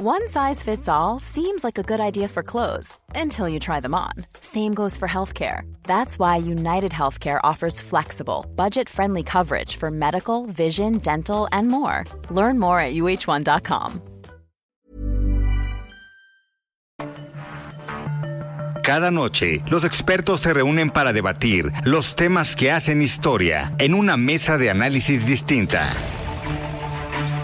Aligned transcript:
One 0.00 0.28
size 0.28 0.62
fits 0.62 0.88
all 0.88 1.18
seems 1.18 1.64
like 1.64 1.76
a 1.76 1.82
good 1.82 1.98
idea 1.98 2.28
for 2.28 2.44
clothes 2.44 2.96
until 3.16 3.48
you 3.48 3.58
try 3.58 3.80
them 3.80 3.96
on. 3.96 4.12
Same 4.40 4.72
goes 4.72 4.96
for 4.96 5.08
healthcare. 5.08 5.62
That's 5.82 6.20
why 6.20 6.36
United 6.36 6.92
Healthcare 6.92 7.40
offers 7.42 7.80
flexible, 7.80 8.46
budget 8.54 8.88
friendly 8.88 9.24
coverage 9.24 9.74
for 9.74 9.90
medical, 9.90 10.46
vision, 10.46 10.98
dental, 10.98 11.48
and 11.50 11.66
more. 11.66 12.04
Learn 12.30 12.60
more 12.60 12.78
at 12.78 12.94
uh1.com. 12.94 14.00
Cada 18.84 19.10
noche, 19.10 19.64
los 19.68 19.82
expertos 19.82 20.38
se 20.38 20.54
reúnen 20.54 20.90
para 20.90 21.12
debatir 21.12 21.72
los 21.82 22.14
temas 22.14 22.54
que 22.54 22.70
hacen 22.70 23.02
historia 23.02 23.72
en 23.80 23.94
una 23.94 24.16
mesa 24.16 24.58
de 24.58 24.70
análisis 24.70 25.26
distinta. 25.26 25.92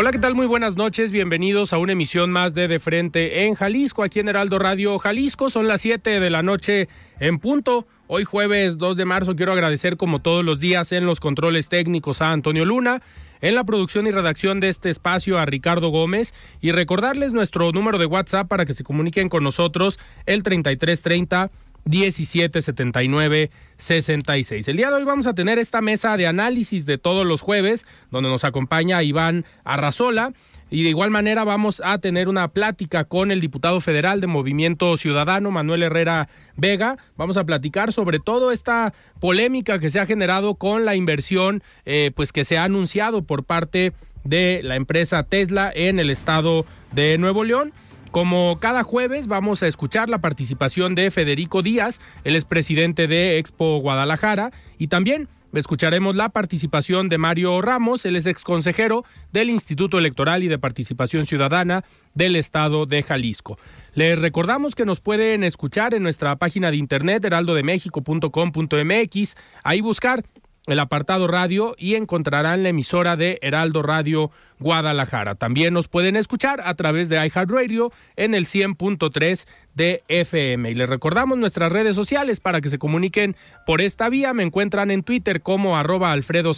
Hola, 0.00 0.12
¿qué 0.12 0.20
tal? 0.20 0.36
Muy 0.36 0.46
buenas 0.46 0.76
noches. 0.76 1.10
Bienvenidos 1.10 1.72
a 1.72 1.78
una 1.78 1.90
emisión 1.90 2.30
más 2.30 2.54
de 2.54 2.68
De 2.68 2.78
Frente 2.78 3.46
en 3.46 3.56
Jalisco, 3.56 4.04
aquí 4.04 4.20
en 4.20 4.28
Heraldo 4.28 4.60
Radio 4.60 4.96
Jalisco. 5.00 5.50
Son 5.50 5.66
las 5.66 5.80
7 5.80 6.20
de 6.20 6.30
la 6.30 6.44
noche 6.44 6.88
en 7.18 7.40
punto. 7.40 7.84
Hoy 8.06 8.22
jueves 8.22 8.78
2 8.78 8.96
de 8.96 9.04
marzo 9.04 9.34
quiero 9.34 9.50
agradecer 9.50 9.96
como 9.96 10.20
todos 10.20 10.44
los 10.44 10.60
días 10.60 10.92
en 10.92 11.04
los 11.04 11.18
controles 11.18 11.68
técnicos 11.68 12.22
a 12.22 12.30
Antonio 12.30 12.64
Luna, 12.64 13.02
en 13.40 13.56
la 13.56 13.64
producción 13.64 14.06
y 14.06 14.12
redacción 14.12 14.60
de 14.60 14.68
este 14.68 14.88
espacio 14.88 15.36
a 15.36 15.46
Ricardo 15.46 15.88
Gómez 15.88 16.32
y 16.60 16.70
recordarles 16.70 17.32
nuestro 17.32 17.72
número 17.72 17.98
de 17.98 18.06
WhatsApp 18.06 18.46
para 18.46 18.66
que 18.66 18.74
se 18.74 18.84
comuniquen 18.84 19.28
con 19.28 19.42
nosotros 19.42 19.98
el 20.26 20.44
3330 20.44 21.50
1779 21.88 23.50
66. 23.78 24.68
El 24.68 24.76
día 24.76 24.88
de 24.90 24.96
hoy 24.96 25.04
vamos 25.04 25.26
a 25.26 25.34
tener 25.34 25.58
esta 25.58 25.80
mesa 25.80 26.16
de 26.16 26.26
análisis 26.26 26.84
de 26.84 26.98
todos 26.98 27.24
los 27.24 27.40
jueves, 27.40 27.86
donde 28.10 28.28
nos 28.28 28.44
acompaña 28.44 29.02
Iván 29.02 29.44
Arrazola. 29.64 30.32
Y 30.70 30.82
de 30.82 30.90
igual 30.90 31.10
manera 31.10 31.44
vamos 31.44 31.80
a 31.84 31.98
tener 31.98 32.28
una 32.28 32.48
plática 32.48 33.04
con 33.04 33.30
el 33.30 33.40
diputado 33.40 33.80
federal 33.80 34.20
de 34.20 34.26
Movimiento 34.26 34.96
Ciudadano, 34.96 35.50
Manuel 35.50 35.84
Herrera 35.84 36.28
Vega. 36.56 36.98
Vamos 37.16 37.36
a 37.36 37.44
platicar 37.44 37.92
sobre 37.92 38.18
todo 38.18 38.52
esta 38.52 38.92
polémica 39.20 39.78
que 39.78 39.88
se 39.88 40.00
ha 40.00 40.06
generado 40.06 40.56
con 40.56 40.84
la 40.84 40.94
inversión 40.94 41.62
eh, 41.86 42.10
pues 42.14 42.32
que 42.32 42.44
se 42.44 42.58
ha 42.58 42.64
anunciado 42.64 43.22
por 43.22 43.44
parte 43.44 43.92
de 44.24 44.60
la 44.62 44.76
empresa 44.76 45.22
Tesla 45.22 45.72
en 45.74 46.00
el 46.00 46.10
estado 46.10 46.66
de 46.92 47.16
Nuevo 47.16 47.44
León. 47.44 47.72
Como 48.10 48.58
cada 48.58 48.84
jueves 48.84 49.26
vamos 49.26 49.62
a 49.62 49.66
escuchar 49.66 50.08
la 50.08 50.20
participación 50.20 50.94
de 50.94 51.10
Federico 51.10 51.62
Díaz, 51.62 52.00
el 52.24 52.36
expresidente 52.36 53.06
de 53.06 53.36
Expo 53.38 53.78
Guadalajara, 53.78 54.50
y 54.78 54.88
también 54.88 55.28
escucharemos 55.52 56.16
la 56.16 56.30
participación 56.30 57.08
de 57.08 57.18
Mario 57.18 57.60
Ramos, 57.62 58.04
el 58.04 58.16
ex 58.16 58.42
consejero 58.44 59.04
del 59.32 59.48
Instituto 59.50 59.98
Electoral 59.98 60.42
y 60.42 60.48
de 60.48 60.58
Participación 60.58 61.26
Ciudadana 61.26 61.84
del 62.14 62.34
Estado 62.36 62.86
de 62.86 63.02
Jalisco. 63.02 63.58
Les 63.94 64.18
recordamos 64.20 64.74
que 64.74 64.86
nos 64.86 65.00
pueden 65.00 65.44
escuchar 65.44 65.94
en 65.94 66.02
nuestra 66.02 66.36
página 66.36 66.70
de 66.70 66.76
internet 66.76 67.24
heraldodemexico.com.mx, 67.24 69.36
ahí 69.64 69.80
buscar 69.80 70.22
el 70.72 70.80
apartado 70.80 71.26
radio 71.26 71.74
y 71.78 71.94
encontrarán 71.94 72.62
la 72.62 72.70
emisora 72.70 73.16
de 73.16 73.38
Heraldo 73.42 73.82
Radio 73.82 74.30
Guadalajara. 74.58 75.34
También 75.34 75.74
nos 75.74 75.88
pueden 75.88 76.16
escuchar 76.16 76.60
a 76.64 76.74
través 76.74 77.08
de 77.08 77.16
iHeartRadio 77.16 77.92
en 78.16 78.34
el 78.34 78.46
100.3 78.46 79.46
de 79.74 80.02
FM. 80.08 80.70
Y 80.70 80.74
les 80.74 80.88
recordamos 80.88 81.38
nuestras 81.38 81.72
redes 81.72 81.94
sociales 81.94 82.40
para 82.40 82.60
que 82.60 82.70
se 82.70 82.78
comuniquen 82.78 83.36
por 83.66 83.80
esta 83.80 84.08
vía. 84.08 84.34
Me 84.34 84.42
encuentran 84.42 84.90
en 84.90 85.02
Twitter 85.02 85.42
como 85.42 85.76
arroba 85.76 86.12
Alfredo 86.12 86.52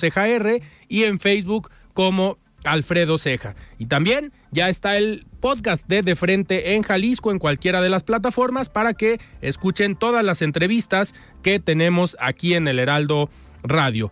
y 0.89 1.05
en 1.05 1.19
Facebook 1.19 1.71
como 1.93 2.39
Alfredo 2.65 3.19
Ceja. 3.19 3.55
Y 3.79 3.87
también 3.87 4.33
ya 4.51 4.69
está 4.69 4.97
el 4.97 5.27
podcast 5.41 5.89
de 5.89 6.03
De 6.03 6.17
Frente 6.17 6.75
en 6.75 6.83
Jalisco 6.83 7.31
en 7.31 7.39
cualquiera 7.39 7.81
de 7.81 7.89
las 7.89 8.03
plataformas 8.03 8.69
para 8.69 8.95
que 8.95 9.21
escuchen 9.41 9.97
todas 9.97 10.25
las 10.25 10.43
entrevistas 10.43 11.15
que 11.43 11.61
tenemos 11.61 12.17
aquí 12.21 12.55
en 12.55 12.69
el 12.69 12.79
Heraldo 12.79 13.31
Radio. 13.63 14.11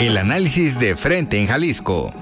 El 0.00 0.16
análisis 0.18 0.78
de 0.78 0.96
frente 0.96 1.38
en 1.40 1.46
Jalisco. 1.46 2.12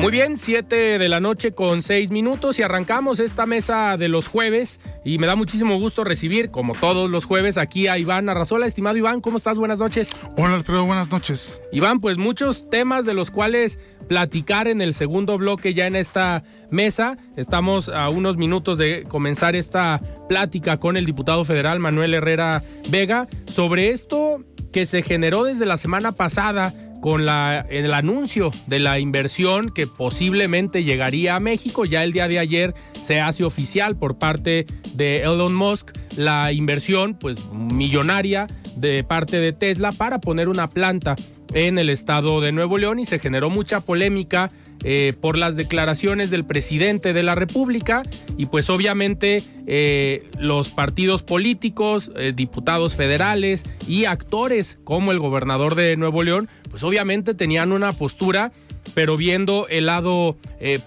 Muy 0.00 0.12
bien, 0.12 0.38
7 0.38 0.98
de 0.98 1.08
la 1.10 1.20
noche 1.20 1.52
con 1.52 1.82
6 1.82 2.10
minutos 2.10 2.58
y 2.58 2.62
arrancamos 2.62 3.20
esta 3.20 3.44
mesa 3.44 3.98
de 3.98 4.08
los 4.08 4.28
jueves 4.28 4.80
y 5.04 5.18
me 5.18 5.26
da 5.26 5.36
muchísimo 5.36 5.78
gusto 5.78 6.04
recibir, 6.04 6.50
como 6.50 6.74
todos 6.74 7.10
los 7.10 7.26
jueves, 7.26 7.58
aquí 7.58 7.86
a 7.86 7.98
Iván 7.98 8.30
Arrazola. 8.30 8.66
Estimado 8.66 8.96
Iván, 8.96 9.20
¿cómo 9.20 9.36
estás? 9.36 9.58
Buenas 9.58 9.76
noches. 9.76 10.12
Hola 10.38 10.54
Alfredo, 10.54 10.86
buenas 10.86 11.10
noches. 11.10 11.60
Iván, 11.70 11.98
pues 11.98 12.16
muchos 12.16 12.70
temas 12.70 13.04
de 13.04 13.12
los 13.12 13.30
cuales 13.30 13.78
platicar 14.08 14.68
en 14.68 14.80
el 14.80 14.94
segundo 14.94 15.36
bloque 15.36 15.74
ya 15.74 15.86
en 15.86 15.96
esta 15.96 16.44
mesa. 16.70 17.18
Estamos 17.36 17.88
a 17.88 18.08
unos 18.08 18.36
minutos 18.36 18.78
de 18.78 19.04
comenzar 19.04 19.56
esta 19.56 20.00
plática 20.28 20.78
con 20.78 20.96
el 20.96 21.06
diputado 21.06 21.44
federal 21.44 21.80
Manuel 21.80 22.14
Herrera 22.14 22.62
Vega 22.88 23.28
sobre 23.46 23.90
esto 23.90 24.44
que 24.72 24.86
se 24.86 25.02
generó 25.02 25.44
desde 25.44 25.66
la 25.66 25.76
semana 25.76 26.12
pasada 26.12 26.74
con 27.00 27.22
el 27.22 27.94
anuncio 27.94 28.50
de 28.66 28.78
la 28.78 28.98
inversión 28.98 29.70
que 29.70 29.86
posiblemente 29.86 30.84
llegaría 30.84 31.36
a 31.36 31.40
México. 31.40 31.84
Ya 31.84 32.04
el 32.04 32.12
día 32.12 32.28
de 32.28 32.38
ayer 32.38 32.74
se 33.00 33.20
hace 33.20 33.44
oficial 33.44 33.96
por 33.96 34.18
parte 34.18 34.66
de 34.94 35.22
Elon 35.22 35.54
Musk 35.54 35.96
la 36.16 36.52
inversión 36.52 37.14
pues 37.14 37.38
millonaria 37.52 38.46
de 38.76 39.02
parte 39.04 39.38
de 39.38 39.52
Tesla 39.52 39.92
para 39.92 40.20
poner 40.20 40.48
una 40.48 40.68
planta 40.68 41.16
en 41.54 41.78
el 41.78 41.88
estado 41.88 42.40
de 42.40 42.52
Nuevo 42.52 42.78
León 42.78 42.98
y 42.98 43.06
se 43.06 43.18
generó 43.18 43.50
mucha 43.50 43.80
polémica 43.80 44.50
eh, 44.82 45.12
por 45.20 45.36
las 45.36 45.56
declaraciones 45.56 46.30
del 46.30 46.44
presidente 46.44 47.12
de 47.12 47.22
la 47.22 47.34
República 47.34 48.02
y 48.38 48.46
pues 48.46 48.70
obviamente 48.70 49.42
eh, 49.66 50.26
los 50.38 50.70
partidos 50.70 51.22
políticos, 51.22 52.10
eh, 52.16 52.32
diputados 52.34 52.94
federales 52.94 53.64
y 53.86 54.06
actores 54.06 54.78
como 54.84 55.12
el 55.12 55.18
gobernador 55.18 55.74
de 55.74 55.98
Nuevo 55.98 56.22
León, 56.22 56.48
pues 56.70 56.82
obviamente 56.82 57.34
tenían 57.34 57.72
una 57.72 57.92
postura 57.92 58.52
pero 58.94 59.18
viendo 59.18 59.68
el 59.68 59.86
lado 59.86 60.38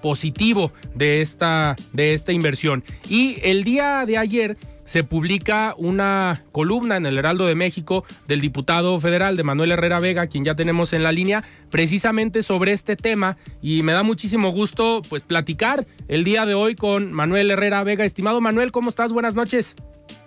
positivo 0.02 0.74
de 0.96 1.22
esta, 1.22 1.76
de 1.94 2.16
esta 2.16 2.32
inversión. 2.34 2.84
Y 3.08 3.38
el 3.44 3.64
día 3.64 4.06
de 4.06 4.18
ayer 4.18 4.58
se 4.86 5.04
publica 5.04 5.76
una 5.78 6.44
columna 6.52 6.98
en 6.98 7.06
el 7.06 7.18
Heraldo 7.18 7.46
de 7.46 7.56
México 7.56 8.06
del 8.28 8.42
diputado 8.42 9.00
federal 9.00 9.38
de 9.38 9.44
Manuel 9.44 9.72
Herrera 9.72 10.00
Vega, 10.00 10.28
quien 10.28 10.44
ya 10.44 10.56
tenemos 10.56 10.94
en 10.94 11.04
la 11.04 11.12
línea, 11.12 11.44
precisamente 11.70 12.44
sobre 12.44 12.74
este 12.74 12.96
tema 12.96 13.38
y 13.62 13.84
me 13.84 13.94
da 13.94 14.04
muchísimo 14.04 14.52
gusto 14.52 15.02
pues 15.08 15.22
platicar 15.22 15.86
el 16.08 16.24
día 16.24 16.46
de 16.46 16.54
hoy 16.54 16.76
con 16.76 17.14
Manuel 17.14 17.52
Herrera 17.52 17.84
Vega. 17.84 18.06
Estimado 18.06 18.42
Manuel, 18.42 18.72
¿cómo 18.72 18.90
estás? 18.90 19.14
Buenas 19.14 19.36
noches. 19.36 19.76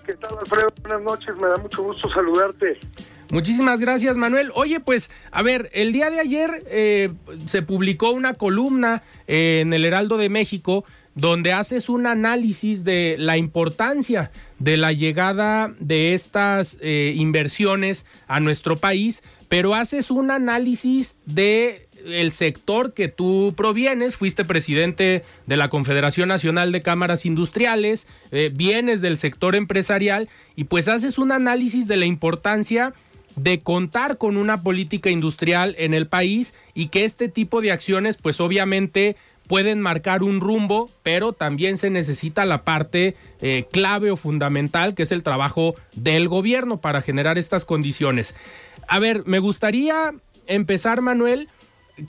¿Qué 0.05 0.15
tal, 0.15 0.39
Alfredo? 0.39 0.69
Buenas 0.83 1.03
noches, 1.03 1.35
me 1.37 1.49
da 1.49 1.57
mucho 1.57 1.83
gusto 1.83 2.09
saludarte. 2.11 2.79
Muchísimas 3.31 3.81
gracias, 3.81 4.17
Manuel. 4.17 4.53
Oye, 4.55 4.79
pues, 4.79 5.11
a 5.33 5.43
ver, 5.43 5.69
el 5.73 5.93
día 5.93 6.11
de 6.11 6.21
ayer 6.21 6.63
eh, 6.69 7.13
se 7.47 7.63
publicó 7.63 8.11
una 8.11 8.35
columna 8.35 9.03
en 9.27 9.73
el 9.73 9.85
Heraldo 9.85 10.17
de 10.17 10.29
México 10.29 10.85
donde 11.17 11.55
haces 11.55 11.89
un 11.89 12.07
análisis 12.07 12.85
de 12.85 13.17
la 13.19 13.39
importancia 13.39 14.31
de 14.59 14.77
la 14.77 14.93
llegada 14.93 15.75
de 15.79 16.15
estas 16.15 16.79
eh, 16.81 17.13
inversiones 17.17 18.07
a 18.27 18.41
nuestro 18.41 18.77
país, 18.77 19.23
pero 19.49 19.75
haces 19.75 20.11
un 20.11 20.31
análisis 20.31 21.17
de 21.27 21.87
el 22.07 22.33
sector 22.33 22.95
que 22.95 23.09
tú 23.09 23.55
provienes, 23.57 24.17
fuiste 24.17 24.45
presidente 24.45 25.25
de 25.47 25.57
la 25.57 25.69
Confederación 25.69 26.29
Nacional 26.29 26.73
de 26.73 26.83
Cámaras 26.83 27.27
Industriales, 27.27 28.07
eh, 28.31 28.51
vienes 28.55 29.01
del 29.01 29.19
sector 29.19 29.57
empresarial 29.57 30.29
y 30.55 30.65
pues 30.65 30.89
haces 30.89 31.19
un 31.19 31.33
análisis 31.33 31.89
de 31.89 31.97
la 31.97 32.07
importancia 32.07 32.95
de 33.35 33.61
contar 33.61 34.17
con 34.17 34.37
una 34.37 34.63
política 34.63 35.11
industrial 35.11 35.75
en 35.79 35.95
el 35.95 36.07
país 36.07 36.55
y 36.75 36.89
que 36.89 37.05
este 37.05 37.29
tipo 37.29 37.61
de 37.61 37.71
acciones 37.71 38.17
pues 38.17 38.41
obviamente 38.41 39.17
pueden 39.49 39.81
marcar 39.81 40.23
un 40.23 40.41
rumbo, 40.41 40.91
pero 41.03 41.33
también 41.33 41.77
se 41.79 41.91
necesita 41.91 42.45
la 42.45 42.63
parte 42.65 43.17
eh, 43.41 43.67
clave 43.71 44.11
o 44.11 44.17
fundamental, 44.17 44.95
que 44.95 45.05
es 45.05 45.13
el 45.13 45.23
trabajo 45.23 45.75
del 45.95 46.29
gobierno 46.29 46.81
para 46.81 47.03
generar 47.03 47.39
estas 47.39 47.65
condiciones. 47.65 48.35
A 48.89 48.99
ver, 48.99 49.23
me 49.27 49.39
gustaría 49.39 50.15
empezar, 50.47 51.01
Manuel, 51.01 51.49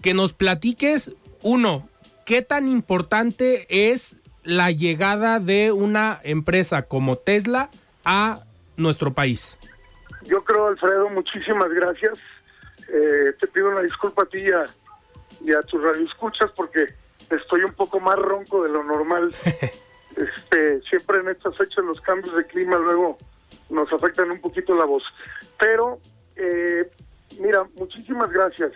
que 0.02 0.14
nos 0.14 0.34
platiques, 0.34 1.14
uno, 1.42 1.88
qué 2.26 2.42
tan 2.42 2.68
importante 2.68 3.68
es 3.70 4.20
la 4.44 4.72
llegada 4.72 5.40
de 5.40 5.72
una 5.72 6.20
empresa 6.24 6.84
como 6.84 7.18
Tesla 7.18 7.70
a 8.06 8.44
nuestro 8.78 9.14
país? 9.14 9.58
Yo 10.26 10.44
creo, 10.44 10.68
Alfredo, 10.68 11.10
muchísimas 11.10 11.70
gracias. 11.70 12.18
Eh, 12.88 13.34
te 13.40 13.48
pido 13.48 13.70
una 13.70 13.82
disculpa 13.82 14.24
a 14.24 14.26
ti 14.26 14.40
y 14.40 14.52
a, 14.52 14.66
y 15.44 15.52
a 15.52 15.62
tus 15.64 15.84
radioescuchas 15.84 16.52
porque 16.56 16.88
estoy 17.30 17.64
un 17.64 17.74
poco 17.74 18.00
más 18.00 18.18
ronco 18.18 18.64
de 18.64 18.70
lo 18.70 18.84
normal. 18.84 19.34
este, 20.16 20.82
siempre 20.82 21.20
en 21.20 21.30
estas 21.30 21.56
fechas 21.58 21.84
los 21.84 22.02
cambios 22.02 22.36
de 22.36 22.46
clima 22.46 22.78
luego 22.78 23.18
nos 23.70 23.92
afectan 23.92 24.32
un 24.32 24.40
poquito 24.40 24.76
la 24.76 24.86
voz. 24.86 25.04
Pero, 25.60 26.00
eh, 26.36 26.90
mira, 27.40 27.66
muchísimas 27.76 28.30
gracias. 28.32 28.72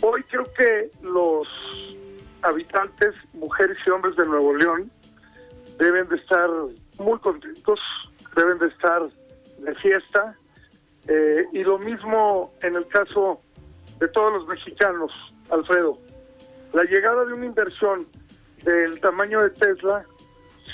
Hoy 0.00 0.22
creo 0.24 0.44
que 0.56 0.90
los 1.02 1.48
habitantes, 2.42 3.14
mujeres 3.34 3.78
y 3.86 3.90
hombres 3.90 4.16
de 4.16 4.26
Nuevo 4.26 4.54
León, 4.54 4.90
deben 5.78 6.08
de 6.08 6.16
estar 6.16 6.48
muy 6.98 7.18
contentos, 7.20 7.80
deben 8.36 8.58
de 8.58 8.66
estar 8.66 9.02
de 9.58 9.74
fiesta. 9.76 10.36
Eh, 11.08 11.46
y 11.52 11.64
lo 11.64 11.78
mismo 11.78 12.52
en 12.62 12.76
el 12.76 12.86
caso 12.86 13.40
de 13.98 14.08
todos 14.08 14.32
los 14.32 14.48
mexicanos, 14.48 15.12
Alfredo. 15.50 15.98
La 16.72 16.84
llegada 16.84 17.24
de 17.24 17.34
una 17.34 17.46
inversión 17.46 18.06
del 18.64 18.98
tamaño 19.00 19.42
de 19.42 19.50
Tesla 19.50 20.04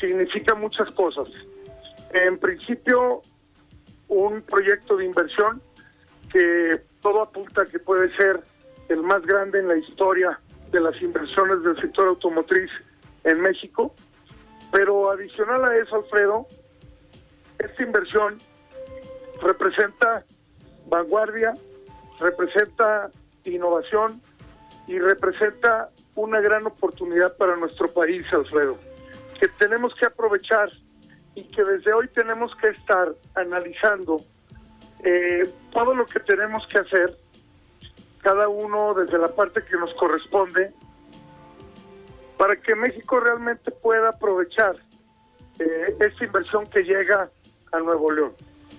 significa 0.00 0.54
muchas 0.54 0.90
cosas. 0.92 1.28
En 2.12 2.38
principio, 2.38 3.22
un 4.06 4.42
proyecto 4.42 4.96
de 4.96 5.06
inversión 5.06 5.60
que 6.32 6.80
todo 7.00 7.22
apunta 7.22 7.64
que 7.66 7.78
puede 7.78 8.14
ser 8.16 8.40
el 8.88 9.02
más 9.02 9.22
grande 9.22 9.58
en 9.58 9.68
la 9.68 9.76
historia 9.76 10.38
de 10.70 10.80
las 10.80 11.00
inversiones 11.02 11.62
del 11.62 11.76
sector 11.76 12.08
automotriz 12.08 12.70
en 13.24 13.40
México. 13.40 13.94
Pero 14.70 15.10
adicional 15.10 15.64
a 15.64 15.76
eso, 15.76 15.96
Alfredo, 15.96 16.46
esta 17.58 17.82
inversión 17.82 18.38
representa 19.42 20.24
vanguardia, 20.86 21.54
representa 22.20 23.10
innovación 23.44 24.20
y 24.88 24.98
representa 24.98 25.90
una 26.14 26.40
gran 26.40 26.66
oportunidad 26.66 27.36
para 27.36 27.56
nuestro 27.56 27.88
país, 27.88 28.24
Alfredo, 28.32 28.78
que 29.38 29.46
tenemos 29.48 29.94
que 29.94 30.06
aprovechar 30.06 30.70
y 31.34 31.44
que 31.44 31.62
desde 31.62 31.92
hoy 31.92 32.08
tenemos 32.08 32.50
que 32.56 32.68
estar 32.68 33.14
analizando 33.36 34.20
eh, 35.04 35.48
todo 35.72 35.94
lo 35.94 36.06
que 36.06 36.18
tenemos 36.20 36.66
que 36.66 36.78
hacer, 36.78 37.16
cada 38.22 38.48
uno 38.48 38.94
desde 38.94 39.18
la 39.18 39.28
parte 39.28 39.62
que 39.62 39.76
nos 39.76 39.92
corresponde, 39.94 40.72
para 42.36 42.56
que 42.56 42.74
México 42.74 43.20
realmente 43.20 43.70
pueda 43.70 44.08
aprovechar 44.08 44.74
eh, 45.58 45.96
esta 46.00 46.24
inversión 46.24 46.66
que 46.66 46.82
llega 46.82 47.30
a 47.72 47.78
Nuevo 47.78 48.10
León 48.10 48.32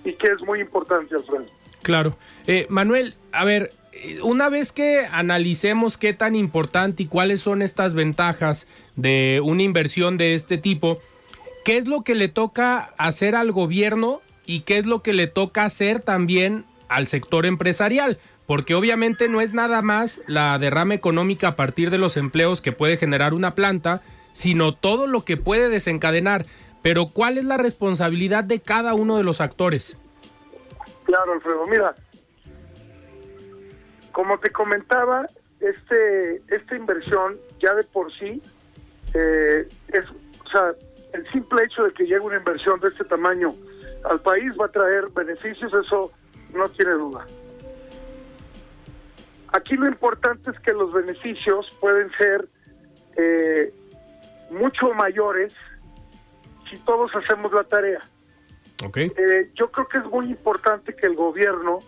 y 0.04 0.14
que 0.14 0.28
es 0.28 0.42
muy 0.42 0.60
importante, 0.60 1.16
Alfredo. 1.16 1.46
Claro. 1.84 2.18
Eh, 2.48 2.66
Manuel, 2.70 3.16
a 3.32 3.46
ver, 3.46 3.72
una 4.24 4.50
vez 4.50 4.72
que 4.72 5.08
analicemos 5.12 5.98
qué 5.98 6.14
tan 6.14 6.36
importante 6.36 7.04
y 7.04 7.08
cuáles 7.08 7.42
son 7.42 7.62
estas 7.62 7.94
ventajas 7.94 8.68
de 8.96 9.42
una 9.44 9.64
inversión 9.64 10.18
de 10.18 10.34
este 10.34 10.58
tipo, 10.58 11.00
¿qué 11.66 11.78
es 11.78 11.88
lo 11.88 12.04
que 12.04 12.16
le 12.16 12.28
toca 12.28 12.94
hacer 12.98 13.36
al 13.36 13.52
gobierno 13.52 14.22
y 14.46 14.62
qué 14.62 14.78
es 14.78 14.86
lo 14.86 15.02
que 15.02 15.14
le 15.14 15.28
toca 15.28 15.66
hacer 15.66 16.00
también 16.00 16.66
al 16.88 17.08
sector 17.08 17.46
empresarial? 17.46 18.20
Porque 18.46 18.74
obviamente 18.74 19.30
no 19.30 19.42
es 19.42 19.54
nada 19.54 19.82
más 19.82 20.22
la 20.26 20.58
derrama 20.58 20.96
económica 20.96 21.50
a 21.50 21.56
partir 21.56 21.92
de 21.92 22.00
los 22.00 22.18
empleos 22.18 22.62
que 22.62 22.72
puede 22.72 22.98
generar 22.98 23.34
una 23.34 23.54
planta, 23.54 24.02
sino 24.32 24.74
todo 24.74 25.06
lo 25.08 25.24
que 25.24 25.38
puede 25.38 25.70
desencadenar. 25.70 26.46
Pero 26.82 27.08
¿cuál 27.08 27.38
es 27.38 27.46
la 27.46 27.58
responsabilidad 27.58 28.44
de 28.44 28.62
cada 28.62 28.94
uno 28.94 29.18
de 29.18 29.24
los 29.24 29.42
actores? 29.42 29.98
Claro, 31.06 31.34
Alfredo. 31.34 31.68
Mira, 31.68 31.94
como 34.12 34.40
te 34.40 34.50
comentaba, 34.52 35.26
este 35.60 36.42
esta 36.48 36.76
inversión 36.76 37.38
ya 37.60 37.74
de 37.76 37.84
por 37.84 38.14
sí 38.14 38.42
eh, 39.14 39.68
es, 39.90 40.06
o 40.46 40.50
sea, 40.50 40.74
el 41.14 41.30
simple 41.32 41.64
hecho 41.64 41.84
de 41.84 41.94
que 41.94 42.04
llegue 42.04 42.20
una 42.20 42.38
inversión 42.38 42.80
de 42.80 42.90
este 42.90 43.04
tamaño 43.06 43.54
al 44.06 44.22
país 44.22 44.52
va 44.60 44.66
a 44.66 44.72
traer 44.72 45.10
beneficios, 45.10 45.74
eso 45.74 46.12
no 46.54 46.70
tiene 46.70 46.94
duda. 46.94 47.26
Aquí 49.52 49.76
lo 49.76 49.88
importante 49.88 50.52
es 50.52 50.60
que 50.60 50.74
los 50.74 50.94
beneficios 50.94 51.68
pueden 51.80 52.12
ser 52.12 52.48
eh, 53.18 53.74
mucho 54.52 54.94
mayores 54.94 55.54
si 56.70 56.78
todos 56.80 57.12
hacemos 57.16 57.52
la 57.52 57.64
tarea. 57.64 58.00
Okay. 58.86 59.12
Eh, 59.18 59.52
yo 59.56 59.72
creo 59.72 59.88
que 59.88 59.98
es 59.98 60.06
muy 60.06 60.28
importante 60.28 60.96
que 60.96 61.08
el 61.08 61.16
gobierno 61.16 61.80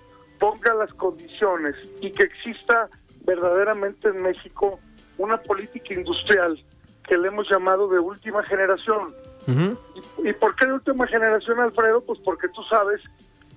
ponga 0.41 0.73
las 0.73 0.91
condiciones 0.95 1.75
y 2.01 2.11
que 2.11 2.23
exista 2.23 2.89
verdaderamente 3.25 4.07
en 4.07 4.23
México 4.23 4.79
una 5.19 5.37
política 5.37 5.93
industrial 5.93 6.59
que 7.07 7.15
le 7.15 7.27
hemos 7.27 7.47
llamado 7.47 7.87
de 7.87 7.99
última 7.99 8.41
generación. 8.43 9.13
¿Y, 9.47 10.29
¿Y 10.29 10.33
por 10.33 10.55
qué 10.55 10.65
de 10.65 10.73
última 10.73 11.05
generación, 11.05 11.59
Alfredo? 11.59 12.01
Pues 12.01 12.19
porque 12.25 12.47
tú 12.49 12.63
sabes 12.63 13.01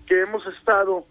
que 0.07 0.21
hemos 0.21 0.47
estado 0.47 1.07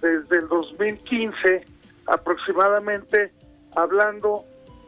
desde 0.00 0.38
el 0.38 0.46
2015 0.46 1.64
aproximadamente 2.06 3.32
hablando 3.74 4.44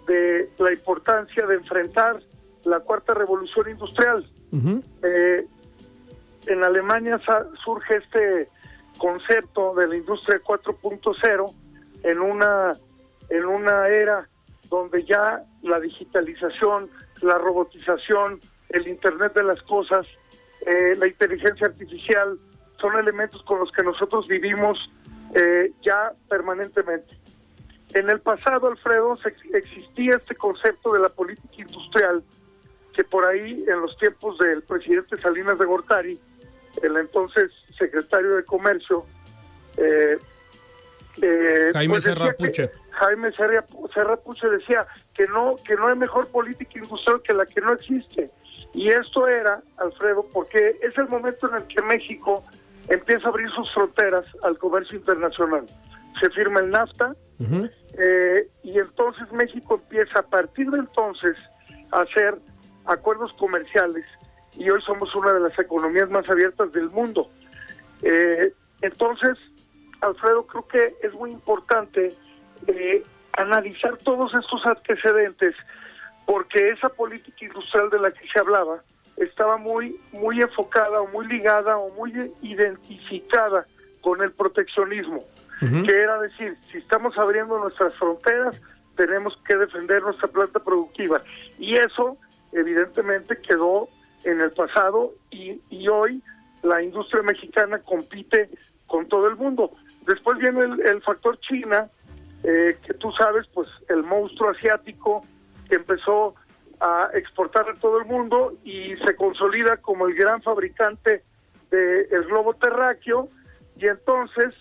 de 0.06 0.48
la 0.58 0.72
importancia 0.72 1.46
de 1.46 1.56
enfrentar 1.56 2.22
la 2.64 2.78
cuarta 2.78 3.12
revolución 3.12 3.70
industrial. 3.70 4.24
eh, 5.02 5.46
en 6.46 6.62
Alemania 6.62 7.20
surge 7.64 7.96
este 7.96 8.48
concepto 8.98 9.74
de 9.74 9.88
la 9.88 9.96
industria 9.96 10.40
4.0 10.40 11.54
en 12.04 12.20
una 12.20 12.72
en 13.30 13.44
una 13.44 13.88
era 13.88 14.28
donde 14.70 15.04
ya 15.04 15.42
la 15.62 15.80
digitalización, 15.80 16.90
la 17.22 17.38
robotización, 17.38 18.40
el 18.70 18.88
Internet 18.88 19.34
de 19.34 19.44
las 19.44 19.62
cosas, 19.62 20.06
eh, 20.66 20.94
la 20.96 21.06
inteligencia 21.06 21.66
artificial 21.66 22.38
son 22.80 22.98
elementos 22.98 23.42
con 23.42 23.60
los 23.60 23.70
que 23.72 23.82
nosotros 23.82 24.26
vivimos 24.28 24.90
eh, 25.34 25.72
ya 25.82 26.12
permanentemente. 26.28 27.16
En 27.94 28.10
el 28.10 28.20
pasado, 28.20 28.68
Alfredo, 28.68 29.14
existía 29.54 30.16
este 30.16 30.34
concepto 30.34 30.92
de 30.92 31.00
la 31.00 31.08
política 31.08 31.54
industrial 31.56 32.22
que 32.92 33.04
por 33.04 33.24
ahí 33.24 33.64
en 33.66 33.80
los 33.80 33.96
tiempos 33.98 34.38
del 34.38 34.62
presidente 34.62 35.20
Salinas 35.20 35.58
de 35.58 35.64
Gortari, 35.64 36.20
el 36.82 36.96
entonces 36.96 37.50
secretario 37.78 38.36
de 38.36 38.44
Comercio, 38.44 39.06
eh, 39.76 40.18
eh, 41.22 41.70
Jaime 41.72 41.94
pues 41.94 42.04
Serrapuche. 42.04 42.70
Jaime 42.90 43.30
Serrapuche 43.32 44.48
decía 44.48 44.86
que 45.14 45.26
no, 45.28 45.56
que 45.64 45.74
no 45.76 45.88
hay 45.88 45.96
mejor 45.96 46.28
política 46.28 46.78
industrial 46.78 47.22
que 47.22 47.32
la 47.32 47.46
que 47.46 47.60
no 47.60 47.72
existe. 47.72 48.30
Y 48.74 48.88
esto 48.88 49.26
era, 49.26 49.62
Alfredo, 49.78 50.26
porque 50.32 50.76
es 50.82 50.96
el 50.98 51.08
momento 51.08 51.48
en 51.48 51.56
el 51.56 51.66
que 51.68 51.80
México 51.82 52.44
empieza 52.88 53.26
a 53.26 53.30
abrir 53.30 53.50
sus 53.50 53.72
fronteras 53.72 54.24
al 54.42 54.58
comercio 54.58 54.98
internacional. 54.98 55.66
Se 56.20 56.30
firma 56.30 56.60
el 56.60 56.70
NAFTA 56.70 57.14
eh, 57.98 58.48
y 58.62 58.78
entonces 58.78 59.30
México 59.32 59.80
empieza 59.82 60.20
a 60.20 60.22
partir 60.22 60.70
de 60.70 60.80
entonces 60.80 61.36
a 61.92 62.00
hacer 62.00 62.36
acuerdos 62.84 63.32
comerciales 63.34 64.04
y 64.54 64.68
hoy 64.68 64.80
somos 64.82 65.14
una 65.14 65.32
de 65.32 65.40
las 65.40 65.58
economías 65.58 66.10
más 66.10 66.28
abiertas 66.28 66.72
del 66.72 66.90
mundo. 66.90 67.30
Eh, 68.02 68.52
entonces, 68.82 69.36
Alfredo, 70.00 70.46
creo 70.46 70.68
que 70.68 70.96
es 71.02 71.12
muy 71.14 71.32
importante 71.32 72.14
eh, 72.66 73.04
analizar 73.32 73.96
todos 73.98 74.32
estos 74.34 74.64
antecedentes 74.66 75.54
porque 76.26 76.70
esa 76.70 76.88
política 76.90 77.44
industrial 77.44 77.88
de 77.90 78.00
la 78.00 78.10
que 78.10 78.28
se 78.28 78.38
hablaba 78.38 78.82
estaba 79.16 79.56
muy 79.56 79.98
muy 80.12 80.40
enfocada 80.40 81.00
o 81.00 81.08
muy 81.08 81.26
ligada 81.26 81.78
o 81.78 81.90
muy 81.94 82.12
identificada 82.42 83.64
con 84.00 84.22
el 84.22 84.30
proteccionismo, 84.32 85.24
que 85.58 86.00
era 86.00 86.20
decir, 86.20 86.56
si 86.70 86.78
estamos 86.78 87.18
abriendo 87.18 87.58
nuestras 87.58 87.92
fronteras, 87.94 88.60
tenemos 88.96 89.36
que 89.46 89.56
defender 89.56 90.02
nuestra 90.02 90.28
planta 90.28 90.60
productiva. 90.60 91.20
Y 91.58 91.74
eso 91.74 92.16
evidentemente 92.52 93.36
quedó 93.40 93.88
en 94.24 94.40
el 94.40 94.52
pasado 94.52 95.12
y, 95.30 95.60
y 95.68 95.88
hoy 95.88 96.22
la 96.62 96.82
industria 96.82 97.22
mexicana 97.22 97.78
compite 97.80 98.50
con 98.86 99.06
todo 99.08 99.28
el 99.28 99.36
mundo. 99.36 99.72
Después 100.06 100.38
viene 100.38 100.60
el, 100.62 101.02
factor 101.02 101.38
China, 101.40 101.90
eh, 102.42 102.78
que 102.84 102.94
tú 102.94 103.12
sabes, 103.12 103.46
pues 103.52 103.68
el 103.88 104.02
monstruo 104.02 104.50
asiático 104.50 105.24
que 105.68 105.76
empezó 105.76 106.34
a 106.80 107.10
exportar 107.14 107.68
a 107.68 107.74
todo 107.74 107.98
el 107.98 108.06
mundo 108.06 108.56
y 108.64 108.96
se 109.04 109.16
consolida 109.16 109.76
como 109.78 110.06
el 110.06 110.14
gran 110.14 110.42
fabricante 110.42 111.22
del 111.70 112.24
globo 112.24 112.54
terráqueo 112.54 113.28
y 113.76 113.86
entonces 113.86 114.54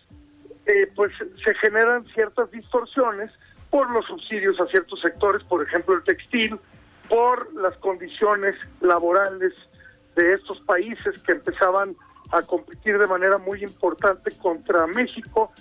eh, 0.65 0.91
pues 0.95 1.13
se 1.43 1.55
generan 1.55 2.05
ciertas 2.07 2.51
distorsiones 2.51 3.31
por 3.69 3.89
los 3.91 4.05
subsidios 4.05 4.59
a 4.59 4.67
ciertos 4.67 4.99
sectores, 4.99 5.43
por 5.45 5.63
ejemplo 5.63 5.95
el 5.95 6.03
textil, 6.03 6.59
por 7.07 7.53
las 7.53 7.77
condiciones 7.77 8.55
laborales 8.81 9.53
de 10.17 10.33
estos 10.33 10.59
países 10.61 11.17
que 11.19 11.31
empezaban 11.31 11.95
a 12.31 12.41
competir 12.41 12.97
de 12.97 13.07
manera 13.07 13.37
muy 13.37 13.63
importante 13.63 14.35
contra 14.37 14.85
México. 14.87 15.51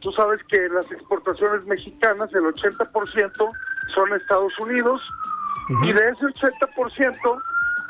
Tú 0.00 0.10
sabes 0.12 0.42
que 0.48 0.68
las 0.68 0.90
exportaciones 0.90 1.64
mexicanas, 1.66 2.32
el 2.34 2.42
80% 2.42 3.52
son 3.94 4.14
Estados 4.14 4.58
Unidos, 4.58 5.00
y 5.82 5.92
de 5.92 6.04
ese 6.04 6.24
80%, 6.24 7.42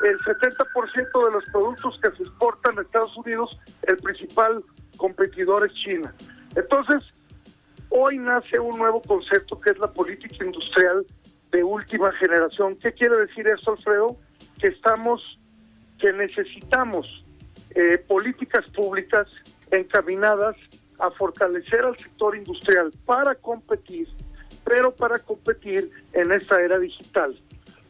el 0.03 0.19
70% 0.19 1.25
de 1.25 1.31
los 1.31 1.43
productos 1.51 1.99
que 2.01 2.11
se 2.11 2.23
exportan 2.23 2.77
a 2.77 2.81
Estados 2.81 3.15
Unidos, 3.17 3.57
el 3.83 3.97
principal 3.97 4.63
competidor 4.97 5.65
es 5.67 5.73
China. 5.75 6.13
Entonces, 6.55 7.03
hoy 7.89 8.17
nace 8.17 8.59
un 8.59 8.77
nuevo 8.77 9.01
concepto 9.01 9.59
que 9.59 9.71
es 9.71 9.79
la 9.79 9.91
política 9.91 10.43
industrial 10.43 11.05
de 11.51 11.63
última 11.63 12.11
generación. 12.13 12.75
¿Qué 12.77 12.91
quiere 12.93 13.17
decir 13.17 13.47
eso, 13.47 13.71
Alfredo? 13.71 14.17
Que 14.59 14.67
estamos, 14.67 15.21
que 15.99 16.13
necesitamos 16.13 17.23
eh, 17.75 17.97
políticas 18.07 18.69
públicas 18.71 19.27
encaminadas 19.71 20.55
a 20.99 21.11
fortalecer 21.11 21.81
al 21.81 21.97
sector 21.97 22.35
industrial 22.35 22.91
para 23.05 23.35
competir, 23.35 24.07
pero 24.63 24.93
para 24.93 25.19
competir 25.19 25.89
en 26.13 26.31
esta 26.31 26.61
era 26.61 26.79
digital 26.79 27.39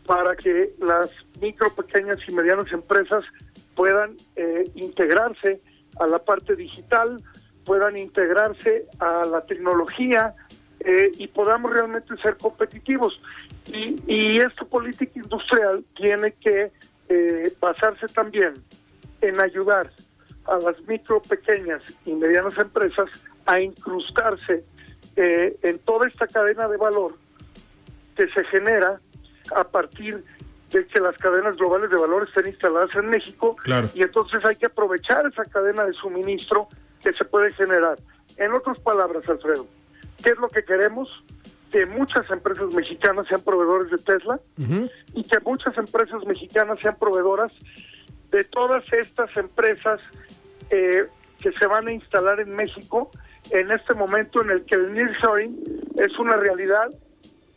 para 0.08 0.36
que 0.36 0.74
las 0.80 1.10
micro, 1.40 1.70
pequeñas 1.76 2.18
y 2.28 2.32
medianas 2.32 2.72
empresas 2.72 3.24
puedan 3.76 4.16
eh, 4.36 4.64
integrarse 4.74 5.62
a 6.00 6.08
la 6.08 6.18
parte 6.18 6.56
digital, 6.56 7.22
puedan 7.66 7.98
integrarse 7.98 8.86
a 9.00 9.26
la 9.26 9.46
tecnología 9.46 10.34
eh, 10.80 11.12
y 11.18 11.28
podamos 11.28 11.72
realmente 11.72 12.16
ser 12.24 12.38
competitivos. 12.38 13.20
Y, 13.68 14.40
esta 14.40 14.64
política 14.64 15.12
industrial 15.20 15.84
tiene 15.98 16.32
que 16.34 16.72
basarse 17.68 18.08
también 18.08 18.54
en 19.22 19.40
ayudar 19.40 19.92
a 20.46 20.58
las 20.58 20.80
micro, 20.88 21.22
pequeñas 21.22 21.82
y 22.06 22.14
medianas 22.14 22.58
empresas 22.58 23.10
a 23.46 23.60
incrustarse 23.60 24.64
en 25.16 25.80
toda 25.80 26.08
esta 26.08 26.28
cadena 26.28 26.68
de 26.68 26.78
valor 26.78 27.16
que 28.16 28.28
se 28.30 28.44
genera 28.46 29.02
a 29.56 29.64
partir 29.64 30.24
de 30.72 30.86
que 30.86 31.00
las 31.00 31.18
cadenas 31.18 31.56
globales 31.58 31.90
de 31.90 31.98
valor 31.98 32.28
estén 32.28 32.48
instaladas 32.48 32.94
en 32.96 33.10
México 33.10 33.56
y 33.94 34.04
entonces 34.04 34.44
hay 34.46 34.56
que 34.56 34.68
aprovechar 34.68 35.26
esa 35.26 35.44
cadena 35.46 35.86
de 35.86 35.94
suministro 35.94 36.68
que 37.02 37.14
se 37.14 37.26
puede 37.26 37.52
generar. 37.54 37.98
En 38.38 38.54
otras 38.54 38.80
palabras, 38.80 39.28
Alfredo, 39.28 39.68
¿qué 40.24 40.32
es 40.32 40.38
lo 40.38 40.48
que 40.50 40.64
queremos? 40.64 41.10
Que 41.72 41.86
muchas 41.86 42.30
empresas 42.30 42.74
mexicanas 42.74 43.28
sean 43.28 43.42
proveedores 43.42 43.92
de 43.92 43.98
Tesla 43.98 44.40
y 45.14 45.24
que 45.24 45.40
muchas 45.42 45.78
empresas 45.78 46.24
mexicanas 46.26 46.80
sean 46.82 46.98
proveedoras 46.98 47.52
de 48.32 48.44
todas 48.46 48.84
estas 48.94 49.36
empresas 49.38 50.00
eh, 50.70 51.08
que 51.40 51.52
se 51.52 51.68
van 51.68 51.88
a 51.88 51.92
instalar 51.92 52.40
en 52.40 52.56
México 52.56 53.12
en 53.52 53.72
este 53.72 53.94
momento 53.94 54.42
en 54.42 54.52
el 54.52 54.66
que 54.66 54.76
el 54.76 54.94
nearshoring 54.94 55.56
es 55.98 56.18
una 56.20 56.36
realidad 56.38 56.88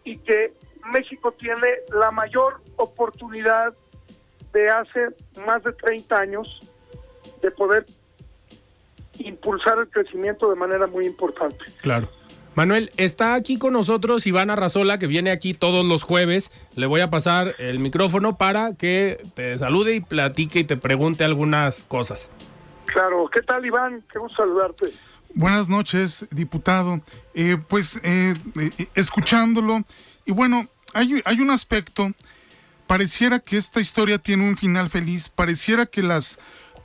y 0.05 0.17
que 0.19 0.53
México 0.93 1.33
tiene 1.33 1.69
la 1.93 2.11
mayor 2.11 2.61
oportunidad 2.77 3.75
de 4.53 4.69
hace 4.69 5.09
más 5.47 5.63
de 5.63 5.73
30 5.73 6.19
años 6.19 6.61
de 7.43 7.51
poder 7.51 7.87
impulsar 9.19 9.79
el 9.79 9.89
crecimiento 9.89 10.49
de 10.49 10.57
manera 10.57 10.87
muy 10.87 11.07
importante. 11.07 11.65
Claro. 11.83 12.09
Manuel, 12.55 12.91
está 12.97 13.35
aquí 13.35 13.59
con 13.59 13.73
nosotros 13.73 14.27
Iván 14.27 14.51
Arrazola, 14.51 14.99
que 14.99 15.07
viene 15.07 15.31
aquí 15.31 15.55
todos 15.55 15.85
los 15.85 16.03
jueves. 16.03 16.51
Le 16.75 16.87
voy 16.87 17.01
a 17.01 17.09
pasar 17.09 17.55
el 17.59 17.79
micrófono 17.79 18.37
para 18.37 18.75
que 18.75 19.23
te 19.35 19.57
salude 19.57 19.95
y 19.95 20.01
platique 20.01 20.61
y 20.61 20.65
te 20.65 20.77
pregunte 20.77 21.25
algunas 21.25 21.85
cosas. 21.85 22.31
Claro, 22.87 23.31
¿qué 23.33 23.43
tal 23.43 23.65
Iván? 23.65 24.05
Qué 24.13 24.19
gusto 24.19 24.43
saludarte. 24.43 24.93
Buenas 25.35 25.69
noches, 25.69 26.27
diputado. 26.33 27.01
Eh, 27.35 27.57
pues 27.69 28.01
eh, 28.03 28.35
eh, 28.59 28.89
escuchándolo, 28.97 29.83
y 30.27 30.33
bueno, 30.33 30.69
hay, 30.93 31.23
hay 31.25 31.41
un 31.41 31.51
aspecto, 31.51 32.11
pareciera 32.89 33.39
que 33.39 33.57
esta 33.57 33.81
historia 33.81 34.19
tiene 34.19 34.49
un 34.49 34.57
final 34.57 34.91
feliz, 34.91 35.29
pareciera 35.29 35.87
que 35.87 36.03
las 36.03 36.41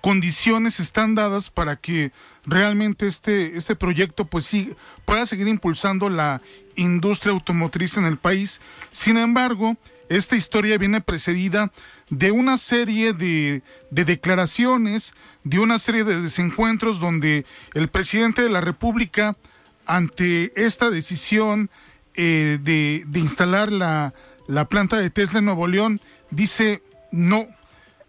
condiciones 0.06 0.80
están 0.80 1.16
dadas 1.16 1.50
para 1.50 1.78
que 1.78 2.12
realmente 2.46 3.08
este, 3.08 3.58
este 3.58 3.76
proyecto 3.76 4.26
pues 4.26 4.46
sí 4.46 4.72
pueda 5.04 5.26
seguir 5.26 5.48
impulsando 5.48 6.10
la 6.10 6.44
industria 6.76 7.34
automotriz 7.34 7.98
en 7.98 8.06
el 8.06 8.20
país. 8.20 8.62
Sin 8.92 9.18
embargo, 9.18 9.78
esta 10.08 10.36
historia 10.36 10.78
viene 10.78 11.02
precedida 11.02 11.72
de 12.12 12.30
una 12.30 12.60
serie 12.60 13.14
de, 13.14 13.64
de, 13.90 14.06
declaraciones, 14.06 15.16
de 15.44 15.58
una 15.58 15.80
serie 15.80 16.04
de 16.04 16.22
desencuentros 16.22 17.00
donde 17.00 17.44
el 17.74 17.88
presidente 17.88 18.44
de 18.44 18.50
la 18.50 18.62
República, 18.62 19.36
ante 19.88 20.52
esta 20.64 20.92
decisión 20.92 21.72
eh, 22.14 22.60
de, 22.62 23.20
instalar 23.20 23.72
la, 23.72 24.14
planta 24.70 24.98
de 24.98 25.10
Tesla 25.10 25.40
en 25.40 25.46
Nuevo 25.46 25.66
León, 25.66 26.00
dice 26.30 26.84
no, 27.12 27.48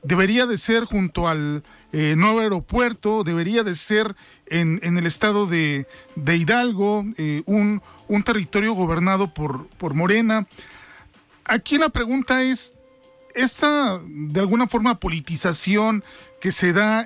debería 0.07 0.47
de 0.47 0.57
ser 0.57 0.85
junto 0.85 1.29
al 1.29 1.65
eh, 1.93 2.15
nuevo 2.17 2.41
aeropuerto, 2.41 3.25
debería 3.25 3.65
de 3.65 3.75
ser 3.75 4.15
en, 4.47 4.81
el 4.83 5.07
estado 5.07 5.47
de, 5.47 5.87
Hidalgo, 6.17 7.05
eh, 7.19 7.43
un, 7.47 7.83
un, 8.07 8.23
territorio 8.23 8.75
gobernado 8.75 9.35
por, 9.35 9.67
por 9.79 9.95
Morena. 9.95 10.47
Aquí 11.45 11.79
la 11.79 11.89
pregunta 11.89 12.43
es, 12.43 12.75
esta 13.35 14.01
de 14.07 14.41
alguna 14.41 14.67
forma 14.67 14.99
politización 14.99 16.03
que 16.41 16.53
se 16.53 16.73
da 16.73 17.05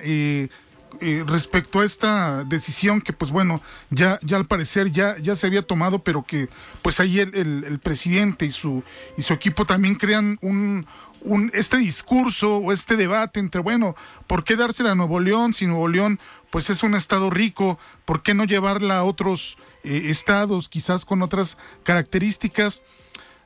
eh, 0.99 1.23
respecto 1.25 1.79
a 1.79 1.85
esta 1.85 2.43
decisión 2.43 3.01
que 3.01 3.13
pues 3.13 3.31
bueno, 3.31 3.61
ya, 3.89 4.19
ya 4.21 4.37
al 4.37 4.45
parecer 4.45 4.91
ya, 4.91 5.17
ya 5.17 5.35
se 5.35 5.47
había 5.47 5.61
tomado, 5.61 6.03
pero 6.03 6.23
que 6.23 6.47
pues 6.81 6.99
ahí 6.99 7.19
el, 7.19 7.79
presidente 7.81 8.45
y 8.45 8.51
su, 8.51 8.83
y 9.17 9.23
su 9.23 9.33
equipo 9.33 9.65
también 9.65 9.95
crean 9.95 10.37
un, 10.41 10.85
un, 11.21 11.51
este 11.53 11.77
discurso 11.77 12.57
o 12.57 12.71
este 12.71 12.95
debate 12.95 13.39
entre, 13.39 13.61
bueno, 13.61 13.95
¿por 14.27 14.43
qué 14.43 14.55
dársela 14.55 14.91
a 14.91 14.95
Nuevo 14.95 15.19
León 15.19 15.53
si 15.53 15.67
Nuevo 15.67 15.87
León 15.87 16.19
pues 16.49 16.69
es 16.69 16.83
un 16.83 16.95
estado 16.95 17.29
rico? 17.29 17.79
¿Por 18.05 18.21
qué 18.21 18.33
no 18.33 18.43
llevarla 18.45 18.97
a 18.97 19.03
otros 19.03 19.57
eh, 19.83 20.03
estados 20.05 20.69
quizás 20.69 21.05
con 21.05 21.21
otras 21.21 21.57
características? 21.83 22.83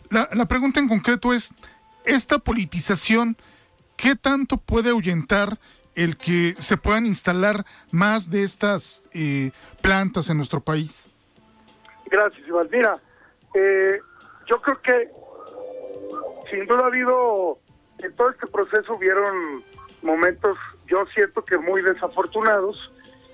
La, 0.10 0.28
la 0.34 0.46
pregunta 0.46 0.80
en 0.80 0.88
concreto 0.88 1.34
es, 1.34 1.54
¿esta 2.06 2.40
politización 2.40 3.38
qué 3.98 4.16
tanto 4.16 4.58
puede 4.58 4.90
ahuyentar 4.90 5.58
el 5.96 6.18
que 6.18 6.54
se 6.58 6.78
puedan 6.78 7.06
instalar 7.06 7.66
más 7.92 8.30
de 8.30 8.44
estas 8.44 9.08
eh, 9.14 9.52
plantas 9.82 10.30
en 10.30 10.38
nuestro 10.38 10.60
país? 10.60 11.10
Gracias, 12.06 12.48
Iván. 12.48 12.68
Mira, 12.72 13.02
eh, 13.56 14.00
yo 14.48 14.62
creo 14.62 14.82
que 14.82 15.10
sin 16.50 16.66
duda 16.68 16.84
ha 16.84 16.88
habido, 16.88 17.60
en 18.00 18.16
todo 18.16 18.30
este 18.30 18.48
proceso 18.48 18.96
hubieron 18.96 19.64
momentos, 20.02 20.58
yo 20.88 21.06
siento 21.14 21.44
que 21.44 21.58
muy 21.58 21.82
desafortunados, 21.82 22.92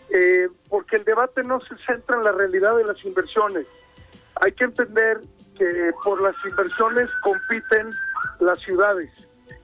eh, 0.10 0.48
porque 0.70 0.98
el 0.98 1.04
debate 1.04 1.44
no 1.44 1.60
se 1.62 1.76
centra 1.86 2.18
en 2.18 2.24
la 2.24 2.32
realidad 2.32 2.76
de 2.76 2.86
las 2.86 3.04
inversiones. 3.06 3.66
Hay 4.36 4.52
que 4.54 4.66
entender 4.66 5.22
que 5.58 5.92
por 6.04 6.22
las 6.22 6.36
inversiones 6.44 7.10
compiten 7.22 7.90
las 8.40 8.60
ciudades, 8.60 9.10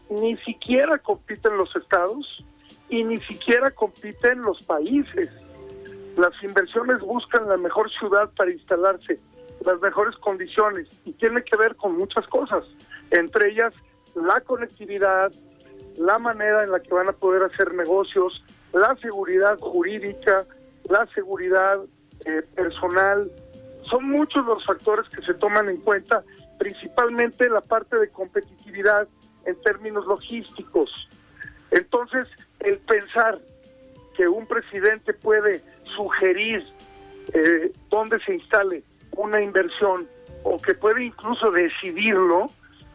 ni 0.09 0.37
siquiera 0.37 0.97
compiten 0.99 1.57
los 1.57 1.75
estados, 1.75 2.43
y 2.89 3.03
ni 3.03 3.17
siquiera 3.21 3.71
compiten 3.71 4.41
los 4.41 4.61
países. 4.63 5.29
Las 6.15 6.31
inversiones 6.41 6.99
buscan 6.99 7.47
la 7.47 7.57
mejor 7.57 7.91
ciudad 7.91 8.29
para 8.35 8.51
instalarse, 8.51 9.19
las 9.65 9.79
mejores 9.81 10.15
condiciones 10.17 10.87
y 11.05 11.13
tiene 11.13 11.43
que 11.43 11.57
ver 11.57 11.75
con 11.75 11.97
muchas 11.97 12.25
cosas, 12.27 12.63
entre 13.11 13.51
ellas 13.51 13.73
la 14.25 14.41
conectividad, 14.41 15.31
la 15.97 16.17
manera 16.19 16.63
en 16.63 16.71
la 16.71 16.79
que 16.79 16.93
van 16.93 17.09
a 17.09 17.13
poder 17.13 17.43
hacer 17.43 17.73
negocios, 17.73 18.43
la 18.73 18.95
seguridad 18.97 19.57
jurídica, 19.59 20.45
la 20.89 21.05
seguridad 21.13 21.79
eh, 22.25 22.41
personal. 22.55 23.31
Son 23.83 24.09
muchos 24.09 24.45
los 24.45 24.65
factores 24.65 25.07
que 25.09 25.21
se 25.21 25.33
toman 25.35 25.69
en 25.69 25.77
cuenta, 25.77 26.23
principalmente 26.57 27.49
la 27.49 27.61
parte 27.61 27.97
de 27.99 28.09
competitividad 28.09 29.07
en 29.45 29.55
términos 29.61 30.05
logísticos. 30.05 30.89
Entonces, 31.71 32.27
el 32.59 32.79
pensar 32.79 33.39
que 34.15 34.27
un 34.27 34.45
presidente 34.47 35.13
puede 35.13 35.63
sugerir 35.95 36.63
eh, 37.33 37.71
dónde 37.89 38.19
se 38.25 38.35
instale 38.35 38.83
una 39.15 39.41
inversión 39.41 40.07
o 40.43 40.57
que 40.57 40.73
puede 40.73 41.05
incluso 41.05 41.51
decidirlo, 41.51 42.47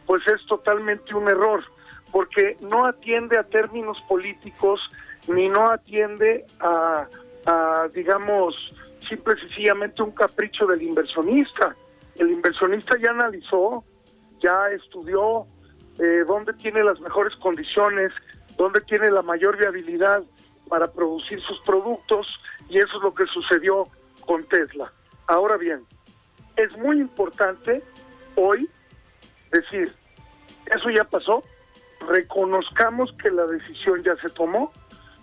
pues 0.05 0.25
es 0.27 0.45
totalmente 0.45 1.15
un 1.15 1.27
error, 1.27 1.63
porque 2.11 2.57
no 2.61 2.85
atiende 2.85 3.37
a 3.37 3.43
términos 3.43 4.01
políticos 4.07 4.79
ni 5.27 5.49
no 5.49 5.69
atiende 5.69 6.45
a, 6.59 7.07
digamos, 7.93 8.55
simple 9.07 9.35
y 9.37 9.47
sencillamente 9.47 10.01
un 10.01 10.11
capricho 10.11 10.65
del 10.65 10.81
inversionista. 10.81 11.75
El 12.15 12.31
inversionista 12.31 12.97
ya 12.97 13.11
analizó, 13.11 13.83
ya 14.41 14.69
estudió, 14.69 15.47
eh, 15.99 16.23
dónde 16.27 16.53
tiene 16.53 16.83
las 16.83 16.99
mejores 16.99 17.35
condiciones, 17.37 18.11
dónde 18.57 18.81
tiene 18.81 19.09
la 19.11 19.21
mayor 19.21 19.57
viabilidad 19.57 20.23
para 20.69 20.91
producir 20.91 21.41
sus 21.41 21.59
productos 21.61 22.27
y 22.69 22.77
eso 22.77 22.97
es 22.97 23.03
lo 23.03 23.13
que 23.13 23.25
sucedió 23.27 23.87
con 24.25 24.43
Tesla. 24.45 24.91
Ahora 25.27 25.57
bien, 25.57 25.85
es 26.55 26.77
muy 26.77 26.99
importante 26.99 27.81
hoy 28.35 28.69
decir, 29.53 29.93
eso 30.65 30.89
ya 30.89 31.03
pasó, 31.03 31.43
reconozcamos 32.07 33.13
que 33.21 33.31
la 33.31 33.45
decisión 33.45 34.03
ya 34.03 34.15
se 34.17 34.29
tomó, 34.29 34.71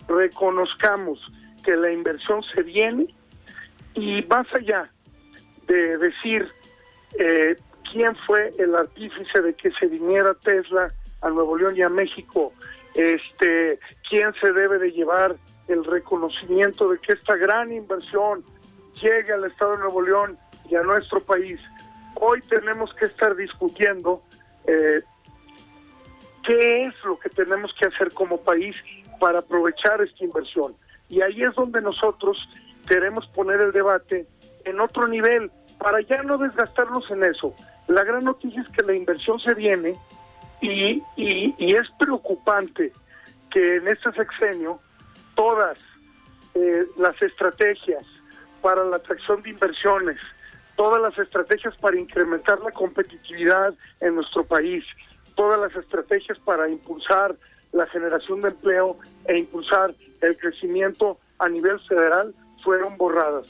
reconozcamos 0.07 1.19
que 1.63 1.75
la 1.75 1.91
inversión 1.91 2.41
se 2.43 2.63
viene 2.63 3.13
y 3.93 4.23
más 4.23 4.47
allá 4.53 4.89
de 5.67 5.97
decir 5.97 6.47
eh, 7.19 7.55
quién 7.91 8.15
fue 8.25 8.51
el 8.57 8.75
artífice 8.75 9.41
de 9.41 9.53
que 9.53 9.71
se 9.71 9.87
viniera 9.87 10.33
Tesla 10.33 10.91
a 11.21 11.29
Nuevo 11.29 11.57
León 11.57 11.77
y 11.77 11.81
a 11.81 11.89
México, 11.89 12.53
este, 12.95 13.79
quién 14.09 14.33
se 14.41 14.51
debe 14.53 14.79
de 14.79 14.91
llevar 14.91 15.35
el 15.67 15.83
reconocimiento 15.85 16.89
de 16.89 16.97
que 16.99 17.13
esta 17.13 17.35
gran 17.35 17.71
inversión 17.71 18.43
llegue 19.01 19.33
al 19.33 19.45
Estado 19.45 19.73
de 19.73 19.77
Nuevo 19.79 20.01
León 20.01 20.37
y 20.69 20.75
a 20.75 20.81
nuestro 20.81 21.19
país. 21.21 21.59
Hoy 22.23 22.39
tenemos 22.41 22.93
que 22.93 23.05
estar 23.05 23.35
discutiendo 23.35 24.21
eh, 24.67 25.01
qué 26.43 26.83
es 26.83 26.93
lo 27.03 27.17
que 27.17 27.29
tenemos 27.29 27.73
que 27.73 27.87
hacer 27.87 28.13
como 28.13 28.39
país 28.41 28.75
para 29.19 29.39
aprovechar 29.39 29.99
esta 30.01 30.23
inversión. 30.23 30.75
Y 31.09 31.21
ahí 31.23 31.41
es 31.41 31.55
donde 31.55 31.81
nosotros 31.81 32.37
queremos 32.87 33.25
poner 33.29 33.59
el 33.59 33.71
debate 33.71 34.27
en 34.65 34.79
otro 34.79 35.07
nivel, 35.07 35.49
para 35.79 35.99
ya 36.01 36.21
no 36.21 36.37
desgastarnos 36.37 37.09
en 37.09 37.23
eso. 37.23 37.55
La 37.87 38.03
gran 38.03 38.23
noticia 38.23 38.61
es 38.61 38.67
que 38.69 38.83
la 38.83 38.93
inversión 38.93 39.39
se 39.39 39.55
viene 39.55 39.97
y, 40.61 41.01
y, 41.15 41.75
es 41.75 41.89
preocupante 41.97 42.93
que 43.49 43.77
en 43.77 43.87
este 43.87 44.11
sexenio 44.11 44.79
todas 45.33 45.75
eh, 46.53 46.85
las 46.97 47.19
estrategias 47.19 48.05
para 48.61 48.83
la 48.83 48.97
atracción 48.97 49.41
de 49.41 49.49
inversiones, 49.49 50.19
todas 50.75 51.01
las 51.01 51.17
estrategias 51.17 51.75
para 51.77 51.99
incrementar 51.99 52.59
la 52.61 52.71
competitividad 52.71 53.73
en 53.99 54.15
nuestro 54.15 54.43
país, 54.43 54.83
todas 55.35 55.59
las 55.59 55.75
estrategias 55.75 56.37
para 56.39 56.69
impulsar 56.69 57.35
la 57.71 57.87
generación 57.87 58.41
de 58.41 58.49
empleo 58.49 58.97
e 59.25 59.37
impulsar 59.37 59.93
el 60.21 60.37
crecimiento 60.37 61.17
a 61.39 61.49
nivel 61.49 61.79
federal 61.81 62.33
fueron 62.63 62.97
borradas. 62.97 63.47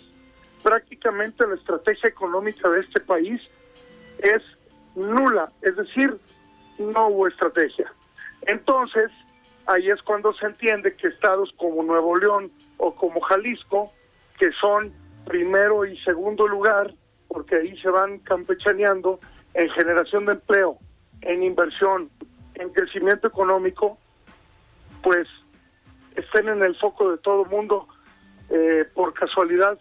Prácticamente 0.63 1.45
la 1.47 1.55
estrategia 1.55 2.09
económica 2.09 2.69
de 2.69 2.81
este 2.81 2.99
país 2.99 3.41
es 4.19 4.43
nula, 4.95 5.51
es 5.61 5.75
decir, 5.75 6.17
no 6.77 7.07
hubo 7.07 7.27
estrategia. 7.27 7.91
Entonces, 8.43 9.09
ahí 9.65 9.89
es 9.89 10.01
cuando 10.03 10.33
se 10.33 10.45
entiende 10.45 10.95
que 10.95 11.07
estados 11.07 11.51
como 11.57 11.83
Nuevo 11.83 12.17
León 12.17 12.51
o 12.77 12.93
como 12.93 13.19
Jalisco, 13.21 13.91
que 14.39 14.51
son 14.53 14.91
primero 15.25 15.85
y 15.85 15.97
segundo 15.99 16.47
lugar, 16.47 16.93
porque 17.31 17.55
ahí 17.55 17.77
se 17.77 17.89
van 17.89 18.19
campechaneando 18.19 19.19
en 19.53 19.69
generación 19.69 20.25
de 20.25 20.33
empleo, 20.33 20.77
en 21.21 21.43
inversión, 21.43 22.09
en 22.55 22.69
crecimiento 22.69 23.27
económico, 23.27 23.97
pues 25.01 25.27
estén 26.15 26.49
en 26.49 26.61
el 26.61 26.75
foco 26.75 27.11
de 27.11 27.17
todo 27.19 27.45
mundo 27.45 27.87
eh, 28.49 28.85
por 28.93 29.13
casualidad 29.13 29.79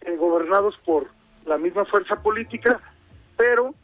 eh, 0.00 0.16
gobernados 0.16 0.76
por 0.84 1.06
la 1.46 1.56
misma 1.56 1.84
fuerza 1.84 2.20
política, 2.20 2.80
pero 3.36 3.74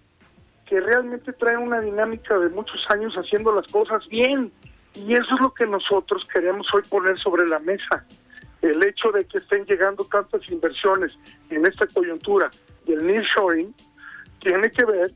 que 0.66 0.80
realmente 0.80 1.32
traen 1.34 1.58
una 1.58 1.80
dinámica 1.80 2.36
de 2.36 2.48
muchos 2.48 2.84
años 2.90 3.14
haciendo 3.14 3.54
las 3.54 3.70
cosas 3.70 4.06
bien. 4.08 4.50
Y 4.94 5.14
eso 5.14 5.34
es 5.34 5.40
lo 5.40 5.54
que 5.54 5.66
nosotros 5.66 6.26
queremos 6.32 6.66
hoy 6.74 6.82
poner 6.88 7.16
sobre 7.18 7.46
la 7.46 7.60
mesa. 7.60 8.04
El 8.60 8.84
hecho 8.84 9.12
de 9.12 9.24
que 9.24 9.38
estén 9.38 9.64
llegando 9.66 10.04
tantas 10.04 10.48
inversiones 10.50 11.12
en 11.50 11.64
esta 11.66 11.86
coyuntura 11.86 12.50
el 12.92 13.06
nearshoring 13.06 13.74
tiene 14.40 14.70
que 14.70 14.84
ver 14.84 15.12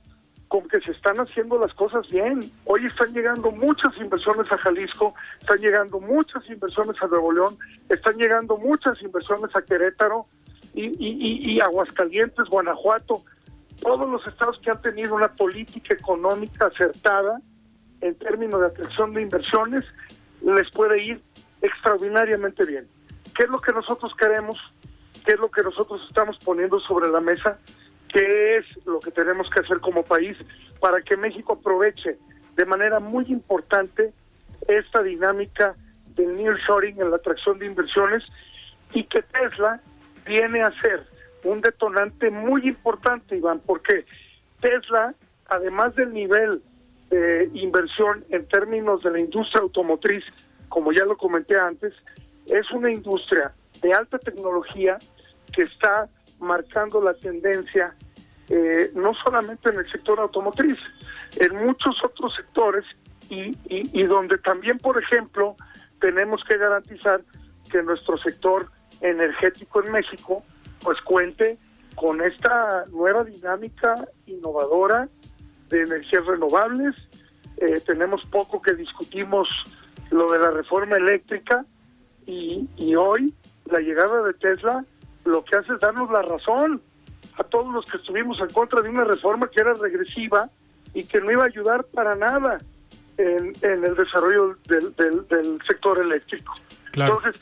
con 0.49 0.67
que 0.67 0.81
se 0.81 0.93
están 0.93 1.17
haciendo 1.19 1.59
las 1.59 1.73
cosas 1.75 2.09
bien. 2.09 2.51
Hoy 2.65 2.87
están 2.87 3.13
llegando 3.13 3.51
muchas 3.51 3.95
inversiones 3.99 4.51
a 4.51 4.59
Jalisco, 4.59 5.15
están 5.41 5.59
llegando 5.59 6.01
muchas 6.01 6.49
inversiones 6.49 6.97
a 7.03 7.07
Nuevo 7.07 7.33
León, 7.33 7.59
están 7.89 8.17
llegando 8.17 8.57
muchas 8.57 9.01
inversiones 9.03 9.55
a 9.55 9.63
Querétaro 9.63 10.27
y, 10.75 10.91
y, 10.99 11.61
Aguascalientes, 11.61 12.49
Guanajuato, 12.49 13.23
todos 13.81 14.09
los 14.09 14.27
estados 14.27 14.59
que 14.61 14.71
han 14.71 14.81
tenido 14.81 15.15
una 15.15 15.29
política 15.29 15.95
económica 15.95 16.67
acertada 16.67 17.41
en 18.01 18.15
términos 18.15 18.61
de 18.61 18.67
atracción 18.69 19.13
de 19.13 19.23
inversiones, 19.23 19.85
les 20.43 20.71
puede 20.71 21.03
ir 21.03 21.23
extraordinariamente 21.63 22.65
bien. 22.65 22.87
¿Qué 23.37 23.45
es 23.45 23.51
lo 23.51 23.61
que 23.61 23.73
nosotros 23.73 24.13
queremos? 24.17 24.57
¿Qué 25.29 25.35
es 25.35 25.41
lo 25.41 25.51
que 25.51 25.63
nosotros 25.63 26.01
estamos 26.09 26.39
poniendo 26.39 26.81
sobre 26.81 27.07
la 27.11 27.21
mesa? 27.21 27.59
qué 28.11 28.57
es 28.57 28.87
lo 28.87 28.99
que 28.99 29.11
tenemos 29.11 29.51
que 29.51 29.61
hacer 29.61 29.79
como 29.81 30.03
país 30.03 30.39
para 30.81 31.03
que 31.03 31.19
México 31.19 31.53
aproveche 31.53 32.17
de 32.57 32.65
manera 32.65 32.99
muy 32.99 33.27
importante 33.27 34.15
esta 34.67 35.03
dinámica 35.03 35.75
del 36.17 36.35
nearshoring 36.35 36.99
en 36.99 37.11
la 37.11 37.17
atracción 37.17 37.59
de 37.59 37.67
inversiones 37.67 38.25
y 38.95 39.05
que 39.05 39.21
Tesla 39.21 39.83
viene 40.25 40.63
a 40.63 40.73
ser 40.81 41.07
un 41.45 41.61
detonante 41.61 42.31
muy 42.31 42.67
importante, 42.67 43.37
Iván, 43.37 43.61
porque 43.67 44.07
Tesla, 44.63 45.15
además 45.49 45.95
del 45.95 46.15
nivel 46.15 46.63
de 47.11 47.51
inversión 47.53 48.25
en 48.31 48.49
términos 48.49 49.03
de 49.03 49.11
la 49.11 49.21
industria 49.21 49.61
automotriz, 49.61 50.25
como 50.71 50.91
ya 50.91 51.05
lo 51.05 51.19
comenté 51.19 51.61
antes, 51.61 51.93
es 52.47 52.71
una 52.71 52.91
industria 52.91 53.53
de 53.83 53.93
alta 53.93 54.19
tecnología 54.19 54.97
que 55.53 55.63
está 55.63 56.09
marcando 56.39 57.01
la 57.01 57.15
tendencia 57.15 57.95
eh, 58.51 58.91
no 58.95 59.13
solamente 59.15 59.69
en 59.69 59.79
el 59.79 59.91
sector 59.91 60.19
automotriz, 60.21 60.79
en 61.37 61.67
muchos 61.67 62.03
otros 62.03 62.35
sectores 62.35 62.85
y, 63.29 63.55
y, 63.69 64.05
donde 64.05 64.39
también, 64.39 64.79
por 64.79 65.03
ejemplo, 65.03 65.55
tenemos 66.01 66.43
que 66.45 66.57
garantizar 66.57 67.21
que 67.71 67.83
nuestro 67.83 68.17
sector 68.17 68.71
energético 69.03 69.85
en 69.85 69.93
México 69.93 70.43
pues 70.83 70.99
cuente 71.03 71.59
con 71.95 72.23
esta 72.23 72.87
nueva 72.91 73.25
dinámica 73.25 74.09
innovadora 74.27 75.09
de 75.69 75.83
energías 75.83 76.25
renovables. 76.25 76.95
Eh, 77.59 77.81
tenemos 77.81 78.25
poco 78.27 78.63
que 78.63 78.73
discutimos 78.75 79.49
lo 80.11 80.31
de 80.33 80.39
la 80.39 80.53
reforma 80.53 80.97
eléctrica 80.97 81.67
y, 82.25 82.67
y 82.79 82.95
hoy 82.95 83.35
la 83.67 83.81
llegada 83.81 84.23
de 84.23 84.33
Tesla 84.35 84.87
lo 85.29 85.45
que 85.45 85.57
hace 85.57 85.73
es 85.73 85.81
darnos 85.81 86.11
la 86.11 86.23
razón 86.23 86.83
a 87.37 87.45
todos 87.45 87.73
los 87.73 87.85
que 87.87 87.99
estuvimos 87.99 88.41
en 88.41 88.49
contra 88.49 88.81
de 88.83 88.89
una 88.89 89.05
reforma 89.05 89.49
que 89.49 89.61
era 89.61 89.75
regresiva 89.75 90.51
y 90.95 91.05
que 91.05 91.21
no 91.21 91.31
iba 91.31 91.45
a 91.45 91.47
ayudar 91.47 91.85
para 91.85 92.17
nada 92.17 92.59
en, 93.17 93.53
el 93.63 93.95
desarrollo 93.95 94.57
del, 94.67 94.95
del, 94.97 95.59
sector 95.67 95.99
eléctrico. 96.01 96.55
Entonces, 96.95 97.37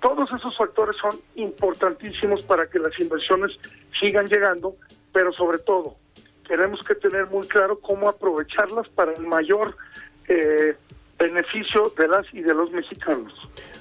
todos 0.00 0.28
esos 0.32 0.56
factores 0.56 0.96
son 1.00 1.18
importantísimos 1.36 2.42
para 2.42 2.68
que 2.68 2.78
las 2.78 2.98
inversiones 3.00 3.52
sigan 3.98 4.26
llegando, 4.26 4.76
pero 5.12 5.32
sobre 5.32 5.58
todo 5.58 5.96
tenemos 6.46 6.82
que 6.82 6.94
tener 6.94 7.26
muy 7.26 7.46
claro 7.48 7.80
cómo 7.80 8.08
aprovecharlas 8.08 8.88
para 8.90 9.12
el 9.12 9.26
mayor 9.26 9.76
eh, 10.28 10.76
beneficio 11.18 11.92
de 11.96 12.08
las 12.08 12.26
y 12.32 12.42
de 12.42 12.54
los 12.54 12.70
mexicanos. 12.70 13.32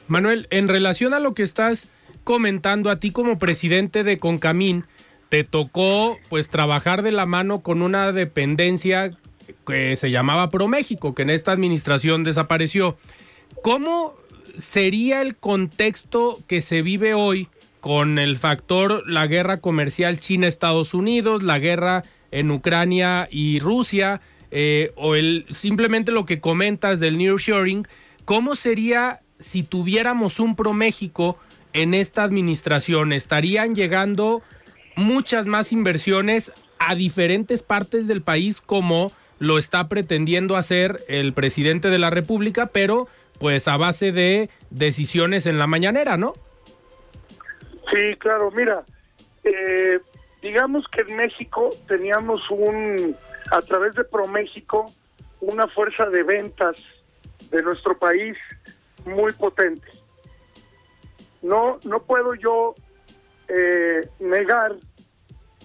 Manuel, 0.08 0.48
en 0.50 0.68
relación 0.68 1.14
a 1.14 1.20
lo 1.20 1.34
que 1.34 1.44
estás 1.44 1.90
comentando 2.26 2.90
a 2.90 3.00
ti 3.00 3.12
como 3.12 3.40
presidente 3.40 4.04
de 4.04 4.20
Concamín, 4.20 4.84
te 5.30 5.46
tocó 5.46 6.18
pues 6.28 6.50
trabajar 6.50 7.04
de 7.04 7.12
la 7.12 7.26
mano 7.26 7.62
con 7.62 7.82
una 7.82 8.12
dependencia 8.12 9.16
que 9.66 9.96
se 9.96 10.12
llamaba 10.12 10.50
ProMéxico, 10.50 11.16
que 11.16 11.22
en 11.22 11.30
esta 11.30 11.52
administración 11.52 12.24
desapareció. 12.24 12.98
¿Cómo 13.62 14.16
sería 14.56 15.22
el 15.22 15.38
contexto 15.38 16.42
que 16.48 16.62
se 16.62 16.82
vive 16.82 17.14
hoy 17.14 17.48
con 17.80 18.18
el 18.18 18.38
factor 18.38 19.04
la 19.08 19.28
guerra 19.28 19.62
comercial 19.62 20.20
China-Estados 20.20 20.96
Unidos, 20.96 21.44
la 21.44 21.60
guerra 21.60 22.04
en 22.32 22.50
Ucrania 22.50 23.28
y 23.30 23.60
Rusia, 23.60 24.20
eh, 24.50 24.92
o 24.96 25.16
el 25.16 25.46
simplemente 25.52 26.12
lo 26.12 26.26
que 26.26 26.40
comentas 26.40 27.00
del 27.00 27.20
nearshoring? 27.20 27.86
¿Cómo 28.26 28.56
sería 28.56 29.22
si 29.38 29.62
tuviéramos 29.62 30.40
un 30.40 30.56
ProMéxico 30.56 31.38
en 31.76 31.94
esta 31.94 32.24
administración? 32.24 33.12
¿Estarían 33.12 33.76
llegando 33.76 34.42
muchas 34.96 35.46
más 35.46 35.72
inversiones 35.72 36.52
a 36.80 36.96
diferentes 36.96 37.62
partes 37.62 38.08
del 38.08 38.22
país 38.22 38.62
como 38.62 39.12
lo 39.40 39.58
está 39.58 39.90
pretendiendo 39.90 40.56
hacer 40.56 41.04
el 41.10 41.34
presidente 41.34 41.90
de 41.90 42.00
la 42.00 42.10
República, 42.10 42.68
pero 42.68 43.08
pues 43.40 43.68
a 43.68 43.76
base 43.76 44.14
de 44.14 44.50
decisiones 44.70 45.46
en 45.46 45.60
la 45.60 45.68
mañanera, 45.68 46.16
¿no? 46.16 46.34
Sí, 47.92 48.16
claro, 48.20 48.50
mira, 48.52 48.84
eh, 49.44 50.00
digamos 50.42 50.86
que 50.88 51.02
en 51.02 51.18
México 51.18 51.70
teníamos 51.88 52.42
un, 52.50 53.16
a 53.52 53.62
través 53.62 53.94
de 53.96 54.06
ProMéxico, 54.06 54.86
una 55.42 55.68
fuerza 55.68 56.06
de 56.06 56.24
ventas 56.24 56.78
de 57.52 57.62
nuestro 57.62 57.98
país 57.98 58.38
muy 59.06 59.34
potente. 59.34 60.05
No, 61.46 61.80
no 61.84 62.02
puedo 62.02 62.34
yo 62.34 62.74
eh, 63.48 64.10
negar 64.20 64.76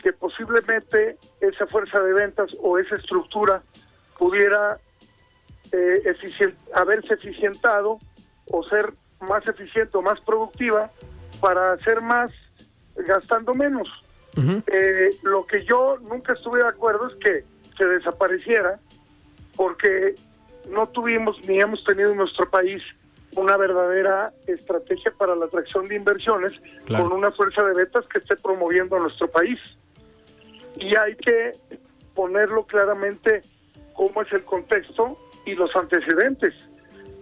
que 0.03 0.13
posiblemente 0.13 1.17
esa 1.41 1.67
fuerza 1.67 1.99
de 2.01 2.13
ventas 2.13 2.55
o 2.61 2.79
esa 2.79 2.97
estructura 2.97 3.63
pudiera 4.19 4.79
eh, 5.73 6.03
haberse 6.75 7.15
eficientado 7.15 7.99
o 8.51 8.63
ser 8.65 8.93
más 9.21 9.47
eficiente 9.49 9.97
o 9.97 10.03
más 10.03 10.21
productiva 10.21 10.91
para 11.41 11.73
hacer 11.73 12.03
más 12.03 12.31
gastando 12.97 13.55
menos. 13.55 13.89
Eh, 14.67 15.11
lo 15.23 15.47
que 15.47 15.65
yo 15.65 15.97
nunca 16.03 16.35
estuve 16.35 16.63
de 16.63 16.69
acuerdo 16.69 17.09
es 17.09 17.15
que 17.17 17.45
se 17.79 17.87
desapareciera 17.87 18.79
porque 19.57 20.15
no 20.69 20.87
tuvimos 20.91 21.37
ni 21.49 21.59
hemos 21.59 21.83
tenido 21.85 22.11
en 22.11 22.19
nuestro 22.19 22.49
país 22.51 22.83
una 23.37 23.57
verdadera 23.57 24.33
estrategia 24.47 25.13
para 25.17 25.35
la 25.35 25.47
atracción 25.47 25.87
de 25.89 25.97
inversiones 25.97 26.53
con 26.87 27.13
una 27.13 27.31
fuerza 27.33 27.63
de 27.63 27.75
ventas 27.75 28.05
que 28.07 28.19
esté 28.19 28.37
promoviendo 28.37 28.97
a 28.97 29.01
nuestro 29.01 29.29
país. 29.31 29.59
Y 30.77 30.97
hay 30.97 31.15
que 31.17 31.53
ponerlo 32.15 32.65
claramente 32.65 33.43
cómo 33.95 34.23
es 34.23 34.33
el 34.33 34.45
contexto 34.45 35.17
y 35.45 35.55
los 35.55 35.75
antecedentes. 35.77 36.55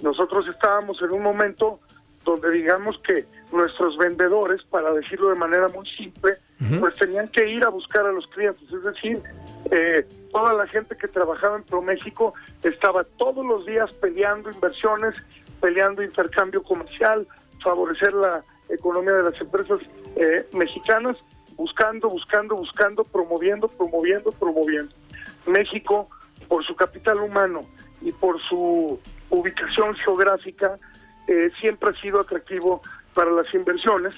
Nosotros 0.03 0.47
estábamos 0.49 1.01
en 1.03 1.11
un 1.11 1.23
momento 1.23 1.81
donde 2.25 2.51
digamos 2.51 2.99
que 3.07 3.25
nuestros 3.53 3.97
vendedores, 3.97 4.63
para 4.65 4.93
decirlo 4.93 5.31
de 5.31 5.37
manera 5.37 5.69
muy 5.69 5.89
simple, 5.89 6.35
pues 6.81 6.95
tenían 6.97 7.29
que 7.29 7.49
ir 7.49 7.65
a 7.65 7.69
buscar 7.69 8.05
a 8.05 8.13
los 8.13 8.27
clientes. 8.27 8.71
Es 8.71 8.83
decir, 8.83 9.23
eh, 9.71 10.07
toda 10.31 10.53
la 10.53 10.67
gente 10.67 10.97
que 10.97 11.09
trabajaba 11.09 11.57
en 11.57 11.63
ProMéxico 11.63 12.35
estaba 12.63 13.05
todos 13.17 13.47
los 13.47 13.65
días 13.65 13.93
peleando 13.95 14.51
inversiones, 14.51 15.15
peleando 15.61 16.03
intercambio 16.03 16.63
comercial, 16.63 17.27
favorecer 17.63 18.13
la 18.15 18.43
economía 18.69 19.13
de 19.13 19.31
las 19.31 19.41
empresas 19.41 19.79
eh, 20.17 20.47
mexicanas, 20.53 21.17
buscando, 21.57 22.09
buscando, 22.09 22.57
buscando, 22.57 23.05
promoviendo, 23.05 23.69
promoviendo, 23.69 24.31
promoviendo. 24.33 24.95
México, 25.47 26.09
por 26.47 26.65
su 26.65 26.75
capital 26.77 27.19
humano 27.19 27.61
y 28.01 28.13
por 28.13 28.41
su 28.43 28.99
ubicación 29.31 29.95
geográfica, 29.97 30.79
eh, 31.27 31.51
siempre 31.59 31.91
ha 31.91 32.01
sido 32.01 32.21
atractivo 32.21 32.81
para 33.15 33.31
las 33.31 33.53
inversiones, 33.53 34.15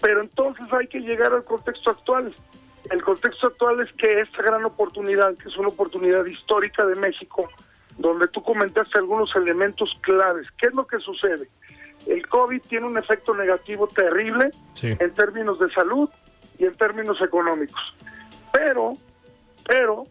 pero 0.00 0.20
entonces 0.20 0.66
hay 0.72 0.86
que 0.86 1.00
llegar 1.00 1.32
al 1.32 1.44
contexto 1.44 1.90
actual. 1.90 2.34
El 2.90 3.02
contexto 3.02 3.48
actual 3.48 3.80
es 3.80 3.92
que 3.92 4.20
esta 4.20 4.42
gran 4.42 4.64
oportunidad, 4.64 5.36
que 5.36 5.48
es 5.48 5.56
una 5.56 5.68
oportunidad 5.68 6.24
histórica 6.24 6.84
de 6.86 6.96
México, 6.96 7.48
donde 7.98 8.28
tú 8.28 8.42
comentaste 8.42 8.98
algunos 8.98 9.34
elementos 9.36 9.96
claves. 10.02 10.46
¿Qué 10.58 10.68
es 10.68 10.74
lo 10.74 10.86
que 10.86 10.98
sucede? 10.98 11.48
El 12.06 12.26
COVID 12.26 12.60
tiene 12.62 12.86
un 12.86 12.98
efecto 12.98 13.34
negativo 13.34 13.86
terrible 13.86 14.50
en 14.82 15.14
términos 15.14 15.58
de 15.58 15.70
salud 15.70 16.08
y 16.58 16.64
en 16.64 16.74
términos 16.74 17.20
económicos. 17.20 17.80
Pero, 18.52 18.92
pero, 19.66 20.04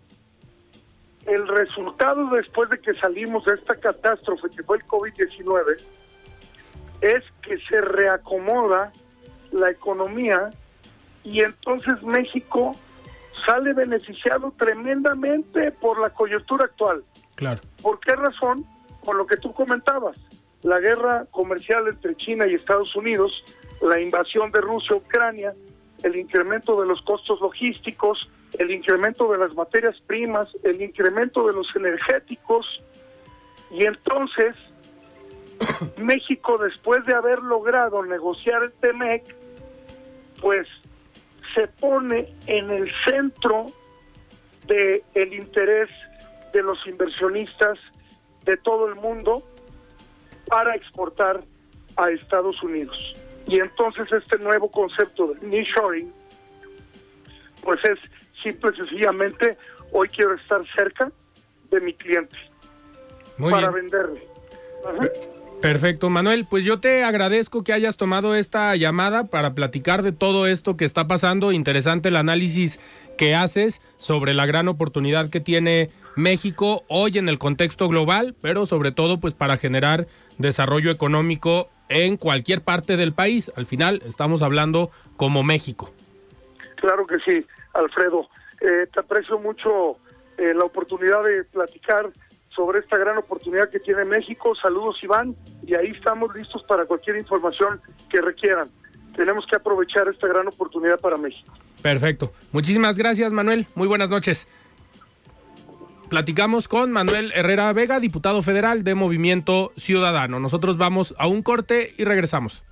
el 1.25 1.47
resultado 1.47 2.29
después 2.29 2.69
de 2.69 2.79
que 2.79 2.93
salimos 2.95 3.45
de 3.45 3.53
esta 3.53 3.75
catástrofe 3.75 4.49
que 4.49 4.63
fue 4.63 4.77
el 4.77 4.87
COVID-19 4.87 5.79
es 7.01 7.23
que 7.41 7.57
se 7.57 7.81
reacomoda 7.81 8.91
la 9.51 9.69
economía 9.69 10.49
y 11.23 11.41
entonces 11.41 12.01
México 12.03 12.75
sale 13.45 13.73
beneficiado 13.73 14.53
tremendamente 14.57 15.71
por 15.71 15.99
la 15.99 16.09
coyuntura 16.09 16.65
actual. 16.65 17.03
Claro. 17.35 17.61
¿Por 17.81 17.99
qué 17.99 18.15
razón? 18.15 18.65
Por 19.03 19.15
lo 19.15 19.25
que 19.25 19.37
tú 19.37 19.53
comentabas, 19.53 20.17
la 20.63 20.79
guerra 20.79 21.25
comercial 21.31 21.87
entre 21.87 22.15
China 22.15 22.45
y 22.47 22.53
Estados 22.53 22.95
Unidos, 22.95 23.43
la 23.81 23.99
invasión 23.99 24.51
de 24.51 24.61
Rusia 24.61 24.95
a 24.95 24.99
Ucrania, 24.99 25.53
el 26.03 26.15
incremento 26.15 26.79
de 26.79 26.87
los 26.87 27.01
costos 27.01 27.41
logísticos, 27.41 28.29
el 28.59 28.71
incremento 28.71 29.31
de 29.31 29.37
las 29.37 29.53
materias 29.55 29.95
primas, 30.05 30.47
el 30.63 30.81
incremento 30.81 31.47
de 31.47 31.53
los 31.53 31.75
energéticos, 31.75 32.65
y 33.71 33.85
entonces 33.85 34.55
México, 35.97 36.57
después 36.57 37.05
de 37.05 37.13
haber 37.13 37.39
logrado 37.39 38.03
negociar 38.05 38.63
el 38.63 38.71
TEMEC, 38.73 39.35
pues 40.41 40.67
se 41.55 41.67
pone 41.67 42.33
en 42.47 42.71
el 42.71 42.91
centro 43.05 43.67
del 44.67 45.03
el 45.13 45.33
interés 45.33 45.89
de 46.53 46.63
los 46.63 46.85
inversionistas 46.87 47.79
de 48.45 48.57
todo 48.57 48.87
el 48.87 48.95
mundo 48.95 49.43
para 50.47 50.75
exportar 50.75 51.41
a 51.97 52.09
Estados 52.09 52.61
Unidos. 52.63 52.97
Y 53.47 53.59
entonces 53.59 54.11
este 54.11 54.37
nuevo 54.39 54.69
concepto 54.69 55.33
de 55.33 55.47
nearshoring, 55.47 56.11
pues 57.63 57.79
es 57.85 57.99
simple 58.41 58.71
y 58.73 58.77
sencillamente, 58.77 59.57
hoy 59.91 60.07
quiero 60.09 60.35
estar 60.35 60.61
cerca 60.75 61.11
de 61.69 61.81
mi 61.81 61.93
cliente 61.93 62.37
para 63.37 63.69
venderle. 63.69 64.27
Perfecto, 65.61 66.09
Manuel. 66.09 66.45
Pues 66.49 66.65
yo 66.65 66.79
te 66.79 67.03
agradezco 67.03 67.63
que 67.63 67.71
hayas 67.71 67.95
tomado 67.95 68.35
esta 68.35 68.75
llamada 68.75 69.27
para 69.27 69.53
platicar 69.53 70.01
de 70.01 70.11
todo 70.11 70.47
esto 70.47 70.75
que 70.75 70.85
está 70.85 71.07
pasando. 71.07 71.51
Interesante 71.51 72.09
el 72.09 72.15
análisis 72.15 72.79
que 73.15 73.35
haces 73.35 73.83
sobre 73.97 74.33
la 74.33 74.47
gran 74.47 74.67
oportunidad 74.67 75.29
que 75.29 75.39
tiene 75.39 75.91
México 76.15 76.83
hoy 76.87 77.17
en 77.17 77.29
el 77.29 77.39
contexto 77.39 77.87
global, 77.87 78.35
pero 78.41 78.65
sobre 78.65 78.91
todo 78.91 79.19
pues 79.19 79.33
para 79.33 79.57
generar 79.57 80.07
desarrollo 80.37 80.91
económico 80.91 81.69
en 81.89 82.17
cualquier 82.17 82.61
parte 82.61 82.97
del 82.97 83.13
país. 83.13 83.51
Al 83.55 83.65
final 83.65 84.01
estamos 84.05 84.41
hablando 84.41 84.91
como 85.17 85.43
México. 85.43 85.91
Claro 86.75 87.05
que 87.05 87.17
sí, 87.19 87.45
Alfredo. 87.73 88.27
Eh, 88.61 88.87
te 88.93 88.99
aprecio 88.99 89.39
mucho 89.39 89.97
eh, 90.37 90.53
la 90.53 90.65
oportunidad 90.65 91.23
de 91.23 91.43
platicar 91.45 92.11
sobre 92.55 92.79
esta 92.79 92.97
gran 92.97 93.17
oportunidad 93.17 93.69
que 93.69 93.79
tiene 93.79 94.05
México. 94.05 94.55
Saludos 94.55 94.97
Iván 95.03 95.35
y 95.65 95.75
ahí 95.75 95.87
estamos 95.87 96.33
listos 96.35 96.63
para 96.63 96.85
cualquier 96.85 97.17
información 97.17 97.81
que 98.09 98.21
requieran. 98.21 98.69
Tenemos 99.15 99.45
que 99.45 99.55
aprovechar 99.55 100.07
esta 100.07 100.27
gran 100.27 100.47
oportunidad 100.47 100.99
para 100.99 101.17
México. 101.17 101.53
Perfecto. 101.81 102.33
Muchísimas 102.51 102.97
gracias 102.97 103.33
Manuel. 103.33 103.67
Muy 103.75 103.87
buenas 103.87 104.09
noches. 104.09 104.47
Platicamos 106.11 106.67
con 106.67 106.91
Manuel 106.91 107.31
Herrera 107.33 107.71
Vega, 107.71 108.01
diputado 108.01 108.41
federal 108.41 108.83
de 108.83 108.95
Movimiento 108.95 109.71
Ciudadano. 109.77 110.41
Nosotros 110.41 110.75
vamos 110.75 111.15
a 111.17 111.27
un 111.27 111.41
corte 111.41 111.93
y 111.97 112.03
regresamos. 112.03 112.65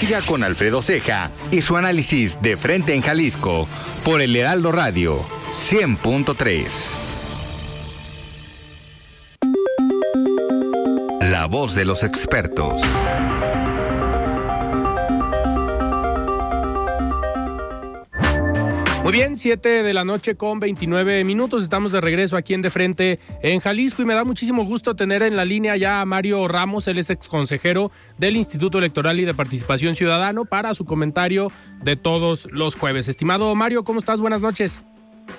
Siga 0.00 0.22
con 0.22 0.44
Alfredo 0.44 0.80
Ceja 0.80 1.30
y 1.50 1.60
su 1.60 1.76
análisis 1.76 2.40
de 2.40 2.56
frente 2.56 2.94
en 2.94 3.02
Jalisco 3.02 3.68
por 4.02 4.22
el 4.22 4.34
Heraldo 4.34 4.72
Radio 4.72 5.20
100.3. 5.50 6.64
La 11.20 11.44
voz 11.44 11.74
de 11.74 11.84
los 11.84 12.02
expertos. 12.02 12.80
Bien, 19.12 19.36
7 19.36 19.82
de 19.82 19.92
la 19.92 20.06
noche 20.06 20.36
con 20.36 20.58
29 20.58 21.22
minutos. 21.24 21.62
Estamos 21.62 21.92
de 21.92 22.00
regreso 22.00 22.34
aquí 22.34 22.54
en 22.54 22.62
De 22.62 22.70
Frente 22.70 23.18
en 23.42 23.60
Jalisco 23.60 24.00
y 24.00 24.06
me 24.06 24.14
da 24.14 24.24
muchísimo 24.24 24.64
gusto 24.64 24.96
tener 24.96 25.22
en 25.22 25.36
la 25.36 25.44
línea 25.44 25.76
ya 25.76 26.00
a 26.00 26.06
Mario 26.06 26.48
Ramos, 26.48 26.88
él 26.88 26.96
es 26.96 27.10
ex 27.10 27.28
consejero 27.28 27.90
del 28.16 28.36
Instituto 28.36 28.78
Electoral 28.78 29.20
y 29.20 29.26
de 29.26 29.34
Participación 29.34 29.96
Ciudadano, 29.96 30.46
para 30.46 30.72
su 30.72 30.86
comentario 30.86 31.52
de 31.82 31.96
todos 31.96 32.50
los 32.52 32.74
jueves. 32.74 33.06
Estimado 33.06 33.54
Mario, 33.54 33.84
¿cómo 33.84 33.98
estás? 33.98 34.18
Buenas 34.18 34.40
noches. 34.40 34.80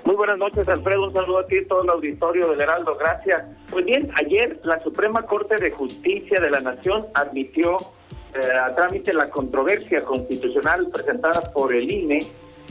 Muy 0.06 0.18
buenas 0.18 0.38
noches, 0.38 0.68
Alfredo. 0.68 1.08
Un 1.08 1.14
saludo 1.14 1.40
a 1.40 1.48
ti 1.48 1.58
y 1.58 1.66
todo 1.66 1.82
el 1.82 1.90
auditorio 1.90 2.52
del 2.52 2.62
Heraldo. 2.62 2.96
Gracias. 2.96 3.44
Pues 3.72 3.86
bien, 3.86 4.12
ayer 4.24 4.60
la 4.64 4.84
Suprema 4.84 5.24
Corte 5.24 5.56
de 5.56 5.72
Justicia 5.72 6.40
de 6.40 6.52
la 6.52 6.62
Nación 6.62 7.08
admitió 7.16 7.78
eh, 8.36 8.56
a 8.56 8.76
trámite 8.76 9.16
la 9.16 9.32
controversia 9.32 10.04
constitucional 10.04 10.90
presentada 10.94 11.42
por 11.56 11.74
el 11.74 11.92
INE 11.92 12.20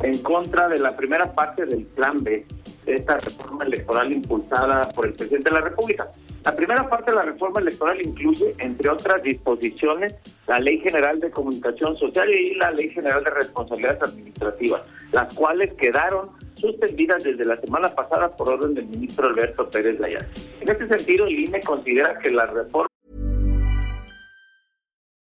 en 0.03 0.19
contra 0.19 0.69
de 0.69 0.79
la 0.79 0.97
primera 0.97 1.33
parte 1.33 1.67
del 1.67 1.85
Plan 1.85 2.23
B, 2.23 2.45
de 2.85 2.95
esta 2.95 3.19
reforma 3.19 3.65
electoral 3.65 4.13
impulsada 4.13 4.89
por 4.91 5.07
el 5.07 5.13
presidente 5.13 5.51
de 5.51 5.55
la 5.55 5.61
República. 5.61 6.09
La 6.45 6.57
primera 6.57 6.89
parte 6.89 7.13
de 7.13 7.17
la 7.17 7.23
reforma 7.23 7.61
electoral 7.61 8.05
incluye, 8.05 8.53
entre 8.59 8.89
otras 8.89 9.23
disposiciones, 9.23 10.15
la 10.49 10.59
Ley 10.59 10.81
General 10.81 11.21
de 11.21 11.31
Comunicación 11.31 11.97
Social 11.97 12.29
y 12.31 12.55
la 12.57 12.73
Ley 12.73 12.91
General 12.91 13.23
de 13.23 13.31
Responsabilidades 13.31 14.03
Administrativas, 14.03 14.83
las 15.13 15.33
cuales 15.35 15.73
quedaron 15.75 16.31
suspendidas 16.55 17.23
desde 17.23 17.45
la 17.45 17.61
semana 17.61 17.95
pasada 17.95 18.37
por 18.37 18.49
orden 18.49 18.75
del 18.75 18.87
ministro 18.87 19.29
Alberto 19.29 19.71
Pérez 19.71 20.01
Layar. 20.01 20.27
En 20.61 20.69
este 20.69 20.89
sentido, 20.89 21.27
el 21.27 21.39
INE 21.39 21.61
considera 21.61 22.19
que 22.19 22.31
la 22.31 22.47
reforma 22.47 22.92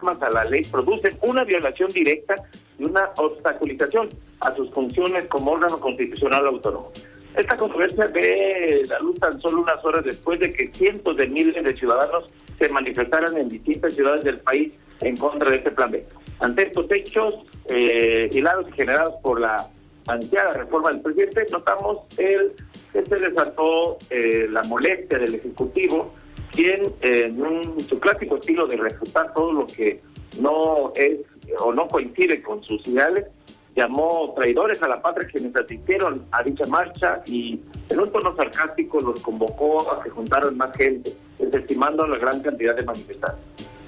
A 0.00 0.30
la 0.30 0.44
ley 0.44 0.62
producen 0.62 1.18
una 1.22 1.42
violación 1.42 1.90
directa 1.90 2.36
y 2.78 2.84
una 2.84 3.10
obstaculización 3.16 4.08
a 4.38 4.54
sus 4.54 4.70
funciones 4.70 5.26
como 5.26 5.50
órgano 5.50 5.80
constitucional 5.80 6.46
autónomo. 6.46 6.92
Esta 7.34 7.56
controversia 7.56 8.06
ve 8.06 8.82
la 8.88 9.00
luz 9.00 9.18
tan 9.18 9.40
solo 9.40 9.62
unas 9.62 9.84
horas 9.84 10.04
después 10.04 10.38
de 10.38 10.52
que 10.52 10.68
cientos 10.68 11.16
de 11.16 11.26
miles 11.26 11.64
de 11.64 11.74
ciudadanos 11.74 12.30
se 12.60 12.68
manifestaran 12.68 13.36
en 13.36 13.48
distintas 13.48 13.92
ciudades 13.94 14.22
del 14.22 14.38
país 14.38 14.72
en 15.00 15.16
contra 15.16 15.50
de 15.50 15.56
este 15.56 15.72
plan 15.72 15.90
B. 15.90 16.06
Ante 16.38 16.68
estos 16.68 16.86
hechos 16.92 17.34
eh, 17.68 18.30
hilados 18.32 18.68
y 18.68 18.72
generados 18.74 19.18
por 19.20 19.40
la 19.40 19.68
anunciada 20.06 20.52
reforma 20.52 20.92
del 20.92 21.00
presidente, 21.00 21.44
notamos 21.50 22.02
el 22.18 22.52
que 22.92 23.04
se 23.04 23.16
desató 23.16 23.98
eh, 24.10 24.46
la 24.48 24.62
molestia 24.62 25.18
del 25.18 25.34
Ejecutivo, 25.34 26.14
quien 26.50 26.94
en 27.02 27.88
su 27.88 27.98
clásico 28.00 28.36
estilo 28.36 28.66
de 28.66 28.76
refutar 28.76 29.32
todo 29.34 29.52
lo 29.52 29.66
que 29.66 30.00
no 30.40 30.92
es 30.94 31.20
o 31.60 31.72
no 31.72 31.88
coincide 31.88 32.42
con 32.42 32.62
sus 32.62 32.86
ideales, 32.86 33.26
llamó 33.74 34.34
traidores 34.34 34.82
a 34.82 34.88
la 34.88 35.00
patria 35.00 35.28
quienes 35.28 35.54
asistieron 35.54 36.26
a 36.32 36.42
dicha 36.42 36.66
marcha 36.66 37.22
y 37.26 37.60
en 37.88 38.00
un 38.00 38.10
tono 38.10 38.34
sarcástico 38.36 39.00
los 39.00 39.20
convocó 39.20 39.92
a 39.92 40.02
que 40.02 40.10
juntaran 40.10 40.56
más 40.56 40.76
gente, 40.76 41.12
desestimando 41.38 42.06
la 42.06 42.18
gran 42.18 42.40
cantidad 42.42 42.74
de 42.74 42.82
manifestantes. 42.82 43.44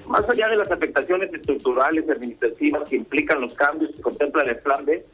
Más 0.07 0.29
allá 0.29 0.49
de 0.49 0.57
las 0.57 0.71
afectaciones 0.71 1.33
estructurales 1.33 2.05
y 2.07 2.11
administrativas 2.11 2.89
que 2.89 2.97
implican 2.97 3.41
los 3.41 3.53
cambios 3.55 3.91
que 3.95 4.03
contempla 4.03 4.43
el 4.43 4.59
plan 4.59 4.85
B, 4.85 5.05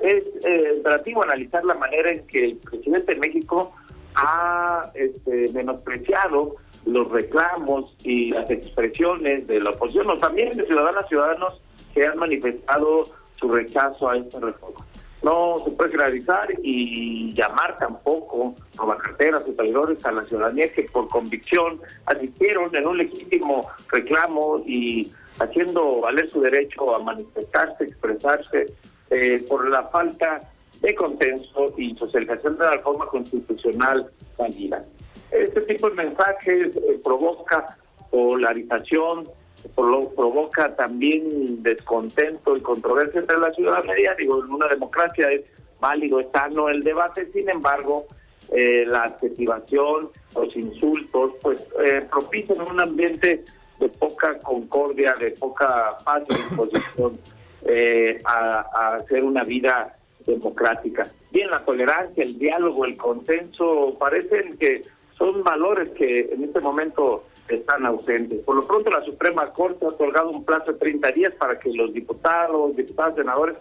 es 0.00 0.24
eh, 0.44 0.82
analizar 1.22 1.64
la 1.64 1.74
manera 1.74 2.10
en 2.10 2.26
que 2.26 2.44
el 2.44 2.56
presidente 2.56 3.14
de 3.14 3.20
México 3.20 3.72
ha 4.14 4.90
este, 4.94 5.50
menospreciado 5.52 6.56
los 6.92 7.10
reclamos 7.10 7.94
y 8.02 8.30
las 8.30 8.50
expresiones 8.50 9.46
de 9.46 9.60
la 9.60 9.70
oposición, 9.70 10.10
o 10.10 10.18
también 10.18 10.56
de 10.56 10.66
ciudadanas 10.66 11.04
y 11.06 11.08
ciudadanos 11.08 11.60
que 11.94 12.06
han 12.06 12.18
manifestado 12.18 13.04
su 13.36 13.48
rechazo 13.48 14.10
a 14.10 14.16
esta 14.16 14.40
reforma. 14.40 14.84
No 15.22 15.56
se 15.64 15.70
puede 15.72 15.90
generalizar 15.90 16.48
y 16.62 17.34
llamar 17.34 17.76
tampoco 17.78 18.54
a 18.78 18.86
la 18.86 18.96
cartera, 18.96 19.42
sus 19.44 19.54
traidores, 19.56 20.02
a 20.04 20.12
la 20.12 20.24
ciudadanía 20.24 20.72
que 20.72 20.84
por 20.84 21.08
convicción 21.08 21.80
asistieron 22.06 22.74
en 22.74 22.86
un 22.86 22.96
legítimo 22.96 23.68
reclamo 23.92 24.62
y 24.64 25.12
haciendo 25.38 26.00
valer 26.00 26.30
su 26.30 26.40
derecho 26.40 26.94
a 26.94 27.00
manifestarse, 27.00 27.84
expresarse, 27.84 28.72
eh, 29.10 29.44
por 29.48 29.68
la 29.68 29.82
falta 29.88 30.40
de 30.80 30.94
consenso 30.94 31.74
y 31.76 31.94
socialización 31.96 32.56
de 32.56 32.64
la 32.64 32.70
reforma 32.72 33.06
constitucional 33.06 34.10
fallida. 34.36 34.84
Este 35.32 35.60
tipo 35.62 35.88
de 35.90 35.96
mensajes 35.96 36.76
eh, 36.76 37.00
provoca 37.02 37.76
polarización, 38.10 39.28
provoca 39.74 40.74
también 40.74 41.62
descontento 41.62 42.56
y 42.56 42.60
controversia 42.60 43.20
entre 43.20 43.38
la 43.38 43.50
ciudadanía. 43.52 44.14
Digo, 44.18 44.42
en 44.42 44.50
una 44.50 44.68
democracia 44.68 45.30
es 45.30 45.42
válido, 45.80 46.20
es 46.20 46.26
sano 46.32 46.68
el 46.68 46.82
debate, 46.82 47.30
sin 47.32 47.48
embargo, 47.48 48.06
eh, 48.52 48.84
la 48.86 49.04
adjetivación, 49.04 50.10
los 50.34 50.56
insultos, 50.56 51.32
pues 51.42 51.60
eh, 51.84 52.06
propician 52.10 52.60
un 52.60 52.80
ambiente 52.80 53.44
de 53.78 53.88
poca 53.88 54.38
concordia, 54.38 55.14
de 55.14 55.30
poca 55.32 55.96
paz 56.04 56.22
y 56.28 56.34
disposición 56.34 57.18
eh, 57.64 58.20
a, 58.24 58.66
a 58.74 58.94
hacer 58.96 59.24
una 59.24 59.44
vida 59.44 59.96
democrática. 60.26 61.10
Bien, 61.30 61.48
la 61.50 61.64
tolerancia, 61.64 62.24
el 62.24 62.38
diálogo, 62.38 62.84
el 62.84 62.96
consenso, 62.96 63.96
parecen 63.98 64.58
que 64.58 64.82
son 65.20 65.44
valores 65.44 65.90
que 65.90 66.30
en 66.32 66.44
este 66.44 66.60
momento 66.60 67.26
están 67.46 67.84
ausentes. 67.84 68.40
Por 68.40 68.56
lo 68.56 68.66
pronto, 68.66 68.88
la 68.90 69.04
Suprema 69.04 69.52
Corte 69.52 69.84
ha 69.84 69.88
otorgado 69.88 70.30
un 70.30 70.46
plazo 70.46 70.72
de 70.72 70.78
30 70.78 71.12
días 71.12 71.34
para 71.34 71.58
que 71.58 71.70
los 71.74 71.92
diputados, 71.92 72.74
diputados, 72.74 73.16
senadores 73.16 73.56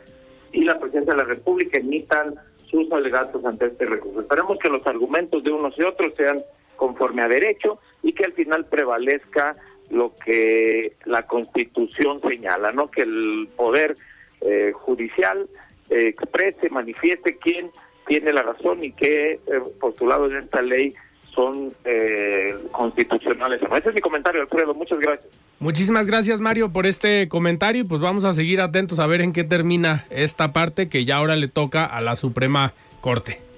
y 0.53 0.63
la 0.63 0.79
Presidencia 0.79 1.13
de 1.13 1.17
la 1.17 1.25
República 1.25 1.77
emitan 1.77 2.35
sus 2.65 2.89
alegatos 2.93 3.43
ante 3.43 3.65
este 3.65 3.85
recurso. 3.85 4.21
Esperemos 4.21 4.57
que 4.59 4.69
los 4.69 4.87
argumentos 4.87 5.43
de 5.43 5.51
unos 5.51 5.77
y 5.77 5.83
otros 5.83 6.13
sean 6.15 6.41
conforme 6.77 7.23
a 7.23 7.27
derecho 7.27 7.79
y 8.03 8.13
que 8.13 8.23
al 8.23 8.31
final 8.31 8.65
prevalezca 8.65 9.57
lo 9.89 10.15
que 10.15 10.93
la 11.03 11.27
Constitución 11.27 12.21
señala, 12.21 12.71
¿no? 12.71 12.89
Que 12.89 13.01
el 13.01 13.49
poder 13.57 13.97
eh, 14.39 14.71
judicial 14.73 15.49
eh, 15.89 16.07
exprese, 16.07 16.69
manifieste 16.69 17.37
quién 17.37 17.69
tiene 18.07 18.31
la 18.31 18.43
razón 18.43 18.81
y 18.81 18.93
qué 18.93 19.33
eh, 19.33 19.39
postulados 19.81 20.31
en 20.31 20.37
esta 20.37 20.61
ley 20.61 20.95
son 21.33 21.73
eh, 21.85 22.55
constitucionales. 22.71 23.61
Ese 23.61 23.89
es 23.89 23.95
mi 23.95 24.01
comentario, 24.01 24.41
Alfredo. 24.41 24.73
Muchas 24.73 24.99
gracias. 24.99 25.27
Muchísimas 25.59 26.07
gracias, 26.07 26.39
Mario, 26.39 26.71
por 26.71 26.85
este 26.85 27.27
comentario. 27.27 27.85
Pues 27.87 28.01
vamos 28.01 28.25
a 28.25 28.33
seguir 28.33 28.61
atentos 28.61 28.99
a 28.99 29.07
ver 29.07 29.21
en 29.21 29.33
qué 29.33 29.43
termina 29.43 30.05
esta 30.09 30.53
parte 30.53 30.87
que 30.87 31.05
ya 31.05 31.17
ahora 31.17 31.35
le 31.35 31.47
toca 31.47 31.85
a 31.85 32.01
la 32.01 32.15
Suprema 32.15 32.73
Corte. 33.01 33.48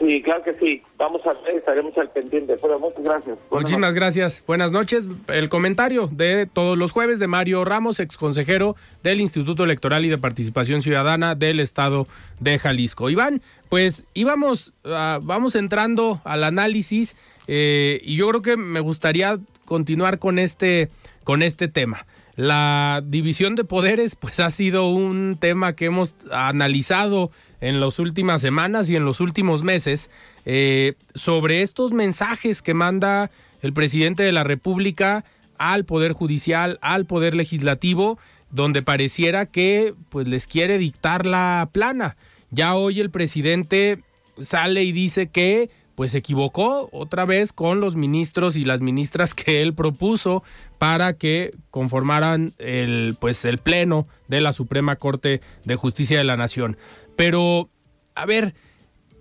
Sí, 0.00 0.22
claro 0.22 0.42
que 0.42 0.54
sí. 0.58 0.82
Vamos 0.96 1.20
a 1.26 1.32
ver, 1.42 1.56
estaremos 1.56 1.96
al 1.98 2.10
pendiente. 2.10 2.56
Pero 2.60 2.78
muchas 2.78 3.02
gracias. 3.02 3.38
Muchísimas 3.50 3.94
gracias. 3.94 4.44
Buenas 4.46 4.70
noches. 4.70 5.08
El 5.28 5.48
comentario 5.48 6.08
de 6.12 6.46
todos 6.46 6.78
los 6.78 6.92
jueves 6.92 7.18
de 7.18 7.26
Mario 7.26 7.64
Ramos, 7.64 8.00
ex 8.00 8.16
consejero 8.16 8.76
del 9.02 9.20
Instituto 9.20 9.64
Electoral 9.64 10.04
y 10.04 10.08
de 10.08 10.18
Participación 10.18 10.82
Ciudadana 10.82 11.34
del 11.34 11.60
Estado 11.60 12.06
de 12.40 12.58
Jalisco. 12.58 13.10
Iván, 13.10 13.40
pues 13.68 14.04
íbamos, 14.14 14.74
uh, 14.84 15.20
vamos 15.22 15.54
entrando 15.54 16.20
al 16.24 16.44
análisis 16.44 17.16
eh, 17.46 18.00
y 18.04 18.16
yo 18.16 18.28
creo 18.28 18.42
que 18.42 18.56
me 18.56 18.80
gustaría 18.80 19.38
continuar 19.64 20.18
con 20.18 20.38
este, 20.38 20.90
con 21.24 21.42
este 21.42 21.68
tema. 21.68 22.06
La 22.38 23.02
división 23.04 23.56
de 23.56 23.64
poderes, 23.64 24.14
pues 24.14 24.38
ha 24.38 24.52
sido 24.52 24.90
un 24.90 25.38
tema 25.40 25.74
que 25.74 25.86
hemos 25.86 26.14
analizado 26.30 27.32
en 27.60 27.80
las 27.80 27.98
últimas 27.98 28.40
semanas 28.40 28.88
y 28.88 28.94
en 28.94 29.04
los 29.04 29.18
últimos 29.18 29.64
meses 29.64 30.08
eh, 30.44 30.94
sobre 31.16 31.62
estos 31.62 31.90
mensajes 31.90 32.62
que 32.62 32.74
manda 32.74 33.32
el 33.60 33.72
presidente 33.72 34.22
de 34.22 34.30
la 34.30 34.44
República 34.44 35.24
al 35.58 35.84
Poder 35.84 36.12
Judicial, 36.12 36.78
al 36.80 37.06
Poder 37.06 37.34
Legislativo, 37.34 38.20
donde 38.52 38.82
pareciera 38.82 39.46
que 39.46 39.96
pues 40.08 40.28
les 40.28 40.46
quiere 40.46 40.78
dictar 40.78 41.26
la 41.26 41.68
plana. 41.72 42.16
Ya 42.50 42.76
hoy 42.76 43.00
el 43.00 43.10
presidente 43.10 44.04
sale 44.40 44.84
y 44.84 44.92
dice 44.92 45.26
que 45.26 45.70
pues 45.98 46.12
se 46.12 46.18
equivocó 46.18 46.88
otra 46.92 47.24
vez 47.24 47.52
con 47.52 47.80
los 47.80 47.96
ministros 47.96 48.54
y 48.54 48.64
las 48.64 48.80
ministras 48.80 49.34
que 49.34 49.62
él 49.62 49.74
propuso 49.74 50.44
para 50.78 51.14
que 51.14 51.56
conformaran 51.72 52.54
el 52.58 53.16
pues 53.18 53.44
el 53.44 53.58
pleno 53.58 54.06
de 54.28 54.40
la 54.40 54.52
Suprema 54.52 54.94
Corte 54.94 55.40
de 55.64 55.74
Justicia 55.74 56.16
de 56.16 56.22
la 56.22 56.36
Nación. 56.36 56.76
Pero 57.16 57.68
a 58.14 58.26
ver, 58.26 58.54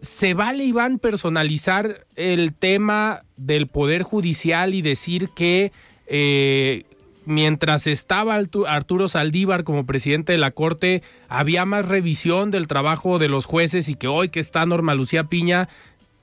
¿se 0.02 0.36
vale 0.36 0.66
Iván 0.66 1.00
personalizar 1.00 2.06
el 2.16 2.54
tema 2.54 3.24
del 3.38 3.66
poder 3.66 4.04
judicial 4.04 4.76
y 4.76 4.84
decir 4.84 5.30
que 5.36 5.72
eh, 6.06 6.84
mientras 7.28 7.88
estaba 7.88 8.42
Arturo 8.68 9.08
Saldívar 9.10 9.66
como 9.66 9.86
presidente 9.86 10.32
de 10.32 10.38
la 10.38 10.52
Corte, 10.52 11.04
había 11.28 11.66
más 11.66 11.88
revisión 11.88 12.52
del 12.52 12.68
trabajo 12.68 13.20
de 13.20 13.28
los 13.28 13.46
jueces 13.46 13.90
y 13.90 13.96
que 13.96 14.08
hoy 14.08 14.30
que 14.30 14.40
está 14.40 14.66
Norma 14.66 14.96
Lucía 14.96 15.26
Piña, 15.26 15.68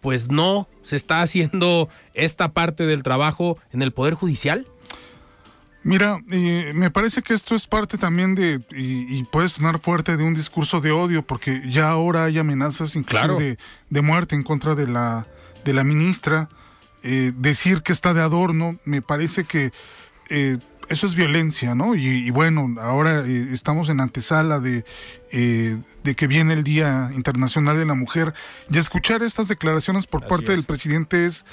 pues 0.05 0.31
no 0.31 0.69
se 0.83 0.97
está 0.97 1.23
haciendo 1.23 1.89
esta 2.13 2.53
parte 2.53 2.85
del 2.85 3.03
trabajo 3.03 3.57
en 3.73 3.81
el 3.81 3.91
Poder 3.91 4.13
Judicial? 4.13 4.67
Mira, 5.83 6.19
eh, 6.31 6.73
me 6.75 6.91
parece 6.91 7.23
que 7.23 7.33
esto 7.33 7.55
es 7.55 7.67
parte 7.67 7.97
también 7.97 8.35
de, 8.35 8.61
y, 8.77 9.25
puede 9.25 9.49
sonar 9.49 9.79
fuerte, 9.79 10.19
de 10.19 10.23
un 10.23 10.35
discurso 10.35 10.83
de 10.83 10.93
odio, 10.93 11.27
porque 11.27 11.63
ya 11.71 11.89
ahora 11.89 12.25
hay 12.25 12.39
amenazas 12.39 12.97
incluso 12.97 13.37
de, 13.37 13.57
de, 13.89 14.03
muerte 14.03 14.35
en 14.35 14.43
contra 14.43 14.75
de 14.75 14.87
la, 14.87 15.27
de 15.65 15.73
la 15.73 15.85
ministra. 15.85 16.51
Eh, 17.03 17.33
decir 17.35 17.81
que 17.81 17.93
está 17.93 18.13
de 18.13 18.21
adorno, 18.21 18.77
me 18.85 19.01
parece 19.01 19.45
que 19.45 19.73
eh, 20.29 20.59
eso 20.89 21.07
es 21.07 21.15
violencia, 21.15 21.75
¿no? 21.75 21.95
Y, 21.95 22.31
bueno, 22.31 22.75
ahora 22.81 23.25
estamos 23.27 23.89
en 23.89 24.01
antesala 24.01 24.61
de, 24.61 24.85
de 25.31 26.15
que 26.15 26.27
viene 26.27 26.55
el 26.55 26.65
Día 26.65 27.11
Internacional 27.15 27.77
de 27.77 27.87
la 27.87 27.95
Mujer. 27.95 28.35
Y 28.71 28.79
escuchar 28.79 29.23
estas 29.23 29.49
declaraciones 29.49 30.07
por 30.07 30.27
parte 30.27 30.53
del 30.53 30.65
presidente 30.65 31.27
es 31.27 31.45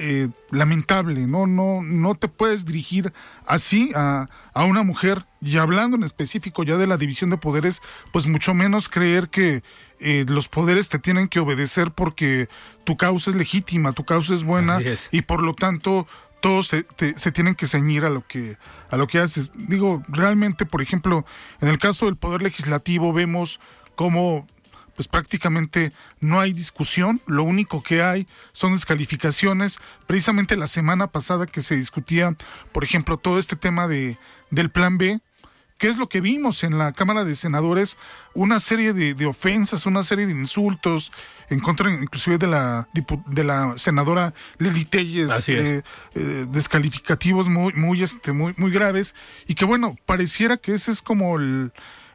eh, 0.00 0.28
lamentable, 0.52 1.26
¿no? 1.26 1.48
No, 1.48 1.82
no 1.82 2.14
te 2.14 2.28
puedes 2.28 2.64
dirigir 2.64 3.12
así 3.46 3.90
a, 3.96 4.28
una 4.54 4.84
mujer, 4.84 5.24
y 5.40 5.56
hablando 5.56 5.96
en 5.96 6.04
específico 6.04 6.62
ya 6.62 6.76
de 6.76 6.86
la 6.86 6.96
división 6.96 7.30
de 7.30 7.36
poderes, 7.36 7.82
pues 8.12 8.26
mucho 8.28 8.54
menos 8.54 8.88
creer 8.88 9.28
que 9.28 9.64
eh, 9.98 10.24
los 10.28 10.46
poderes 10.46 10.88
te 10.88 11.00
tienen 11.00 11.26
que 11.26 11.40
obedecer 11.40 11.90
porque 11.90 12.48
tu 12.84 12.96
causa 12.96 13.30
es 13.30 13.36
legítima, 13.36 13.92
tu 13.92 14.04
causa 14.04 14.34
es 14.34 14.44
buena, 14.44 14.78
y 15.10 15.22
por 15.22 15.42
lo 15.42 15.54
tanto 15.54 16.06
todos 16.40 16.68
se, 16.68 16.86
se, 17.16 17.32
tienen 17.32 17.54
que 17.54 17.66
ceñir 17.66 18.04
a 18.04 18.10
lo 18.10 18.26
que 18.26 18.56
a 18.90 18.96
lo 18.96 19.06
que 19.06 19.18
haces. 19.18 19.50
Digo, 19.54 20.02
realmente, 20.08 20.66
por 20.66 20.82
ejemplo, 20.82 21.24
en 21.60 21.68
el 21.68 21.78
caso 21.78 22.06
del 22.06 22.16
poder 22.16 22.42
legislativo 22.42 23.12
vemos 23.12 23.60
cómo 23.94 24.46
pues 24.98 25.06
prácticamente 25.06 25.92
no 26.18 26.40
hay 26.40 26.52
discusión, 26.52 27.22
lo 27.26 27.44
único 27.44 27.84
que 27.84 28.02
hay 28.02 28.26
son 28.50 28.72
descalificaciones. 28.72 29.78
Precisamente 30.08 30.56
la 30.56 30.66
semana 30.66 31.06
pasada 31.06 31.46
que 31.46 31.62
se 31.62 31.76
discutía, 31.76 32.34
por 32.72 32.82
ejemplo, 32.82 33.16
todo 33.16 33.38
este 33.38 33.54
tema 33.54 33.86
de, 33.86 34.18
del 34.50 34.70
plan 34.70 34.98
B, 34.98 35.20
¿Qué 35.78 35.86
es 35.86 35.96
lo 35.96 36.08
que 36.08 36.20
vimos 36.20 36.64
en 36.64 36.76
la 36.76 36.92
Cámara 36.92 37.24
de 37.24 37.36
Senadores? 37.36 37.96
Una 38.34 38.58
serie 38.58 38.92
de, 38.92 39.26
ofensas, 39.26 39.86
una 39.86 40.02
serie 40.02 40.26
de 40.26 40.32
insultos 40.32 41.12
en 41.50 41.60
contra 41.60 41.88
inclusive 41.88 42.36
de 42.36 42.48
la, 42.48 42.88
de 43.26 43.44
la 43.44 43.78
senadora 43.78 44.34
Lili 44.58 44.84
Telles, 44.84 45.48
eh, 45.48 45.82
eh, 46.14 46.46
descalificativos 46.50 47.48
muy, 47.48 47.72
muy, 47.74 48.02
este, 48.02 48.32
muy, 48.32 48.54
muy 48.56 48.72
graves, 48.72 49.14
y 49.46 49.54
que 49.54 49.64
bueno, 49.64 49.96
pareciera 50.04 50.56
que 50.56 50.74
ese 50.74 50.90
es 50.90 51.00
como 51.00 51.38
el, 51.38 51.72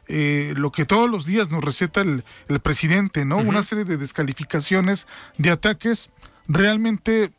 eh, 0.08 0.52
lo 0.56 0.70
que 0.70 0.84
todos 0.84 1.10
los 1.10 1.24
días 1.24 1.50
nos 1.50 1.64
receta 1.64 2.02
el, 2.02 2.22
presidente, 2.62 3.24
¿no? 3.24 3.38
Una 3.38 3.62
serie 3.62 3.84
de 3.84 3.96
descalificaciones, 3.96 5.06
de 5.38 5.50
ataques 5.50 6.10
realmente 6.46 7.32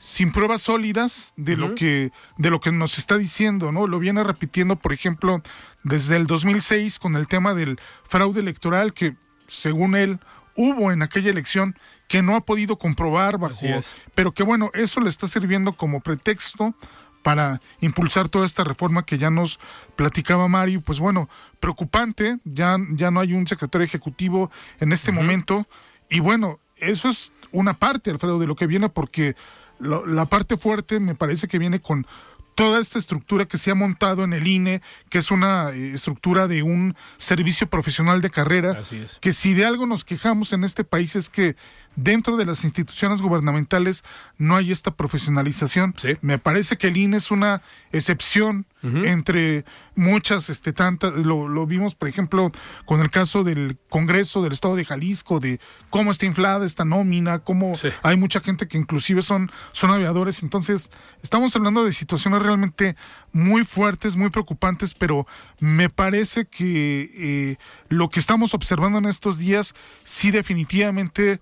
sin 0.00 0.32
pruebas 0.32 0.62
sólidas 0.62 1.34
de 1.36 1.56
lo 1.56 1.74
que 1.74 2.10
de 2.38 2.50
lo 2.50 2.58
que 2.58 2.72
nos 2.72 2.98
está 2.98 3.18
diciendo, 3.18 3.70
¿no? 3.70 3.86
Lo 3.86 3.98
viene 3.98 4.24
repitiendo, 4.24 4.76
por 4.76 4.94
ejemplo, 4.94 5.42
desde 5.84 6.16
el 6.16 6.26
2006 6.26 6.98
con 6.98 7.16
el 7.16 7.28
tema 7.28 7.52
del 7.52 7.78
fraude 8.04 8.40
electoral 8.40 8.94
que 8.94 9.14
según 9.46 9.94
él 9.94 10.18
hubo 10.56 10.90
en 10.90 11.02
aquella 11.02 11.30
elección 11.30 11.76
que 12.08 12.22
no 12.22 12.34
ha 12.34 12.40
podido 12.40 12.78
comprobar 12.78 13.38
bajo, 13.38 13.66
pero 14.14 14.32
que 14.32 14.42
bueno, 14.42 14.70
eso 14.72 15.00
le 15.00 15.10
está 15.10 15.28
sirviendo 15.28 15.76
como 15.76 16.00
pretexto 16.00 16.74
para 17.22 17.60
impulsar 17.80 18.28
toda 18.28 18.46
esta 18.46 18.64
reforma 18.64 19.04
que 19.04 19.18
ya 19.18 19.28
nos 19.28 19.60
platicaba 19.96 20.48
Mario. 20.48 20.80
Pues 20.80 20.98
bueno, 20.98 21.28
preocupante, 21.60 22.38
ya, 22.44 22.78
ya 22.92 23.10
no 23.10 23.20
hay 23.20 23.34
un 23.34 23.46
secretario 23.46 23.84
ejecutivo 23.84 24.50
en 24.80 24.92
este 24.92 25.12
momento. 25.12 25.68
Y 26.08 26.20
bueno, 26.20 26.58
eso 26.76 27.10
es 27.10 27.30
una 27.52 27.74
parte, 27.74 28.10
Alfredo, 28.10 28.38
de 28.38 28.46
lo 28.46 28.56
que 28.56 28.66
viene, 28.66 28.88
porque 28.88 29.36
la 29.80 30.26
parte 30.26 30.56
fuerte 30.56 31.00
me 31.00 31.14
parece 31.14 31.48
que 31.48 31.58
viene 31.58 31.80
con 31.80 32.06
toda 32.54 32.78
esta 32.78 32.98
estructura 32.98 33.46
que 33.46 33.56
se 33.56 33.70
ha 33.70 33.74
montado 33.74 34.22
en 34.22 34.34
el 34.34 34.46
INE, 34.46 34.82
que 35.08 35.16
es 35.16 35.30
una 35.30 35.70
eh, 35.70 35.94
estructura 35.94 36.46
de 36.46 36.62
un 36.62 36.94
servicio 37.16 37.66
profesional 37.68 38.20
de 38.20 38.28
carrera, 38.28 38.82
que 39.20 39.32
si 39.32 39.54
de 39.54 39.64
algo 39.64 39.86
nos 39.86 40.04
quejamos 40.04 40.52
en 40.52 40.64
este 40.64 40.84
país 40.84 41.16
es 41.16 41.30
que 41.30 41.56
dentro 41.96 42.36
de 42.36 42.46
las 42.46 42.64
instituciones 42.64 43.20
gubernamentales 43.20 44.04
no 44.38 44.56
hay 44.56 44.70
esta 44.70 44.92
profesionalización. 44.92 45.94
Me 46.20 46.38
parece 46.38 46.76
que 46.76 46.88
el 46.88 46.96
INE 46.96 47.16
es 47.16 47.30
una 47.30 47.62
excepción 47.92 48.66
entre 48.82 49.66
muchas, 49.94 50.48
este, 50.48 50.72
tantas, 50.72 51.12
lo, 51.14 51.66
vimos, 51.66 51.94
por 51.94 52.08
ejemplo, 52.08 52.50
con 52.86 53.00
el 53.00 53.10
caso 53.10 53.44
del 53.44 53.76
Congreso 53.90 54.42
del 54.42 54.52
Estado 54.52 54.74
de 54.74 54.86
Jalisco, 54.86 55.38
de 55.38 55.60
cómo 55.90 56.10
está 56.10 56.24
inflada 56.24 56.64
esta 56.64 56.86
nómina, 56.86 57.40
cómo 57.40 57.74
hay 58.02 58.16
mucha 58.16 58.40
gente 58.40 58.68
que 58.68 58.78
inclusive 58.78 59.20
son, 59.20 59.50
son 59.72 59.90
aviadores. 59.90 60.42
Entonces, 60.42 60.90
estamos 61.22 61.54
hablando 61.56 61.84
de 61.84 61.92
situaciones 61.92 62.42
realmente 62.42 62.96
muy 63.32 63.64
fuertes, 63.64 64.16
muy 64.16 64.30
preocupantes, 64.30 64.94
pero 64.94 65.26
me 65.58 65.90
parece 65.90 66.46
que 66.46 67.10
eh, 67.18 67.56
lo 67.90 68.08
que 68.08 68.20
estamos 68.20 68.54
observando 68.54 68.98
en 68.98 69.06
estos 69.06 69.36
días 69.36 69.74
sí 70.04 70.30
definitivamente 70.30 71.40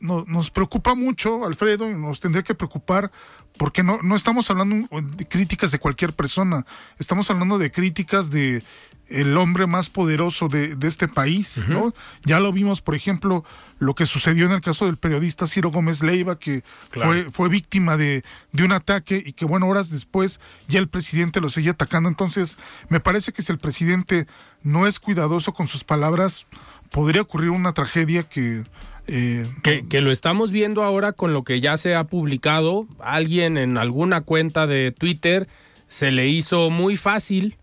nos 0.00 0.50
preocupa 0.50 0.94
mucho, 0.94 1.44
Alfredo, 1.44 1.90
y 1.90 1.94
nos 1.94 2.20
tendría 2.20 2.42
que 2.42 2.54
preocupar 2.54 3.10
porque 3.56 3.82
no, 3.82 3.98
no 4.02 4.16
estamos 4.16 4.50
hablando 4.50 4.86
de 5.00 5.26
críticas 5.26 5.70
de 5.70 5.78
cualquier 5.78 6.12
persona, 6.12 6.66
estamos 6.98 7.30
hablando 7.30 7.58
de 7.58 7.70
críticas 7.70 8.30
de 8.30 8.62
el 9.08 9.36
hombre 9.36 9.66
más 9.66 9.88
poderoso 9.88 10.48
de, 10.48 10.76
este 10.82 11.06
país, 11.06 11.68
¿no? 11.68 11.94
Ya 12.24 12.40
lo 12.40 12.52
vimos, 12.52 12.80
por 12.80 12.94
ejemplo, 12.94 13.44
lo 13.78 13.94
que 13.94 14.04
sucedió 14.04 14.46
en 14.46 14.52
el 14.52 14.60
caso 14.60 14.86
del 14.86 14.96
periodista 14.96 15.46
Ciro 15.46 15.70
Gómez 15.70 16.02
Leiva, 16.02 16.38
que 16.38 16.64
fue, 16.90 17.30
fue 17.30 17.48
víctima 17.48 17.96
de, 17.96 18.24
de, 18.52 18.64
un 18.64 18.72
ataque 18.72 19.22
y 19.24 19.32
que, 19.32 19.44
bueno, 19.44 19.68
horas 19.68 19.90
después 19.90 20.40
ya 20.66 20.80
el 20.80 20.88
presidente 20.88 21.40
lo 21.40 21.50
seguía 21.50 21.72
atacando. 21.72 22.08
Entonces, 22.08 22.56
me 22.88 22.98
parece 22.98 23.32
que 23.32 23.42
si 23.42 23.52
el 23.52 23.58
presidente 23.58 24.26
no 24.62 24.88
es 24.88 24.98
cuidadoso 24.98 25.54
con 25.54 25.68
sus 25.68 25.84
palabras, 25.84 26.46
podría 26.90 27.22
ocurrir 27.22 27.50
una 27.50 27.74
tragedia 27.74 28.24
que 28.24 28.64
que, 29.06 30.00
lo 30.00 30.10
estamos 30.10 30.50
viendo 30.50 30.82
ahora 30.82 31.12
con 31.12 31.32
lo 31.32 31.44
que 31.44 31.60
ya 31.60 31.76
se 31.76 31.94
ha 31.94 32.04
publicado. 32.04 32.86
Alguien 32.98 33.56
en 33.56 33.78
alguna 33.78 34.22
cuenta 34.22 34.66
de 34.66 34.92
Twitter 34.92 35.48
se 35.88 36.10
le 36.10 36.28
hizo 36.28 36.70
muy 36.70 36.96
fácil 36.96 37.56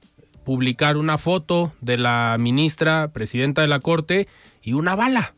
publicar 0.45 0.97
una 0.97 1.17
foto 1.17 1.73
de 1.81 1.97
la 1.97 2.35
ministra, 2.39 3.09
presidenta 3.13 3.61
de 3.61 3.67
la 3.67 3.79
Corte, 3.79 4.27
y 4.61 4.73
una 4.73 4.95
bala, 4.95 5.33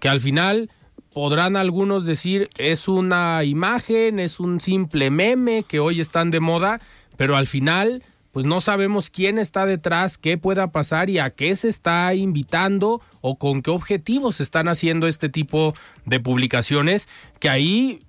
que 0.00 0.08
al 0.08 0.20
final 0.20 0.70
podrán 1.12 1.56
algunos 1.56 2.06
decir 2.06 2.48
es 2.58 2.86
una 2.86 3.42
imagen, 3.44 4.20
es 4.20 4.38
un 4.38 4.60
simple 4.60 5.10
meme 5.10 5.64
que 5.66 5.80
hoy 5.80 6.00
están 6.00 6.30
de 6.30 6.40
moda, 6.40 6.80
pero 7.16 7.36
al 7.36 7.46
final 7.46 8.02
pues 8.32 8.46
no 8.46 8.60
sabemos 8.60 9.10
quién 9.10 9.38
está 9.38 9.66
detrás, 9.66 10.18
qué 10.18 10.38
pueda 10.38 10.70
pasar 10.70 11.10
y 11.10 11.18
a 11.18 11.30
qué 11.30 11.56
se 11.56 11.68
está 11.68 12.14
invitando 12.14 13.00
o 13.20 13.38
con 13.38 13.62
qué 13.62 13.70
objetivos 13.70 14.36
se 14.36 14.42
están 14.42 14.68
haciendo 14.68 15.06
este 15.06 15.28
tipo 15.28 15.74
de 16.04 16.20
publicaciones, 16.20 17.08
que 17.40 17.48
ahí 17.48 18.02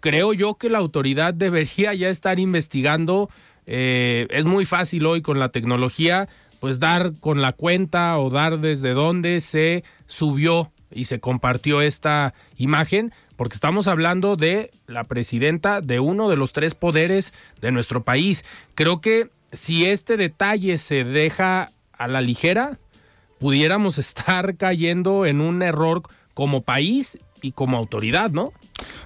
creo 0.00 0.32
yo 0.32 0.54
que 0.54 0.70
la 0.70 0.78
autoridad 0.78 1.34
debería 1.34 1.94
ya 1.94 2.08
estar 2.08 2.38
investigando. 2.40 3.30
Eh, 3.66 4.26
es 4.30 4.44
muy 4.44 4.64
fácil 4.64 5.04
hoy 5.06 5.20
con 5.20 5.38
la 5.38 5.50
tecnología, 5.50 6.28
pues 6.60 6.78
dar 6.78 7.12
con 7.20 7.42
la 7.42 7.52
cuenta 7.52 8.18
o 8.18 8.30
dar 8.30 8.60
desde 8.60 8.94
dónde 8.94 9.40
se 9.40 9.84
subió 10.06 10.72
y 10.90 11.04
se 11.04 11.20
compartió 11.20 11.82
esta 11.82 12.32
imagen, 12.56 13.12
porque 13.36 13.54
estamos 13.54 13.86
hablando 13.86 14.36
de 14.36 14.70
la 14.86 15.04
presidenta 15.04 15.82
de 15.82 16.00
uno 16.00 16.30
de 16.30 16.36
los 16.36 16.52
tres 16.52 16.74
poderes 16.74 17.34
de 17.60 17.70
nuestro 17.70 18.02
país. 18.02 18.44
Creo 18.74 19.02
que 19.02 19.30
si 19.52 19.86
este 19.86 20.16
detalle 20.16 20.78
se 20.78 21.04
deja 21.04 21.72
a 21.92 22.08
la 22.08 22.20
ligera, 22.20 22.78
pudiéramos 23.38 23.98
estar 23.98 24.56
cayendo 24.56 25.26
en 25.26 25.40
un 25.40 25.62
error 25.62 26.02
como 26.34 26.62
país 26.62 27.18
y 27.42 27.52
como 27.52 27.76
autoridad, 27.76 28.30
¿no? 28.30 28.52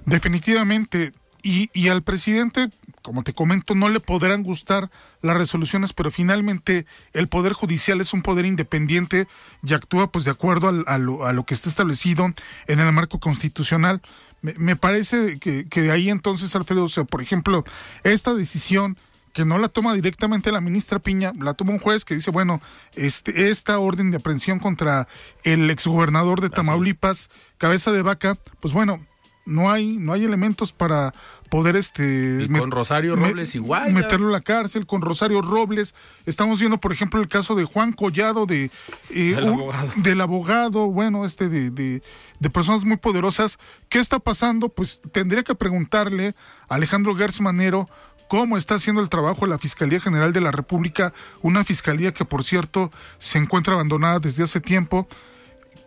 Definitivamente. 0.05 1.13
Y, 1.45 1.71
y 1.73 1.89
al 1.89 2.03
presidente, 2.03 2.71
como 3.03 3.25
te 3.25 3.35
comento, 3.35 3.75
no 3.75 3.89
le 3.89 4.01
podrán 4.01 4.43
gustar 4.43 4.91
las 5.23 5.37
resoluciones, 5.37 5.93
pero 5.93 6.11
finalmente 6.11 6.87
el 7.13 7.29
Poder 7.29 7.53
Judicial 7.53 8.01
es 8.01 8.13
un 8.13 8.23
poder 8.23 8.47
independiente 8.47 9.27
y 9.63 9.75
actúa 9.75 10.13
pues 10.13 10.25
de 10.25 10.31
acuerdo 10.31 10.69
a, 10.87 10.99
lo, 10.99 11.45
que 11.45 11.55
está 11.55 11.69
establecido 11.69 12.33
en 12.69 12.81
el 12.81 12.93
marco 12.93 13.19
constitucional. 13.19 14.01
Me, 14.41 14.77
parece 14.77 15.39
que, 15.39 15.67
que, 15.69 15.83
de 15.83 15.91
ahí 15.91 16.11
entonces, 16.11 16.55
Alfredo, 16.57 16.85
o 16.85 16.89
sea, 16.89 17.05
por 17.05 17.23
ejemplo, 17.23 17.65
esta 18.03 18.35
decisión 18.35 18.97
que 19.33 19.45
no 19.45 19.59
la 19.59 19.69
toma 19.69 19.95
directamente 19.95 20.53
la 20.53 20.61
ministra 20.61 20.99
Piña, 20.99 21.33
la 21.39 21.55
toma 21.55 21.73
un 21.73 21.79
juez 21.79 22.05
que 22.05 22.15
dice, 22.15 22.31
bueno, 22.31 22.61
este, 22.95 23.51
esta 23.51 23.79
orden 23.79 24.11
de 24.11 24.19
aprehensión 24.19 24.59
contra 24.59 25.09
el 25.45 25.71
exgobernador 25.71 26.41
de 26.41 26.51
Tamaulipas, 26.51 27.31
cabeza 27.59 27.93
de 27.93 28.03
vaca, 28.03 28.37
pues 28.61 28.75
bueno, 28.75 29.01
no 29.45 29.71
hay, 29.71 29.97
no 29.97 30.13
hay 30.13 30.25
elementos 30.25 30.73
para 30.73 31.13
poder 31.49 31.77
este 31.77 32.49
con 32.59 32.71
Rosario 32.71 33.15
Robles 33.17 33.55
igual 33.55 33.93
meterlo 33.93 34.29
a 34.29 34.33
la 34.33 34.41
cárcel 34.41 34.87
con 34.87 35.03
Rosario 35.03 35.43
Robles. 35.43 35.95
Estamos 36.25 36.61
viendo 36.61 36.79
por 36.79 36.93
ejemplo 36.93 37.21
el 37.21 37.29
caso 37.29 37.55
de 37.55 37.65
Juan 37.65 37.93
Collado 37.93 38.47
de 38.47 38.71
eh, 39.11 39.37
abogado. 39.37 39.91
del 39.97 40.21
abogado 40.21 40.87
bueno 40.87 41.25
este 41.25 41.49
de, 41.49 41.71
de, 41.71 42.03
de, 42.39 42.51
personas 42.51 42.85
muy 42.85 42.97
poderosas. 42.97 43.59
Qué 43.89 43.99
está 43.99 44.19
pasando 44.19 44.69
pues 44.69 45.01
tendría 45.13 45.43
que 45.43 45.55
preguntarle 45.55 46.35
a 46.69 46.77
Alejandro 46.77 47.15
Gertz 47.17 47.41
Manero 47.41 47.89
cómo 48.33 48.57
está 48.57 48.77
haciendo 48.77 49.03
el 49.03 49.11
trabajo 49.11 49.45
la 49.45 49.59
Fiscalía 49.59 50.01
General 50.01 50.33
de 50.33 50.41
la 50.41 50.53
República, 50.53 51.13
una 51.43 51.65
fiscalía 51.65 52.15
que 52.15 52.25
por 52.25 52.45
cierto 52.45 52.91
se 53.19 53.37
encuentra 53.37 53.75
abandonada 53.75 54.21
desde 54.21 54.43
hace 54.43 54.59
tiempo. 54.59 55.07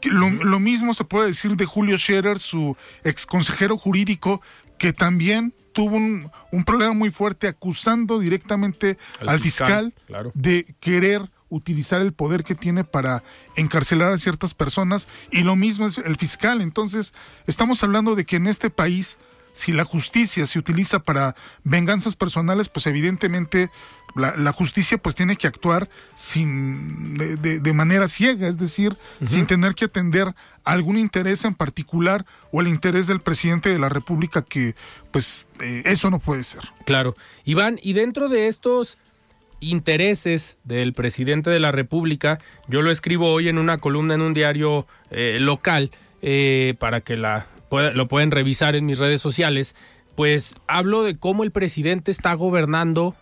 Lo, 0.03 0.29
lo 0.29 0.59
mismo 0.59 0.93
se 0.93 1.05
puede 1.05 1.25
decir 1.25 1.55
de 1.55 1.65
Julio 1.65 1.97
Scherer, 1.97 2.37
su 2.37 2.77
ex 3.03 3.25
consejero 3.25 3.79
jurídico, 3.79 4.43
que 4.77 4.93
también 4.93 5.55
tuvo 5.73 5.95
un, 5.95 6.29
un 6.51 6.63
problema 6.65 6.93
muy 6.93 7.09
fuerte 7.09 7.47
acusando 7.47 8.19
directamente 8.19 8.99
al, 9.19 9.29
Al 9.29 9.39
fiscal, 9.39 9.85
fiscal, 9.85 10.05
claro. 10.05 10.31
de 10.35 10.75
querer 10.79 11.27
utilizar 11.49 11.99
el 11.99 12.13
poder 12.13 12.43
que 12.43 12.53
tiene 12.53 12.83
para 12.83 13.23
encarcelar 13.55 14.11
a 14.11 14.19
ciertas 14.19 14.53
personas 14.53 15.07
y 15.31 15.41
lo 15.41 15.55
mismo 15.55 15.87
es 15.87 15.97
el 15.97 16.15
fiscal. 16.15 16.61
Entonces, 16.61 17.15
estamos 17.47 17.81
hablando 17.81 18.13
de 18.13 18.23
que 18.23 18.35
en 18.35 18.45
este 18.45 18.69
país, 18.69 19.17
si 19.55 19.71
la 19.71 19.85
justicia 19.85 20.45
se 20.45 20.59
utiliza 20.59 20.99
para 20.99 21.33
venganzas 21.63 22.15
personales, 22.15 22.67
pues 22.69 22.85
evidentemente 22.87 23.71
la, 24.15 24.35
la 24.35 24.51
justicia 24.51 24.97
pues 24.97 25.15
tiene 25.15 25.35
que 25.37 25.47
actuar 25.47 25.89
sin 26.15 27.15
de, 27.15 27.37
de- 27.37 27.59
de 27.59 27.73
manera 27.73 28.07
ciega, 28.07 28.47
es 28.47 28.57
decir, 28.57 28.95
sin 29.23 29.45
tener 29.47 29.73
que 29.73 29.85
atender 29.85 30.33
algún 30.65 30.97
interés 30.97 31.45
en 31.45 31.55
particular 31.55 32.25
o 32.51 32.59
el 32.61 32.67
interés 32.67 33.07
del 33.07 33.21
presidente 33.21 33.69
de 33.69 33.79
la 33.79 33.89
República 33.89 34.41
que 34.41 34.75
pues 35.11 35.45
eh, 35.61 35.83
eso 35.85 36.09
no 36.11 36.19
puede 36.19 36.43
ser. 36.43 36.61
Claro. 36.85 37.15
Iván, 37.45 37.79
y 37.81 37.93
dentro 37.93 38.27
de 38.29 38.47
estos 38.47 38.97
intereses 39.61 40.57
del 40.63 40.93
presidente 40.93 41.49
de 41.49 41.59
la 41.59 41.71
República, 41.71 42.39
yo 42.67 42.81
lo 42.81 42.91
escribo 42.91 43.31
hoy 43.31 43.47
en 43.49 43.57
una 43.57 43.77
columna 43.79 44.13
en 44.13 44.21
un 44.21 44.33
diario 44.33 44.85
eh, 45.11 45.37
local 45.39 45.91
eh, 46.21 46.75
para 46.79 47.01
que 47.01 47.15
la 47.17 47.47
lo 47.72 48.07
pueden 48.07 48.32
revisar 48.32 48.76
en 48.76 48.86
mis 48.86 48.99
redes 48.99 49.22
sociales, 49.22 49.76
pues 50.16 50.55
hablo 50.68 51.03
de 51.03 51.18
cómo 51.18 51.43
el 51.43 51.51
presidente 51.51 52.11
está 52.11 52.34
gobernando 52.34 53.16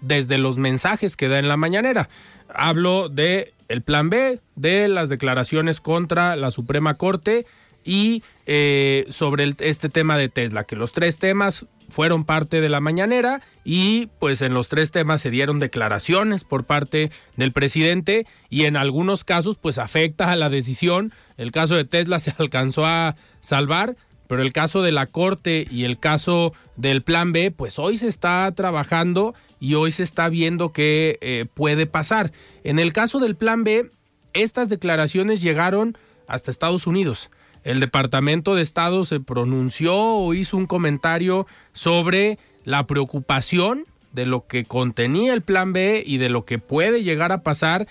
desde 0.00 0.38
los 0.38 0.58
mensajes 0.58 1.16
que 1.16 1.28
da 1.28 1.38
en 1.38 1.48
la 1.48 1.56
mañanera. 1.56 2.08
Hablo 2.48 3.08
de 3.08 3.54
el 3.68 3.82
plan 3.82 4.08
B, 4.08 4.40
de 4.56 4.88
las 4.88 5.08
declaraciones 5.08 5.80
contra 5.80 6.36
la 6.36 6.50
Suprema 6.50 6.94
Corte 6.94 7.46
y 7.84 8.22
eh, 8.46 9.06
sobre 9.10 9.54
este 9.60 9.88
tema 9.88 10.16
de 10.16 10.28
Tesla, 10.28 10.64
que 10.64 10.76
los 10.76 10.92
tres 10.92 11.18
temas 11.18 11.66
fueron 11.88 12.24
parte 12.24 12.60
de 12.60 12.68
la 12.68 12.80
mañanera 12.80 13.40
y 13.64 14.06
pues 14.18 14.42
en 14.42 14.54
los 14.54 14.68
tres 14.68 14.90
temas 14.90 15.20
se 15.20 15.30
dieron 15.30 15.58
declaraciones 15.58 16.44
por 16.44 16.64
parte 16.64 17.10
del 17.36 17.52
presidente 17.52 18.26
y 18.50 18.64
en 18.64 18.76
algunos 18.76 19.24
casos 19.24 19.56
pues 19.58 19.78
afecta 19.78 20.30
a 20.30 20.36
la 20.36 20.50
decisión. 20.50 21.12
El 21.36 21.52
caso 21.52 21.74
de 21.74 21.84
Tesla 21.84 22.20
se 22.20 22.34
alcanzó 22.38 22.86
a 22.86 23.16
salvar, 23.40 23.96
pero 24.26 24.42
el 24.42 24.52
caso 24.52 24.82
de 24.82 24.92
la 24.92 25.06
Corte 25.06 25.66
y 25.70 25.84
el 25.84 25.98
caso 25.98 26.52
del 26.76 27.02
Plan 27.02 27.32
B, 27.32 27.50
pues 27.50 27.78
hoy 27.78 27.96
se 27.96 28.08
está 28.08 28.52
trabajando 28.54 29.34
y 29.58 29.74
hoy 29.74 29.90
se 29.90 30.02
está 30.02 30.28
viendo 30.28 30.72
qué 30.72 31.18
eh, 31.20 31.46
puede 31.52 31.86
pasar. 31.86 32.32
En 32.62 32.78
el 32.78 32.92
caso 32.92 33.18
del 33.18 33.36
Plan 33.36 33.64
B, 33.64 33.90
estas 34.34 34.68
declaraciones 34.68 35.40
llegaron 35.40 35.96
hasta 36.26 36.50
Estados 36.50 36.86
Unidos. 36.86 37.30
El 37.68 37.80
Departamento 37.80 38.54
de 38.54 38.62
Estado 38.62 39.04
se 39.04 39.20
pronunció 39.20 39.94
o 39.94 40.32
hizo 40.32 40.56
un 40.56 40.64
comentario 40.64 41.46
sobre 41.74 42.38
la 42.64 42.86
preocupación 42.86 43.84
de 44.14 44.24
lo 44.24 44.46
que 44.46 44.64
contenía 44.64 45.34
el 45.34 45.42
Plan 45.42 45.74
B 45.74 46.02
y 46.06 46.16
de 46.16 46.30
lo 46.30 46.46
que 46.46 46.58
puede 46.58 47.02
llegar 47.02 47.30
a 47.30 47.42
pasar. 47.42 47.86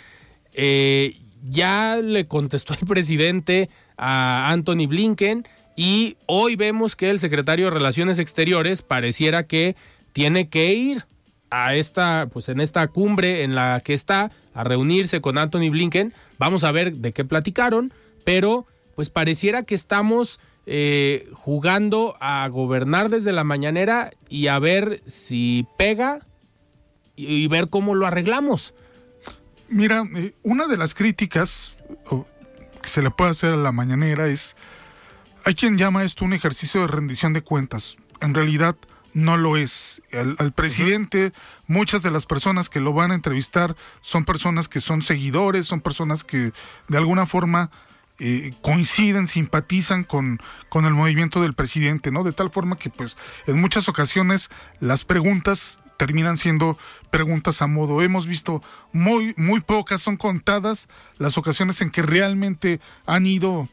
Eh, 0.53 1.19
ya 1.47 1.97
le 2.03 2.25
contestó 2.25 2.73
el 2.73 2.88
presidente 2.88 3.69
a 3.97 4.51
Anthony 4.51 4.88
Blinken 4.88 5.47
y 5.75 6.17
hoy 6.25 6.55
vemos 6.55 6.95
que 6.95 7.11
el 7.11 7.19
secretario 7.19 7.65
de 7.65 7.71
Relaciones 7.71 8.17
Exteriores 8.17 8.82
pareciera 8.82 9.45
que 9.45 9.75
tiene 10.11 10.49
que 10.49 10.73
ir 10.73 11.05
a 11.51 11.75
esta, 11.75 12.30
pues 12.34 12.49
en 12.49 12.61
esta 12.61 12.88
cumbre 12.88 13.43
en 13.43 13.53
la 13.53 13.80
que 13.86 13.93
está, 13.93 14.32
a 14.55 14.63
reunirse 14.63 15.21
con 15.21 15.38
Anthony 15.38 15.69
Blinken. 15.69 16.15
Vamos 16.39 16.63
a 16.63 16.71
ver 16.71 16.93
de 16.93 17.13
qué 17.13 17.23
platicaron, 17.25 17.93
pero 18.25 18.65
pues 18.98 19.12
pareciera 19.12 19.62
que 19.62 19.76
estamos 19.76 20.39
eh, 20.66 21.30
jugando 21.34 22.18
a 22.20 22.48
gobernar 22.48 23.10
desde 23.10 23.32
la 23.32 23.43
mañanera 23.43 24.10
y 24.28 24.48
a 24.48 24.58
ver 24.58 25.04
si 25.06 25.68
pega 25.78 26.26
y, 27.16 27.48
ver 27.48 27.70
cómo 27.70 27.93
lo 27.93 28.08
arreglamos. 28.08 28.74
Mira, 29.70 30.04
eh, 30.16 30.34
una 30.41 30.66
de 30.66 30.78
las 30.78 30.95
críticas 30.95 31.78
que 32.82 32.89
se 32.89 33.04
le 33.04 33.12
puede 33.12 33.30
hacer 33.30 33.54
a 33.54 33.58
la 33.58 33.72
mañanera 33.72 34.30
es, 34.30 34.56
hay 35.45 35.54
quien 35.54 35.78
llama 35.78 36.04
esto 36.04 36.26
un 36.26 36.34
ejercicio 36.34 36.82
de 36.82 36.88
rendición 36.88 37.34
de 37.34 37.43
cuentas. 37.43 37.98
En 38.20 38.34
realidad 38.34 38.76
no 39.14 39.38
lo 39.38 39.58
es. 39.58 40.02
Al 40.39 40.54
presidente, 40.54 41.34
muchas 41.68 42.02
de 42.02 42.10
las 42.10 42.26
personas 42.26 42.68
que 42.68 42.80
lo 42.80 42.93
van 42.93 43.12
a 43.12 43.16
entrevistar 43.16 43.76
son 44.02 44.26
personas 44.26 44.68
que 44.68 44.82
son 44.82 45.04
seguidores, 45.04 45.68
son 45.68 45.82
personas 45.82 46.24
que 46.24 46.52
de 46.88 46.98
alguna 46.98 47.28
forma 47.28 47.70
eh, 48.20 48.53
coinciden, 48.61 49.28
simpatizan 49.28 50.03
con, 50.03 50.39
con 50.70 50.86
el 50.86 50.93
movimiento 50.93 51.41
del 51.41 51.53
presidente, 51.53 52.11
¿no? 52.11 52.24
De 52.24 52.34
tal 52.34 52.49
forma 52.49 52.78
que 52.78 52.89
pues 52.89 53.15
en 53.45 53.59
muchas 53.61 53.88
ocasiones 53.89 54.49
las 54.80 55.03
preguntas 55.05 55.80
terminan 55.97 56.38
siendo 56.38 56.78
preguntas 57.09 57.61
a 57.61 57.68
modo. 57.68 58.01
Hemos 58.01 58.28
visto 58.28 58.61
muy, 58.91 59.34
muy 59.38 59.61
pocas, 59.61 60.01
son 60.01 60.18
contadas 60.18 60.88
las 61.18 61.38
ocasiones 61.38 61.82
en 61.82 61.89
que 61.89 62.01
realmente 62.03 62.80
han 63.05 63.26
ido 63.26 63.68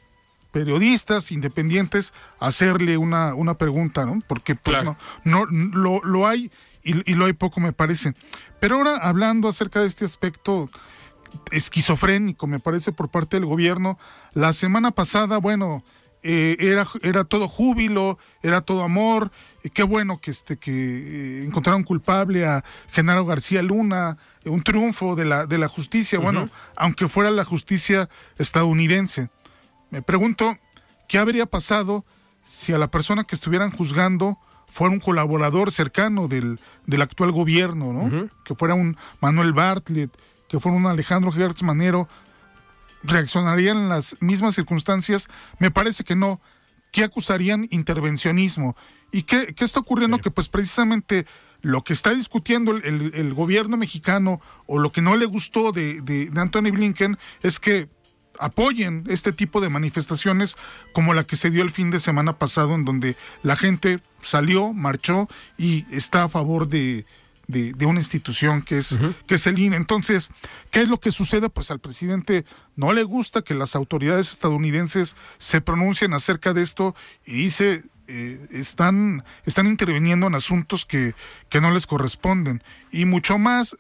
periodistas 0.51 1.32
independientes 1.32 2.12
a 2.38 2.47
hacerle 2.47 2.97
una, 2.97 3.34
una 3.34 3.55
pregunta, 3.55 4.07
¿no? 4.07 4.22
Porque 4.26 4.55
pues 4.55 4.76
Claro. 4.76 4.97
no, 5.24 5.47
no 5.47 5.70
lo, 5.76 6.01
lo 6.05 6.26
hay 6.26 6.51
y, 6.82 7.11
y 7.11 7.14
lo 7.14 7.26
hay 7.26 7.32
poco 7.32 7.61
me 7.61 7.72
parece. 7.72 8.14
Pero 8.61 8.76
ahora 8.76 8.97
hablando 8.97 9.49
acerca 9.49 9.80
de 9.80 9.88
este 9.88 10.05
aspecto 10.05 10.70
esquizofrénico, 11.51 12.47
me 12.47 12.61
parece, 12.61 12.93
por 12.93 13.09
parte 13.09 13.37
del 13.37 13.47
gobierno, 13.47 13.99
la 14.32 14.53
semana 14.53 14.91
pasada, 14.91 15.39
bueno, 15.39 15.85
eh, 16.26 16.57
era, 16.59 16.87
era 17.03 17.24
todo 17.24 17.49
júbilo, 17.49 18.18
era 18.43 18.62
todo 18.62 18.82
amor, 18.82 19.30
eh, 19.62 19.68
qué 19.68 19.82
bueno 19.82 20.20
que, 20.22 20.30
este, 20.30 20.57
que 20.57 20.72
eh, 20.72 21.45
encontraron 21.45 21.82
culpable 21.82 22.47
a 22.47 22.64
Genaro 22.89 23.26
García 23.26 23.62
Luna, 23.62 24.16
un 24.47 24.62
triunfo 24.62 25.16
de 25.16 25.26
la, 25.26 25.47
de 25.47 25.59
la 25.59 25.68
justicia, 25.68 26.18
bueno, 26.18 26.49
aunque 26.76 27.09
fuera 27.09 27.30
la 27.30 27.45
justicia 27.45 28.09
estadounidense. 28.39 29.28
Me 29.91 30.01
pregunto, 30.01 30.57
¿qué 31.09 31.18
habría 31.18 31.45
pasado 31.45 32.07
si 32.43 32.72
a 32.72 32.78
la 32.78 32.89
persona 32.89 33.24
que 33.24 33.35
estuvieran 33.35 33.70
juzgando 33.70 34.39
fuera 34.66 34.95
un 34.95 35.01
colaborador 35.01 35.70
cercano 35.72 36.26
del, 36.26 36.59
del 36.87 37.03
actual 37.03 37.32
gobierno, 37.32 37.93
¿no? 37.93 38.30
Que 38.45 38.55
fuera 38.55 38.74
un 38.74 38.97
Manuel 39.20 39.53
Bartlett, 39.53 40.11
que 40.55 40.61
fuera 40.61 40.78
un 40.78 40.86
Alejandro 40.86 41.32
Gertz 41.32 41.62
Manero, 41.64 42.09
reaccionarían 43.02 43.76
en 43.76 43.88
las 43.88 44.16
mismas 44.20 44.55
circunstancias? 44.55 45.26
Me 45.59 45.70
parece 45.70 46.05
que 46.05 46.14
no. 46.14 46.40
¿Qué 46.92 47.02
acusarían? 47.02 47.66
Intervencionismo. 47.70 48.76
¿Y 49.11 49.22
qué, 49.22 49.52
qué 49.55 49.64
está 49.64 49.80
ocurriendo? 49.80 50.18
Que 50.18 50.30
pues 50.30 50.48
precisamente 50.48 51.26
lo 51.61 51.82
que 51.82 51.92
está 51.92 52.14
discutiendo 52.14 52.70
el, 52.76 52.84
el- 52.84 53.12
el 53.14 53.34
gobierno 53.34 53.76
mexicano 53.76 54.40
o 54.66 54.78
lo 54.78 54.92
que 54.92 55.02
no 55.02 55.16
le 55.16 55.26
gustó 55.26 55.72
de, 55.72 56.00
de, 56.02 56.30
de 56.30 56.40
Anthony 56.40 56.70
Blinken 56.70 57.18
es 57.42 57.59
que 57.59 57.88
apoyen 58.38 59.05
este 59.09 59.32
tipo 59.32 59.61
de 59.61 59.70
manifestaciones 59.70 60.57
como 60.92 61.14
la 61.14 61.24
que 61.24 61.34
se 61.36 61.50
dio 61.50 61.62
el 61.62 61.70
fin 61.70 61.90
de 61.90 61.98
semana 62.00 62.38
pasado 62.38 62.74
en 62.76 62.84
donde 62.84 63.16
la 63.42 63.57
gente 63.57 64.00
salió, 64.20 64.72
marchó 64.72 65.28
y 65.59 65.84
está 65.90 66.24
a 66.24 66.28
favor 66.28 66.68
de, 66.68 67.07
de, 67.47 67.72
de 67.72 67.86
una 67.86 68.01
institución 68.01 68.62
que 68.62 68.78
es, 68.78 68.99
que 69.26 69.36
es 69.36 69.47
el 69.47 69.59
INE. 69.59 69.76
Entonces, 69.76 70.30
¿qué 70.70 70.82
es 70.82 70.88
lo 70.88 70.99
que 70.99 71.11
sucede? 71.11 71.49
Pues 71.49 71.70
al 71.70 71.80
presidente 71.80 72.45
no 72.76 72.92
le 72.92 73.03
gusta 73.03 73.42
que 73.42 73.55
las 73.55 73.76
autoridades 73.76 74.30
estadounidenses 74.30 75.16
se 75.38 75.61
pronuncien 75.61 76.14
acerca 76.14 76.53
de 76.53 76.62
esto 76.62 76.95
y 77.24 77.45
dice, 77.45 77.84
eh, 78.07 78.47
están, 78.51 79.24
están 79.45 79.66
interviniendo 79.66 80.26
en 80.26 80.34
asuntos 80.34 80.84
que, 80.84 81.14
que 81.49 81.61
no 81.61 81.70
les 81.70 81.86
corresponden. 81.86 82.62
Y 82.92 83.05
mucho 83.05 83.38
más, 83.38 83.76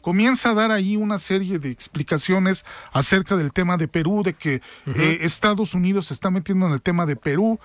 comienza 0.00 0.50
a 0.50 0.54
dar 0.54 0.70
ahí 0.70 0.96
una 0.96 1.18
serie 1.18 1.58
de 1.58 1.70
explicaciones 1.70 2.64
acerca 2.92 3.36
del 3.36 3.52
tema 3.52 3.76
de 3.76 3.86
Perú, 3.86 4.22
de 4.24 4.34
que 4.34 4.62
eh, 4.86 5.18
Estados 5.22 5.74
Unidos 5.74 6.06
se 6.06 6.14
está 6.14 6.30
metiendo 6.30 6.66
en 6.66 6.72
el 6.72 6.82
tema 6.82 7.06
de 7.06 7.16
Perú. 7.16 7.60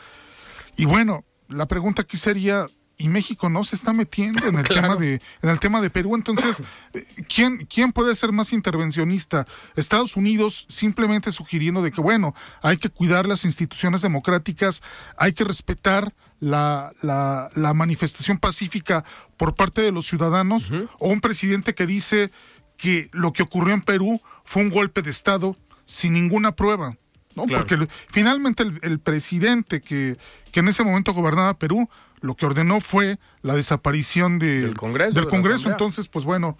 Y 0.77 0.85
bueno, 0.85 1.23
la 1.47 1.67
pregunta 1.67 2.01
aquí 2.01 2.17
sería, 2.17 2.67
¿y 2.97 3.09
México 3.09 3.49
no 3.49 3.63
se 3.63 3.75
está 3.75 3.93
metiendo 3.93 4.45
en 4.47 4.55
el 4.59 4.67
tema 4.67 4.95
de 4.95 5.21
en 5.41 5.49
el 5.49 5.59
tema 5.59 5.81
de 5.81 5.89
Perú? 5.89 6.15
Entonces, 6.15 6.61
eh, 6.93 7.05
¿quién 7.27 7.65
quién 7.65 7.91
puede 7.91 8.15
ser 8.15 8.31
más 8.31 8.53
intervencionista? 8.53 9.47
Estados 9.75 10.15
Unidos 10.15 10.65
simplemente 10.69 11.31
sugiriendo 11.31 11.81
de 11.81 11.91
que 11.91 12.01
bueno, 12.01 12.33
hay 12.61 12.77
que 12.77 12.89
cuidar 12.89 13.27
las 13.27 13.45
instituciones 13.45 14.01
democráticas, 14.01 14.81
hay 15.17 15.33
que 15.33 15.43
respetar 15.43 16.13
la, 16.39 16.91
la, 17.01 17.49
la 17.55 17.73
manifestación 17.73 18.37
pacífica 18.37 19.03
por 19.37 19.55
parte 19.55 19.81
de 19.81 19.91
los 19.91 20.05
ciudadanos, 20.05 20.71
o 20.99 21.09
un 21.09 21.21
presidente 21.21 21.73
que 21.73 21.85
dice 21.85 22.31
que 22.77 23.09
lo 23.13 23.33
que 23.33 23.43
ocurrió 23.43 23.73
en 23.73 23.81
Perú 23.81 24.21
fue 24.43 24.63
un 24.63 24.69
golpe 24.69 25.01
de 25.01 25.11
Estado 25.11 25.57
sin 25.85 26.13
ninguna 26.13 26.55
prueba. 26.55 26.97
¿No? 27.35 27.45
Porque 27.45 27.77
finalmente 28.09 28.63
el, 28.81 28.99
presidente 28.99 29.81
que, 29.81 30.17
que 30.51 30.59
en 30.61 30.67
ese 30.67 30.83
momento 30.83 31.13
gobernaba 31.13 31.57
Perú 31.57 31.89
lo 32.21 32.35
que 32.35 32.45
ordenó 32.45 32.81
fue 32.81 33.19
la 33.41 33.55
desaparición 33.55 34.39
del 34.39 34.75
Congreso. 34.75 35.13
Del 35.13 35.27
Congreso. 35.27 35.69
Entonces, 35.69 36.07
pues 36.07 36.25
bueno, 36.25 36.57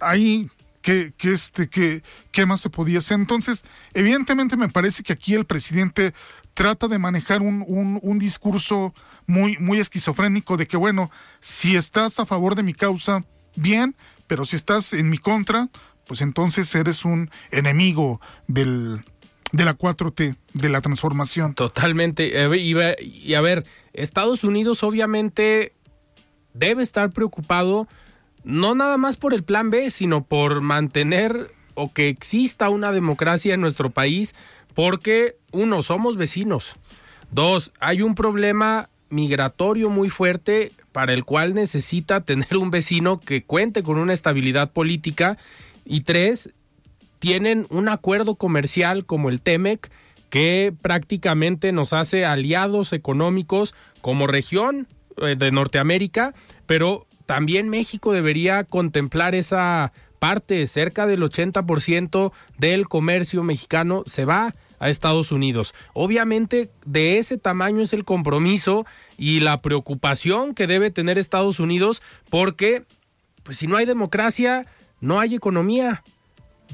ahí 0.00 0.48
¿Qué, 0.82 1.14
este, 1.22 1.68
qué, 1.68 2.02
qué 2.32 2.44
más 2.44 2.60
se 2.60 2.68
podía 2.68 2.98
hacer? 2.98 3.20
Entonces, 3.20 3.62
evidentemente 3.94 4.56
me 4.56 4.68
parece 4.68 5.04
que 5.04 5.12
aquí 5.12 5.34
el 5.34 5.44
presidente 5.44 6.12
trata 6.54 6.88
de 6.88 6.98
manejar 6.98 7.40
un, 7.40 7.64
un, 7.68 8.00
un, 8.02 8.18
discurso 8.18 8.92
muy, 9.28 9.56
muy 9.58 9.78
esquizofrénico 9.78 10.56
de 10.56 10.66
que, 10.66 10.76
bueno, 10.76 11.08
si 11.40 11.76
estás 11.76 12.18
a 12.18 12.26
favor 12.26 12.56
de 12.56 12.64
mi 12.64 12.74
causa, 12.74 13.24
bien, 13.54 13.94
pero 14.26 14.44
si 14.44 14.56
estás 14.56 14.92
en 14.92 15.08
mi 15.08 15.18
contra, 15.18 15.68
pues 16.04 16.20
entonces 16.20 16.74
eres 16.74 17.04
un 17.04 17.30
enemigo 17.52 18.20
del, 18.48 19.04
de 19.52 19.64
la 19.64 19.76
4T, 19.76 20.36
de 20.54 20.68
la 20.68 20.80
transformación. 20.80 21.54
Totalmente. 21.54 22.32
Y 22.58 23.34
a 23.34 23.40
ver, 23.40 23.64
Estados 23.92 24.44
Unidos 24.44 24.82
obviamente 24.82 25.72
debe 26.54 26.82
estar 26.82 27.10
preocupado 27.10 27.86
no 28.44 28.74
nada 28.74 28.96
más 28.96 29.16
por 29.16 29.34
el 29.34 29.44
plan 29.44 29.70
B, 29.70 29.90
sino 29.90 30.24
por 30.24 30.60
mantener 30.60 31.54
o 31.74 31.92
que 31.92 32.08
exista 32.08 32.68
una 32.68 32.92
democracia 32.92 33.54
en 33.54 33.60
nuestro 33.60 33.90
país, 33.90 34.34
porque 34.74 35.36
uno, 35.52 35.82
somos 35.82 36.16
vecinos. 36.16 36.74
Dos, 37.30 37.72
hay 37.80 38.02
un 38.02 38.14
problema 38.14 38.90
migratorio 39.10 39.90
muy 39.90 40.10
fuerte 40.10 40.72
para 40.92 41.12
el 41.12 41.24
cual 41.24 41.54
necesita 41.54 42.22
tener 42.22 42.56
un 42.56 42.70
vecino 42.70 43.20
que 43.20 43.44
cuente 43.44 43.82
con 43.82 43.98
una 43.98 44.12
estabilidad 44.12 44.72
política. 44.72 45.38
Y 45.84 46.02
tres, 46.02 46.50
tienen 47.22 47.68
un 47.70 47.88
acuerdo 47.88 48.34
comercial 48.34 49.06
como 49.06 49.28
el 49.28 49.40
TEMEC 49.40 49.92
que 50.28 50.74
prácticamente 50.82 51.70
nos 51.70 51.92
hace 51.92 52.24
aliados 52.24 52.92
económicos 52.92 53.76
como 54.00 54.26
región 54.26 54.88
eh, 55.18 55.36
de 55.38 55.52
Norteamérica, 55.52 56.34
pero 56.66 57.06
también 57.24 57.68
México 57.68 58.10
debería 58.10 58.64
contemplar 58.64 59.36
esa 59.36 59.92
parte, 60.18 60.66
cerca 60.66 61.06
del 61.06 61.22
80% 61.22 62.32
del 62.58 62.88
comercio 62.88 63.44
mexicano 63.44 64.02
se 64.04 64.24
va 64.24 64.56
a 64.80 64.90
Estados 64.90 65.30
Unidos. 65.30 65.74
Obviamente 65.94 66.72
de 66.84 67.18
ese 67.18 67.38
tamaño 67.38 67.82
es 67.82 67.92
el 67.92 68.04
compromiso 68.04 68.84
y 69.16 69.38
la 69.38 69.62
preocupación 69.62 70.54
que 70.54 70.66
debe 70.66 70.90
tener 70.90 71.18
Estados 71.18 71.60
Unidos 71.60 72.02
porque 72.30 72.82
pues 73.44 73.58
si 73.58 73.68
no 73.68 73.76
hay 73.76 73.86
democracia, 73.86 74.66
no 75.00 75.20
hay 75.20 75.36
economía. 75.36 76.02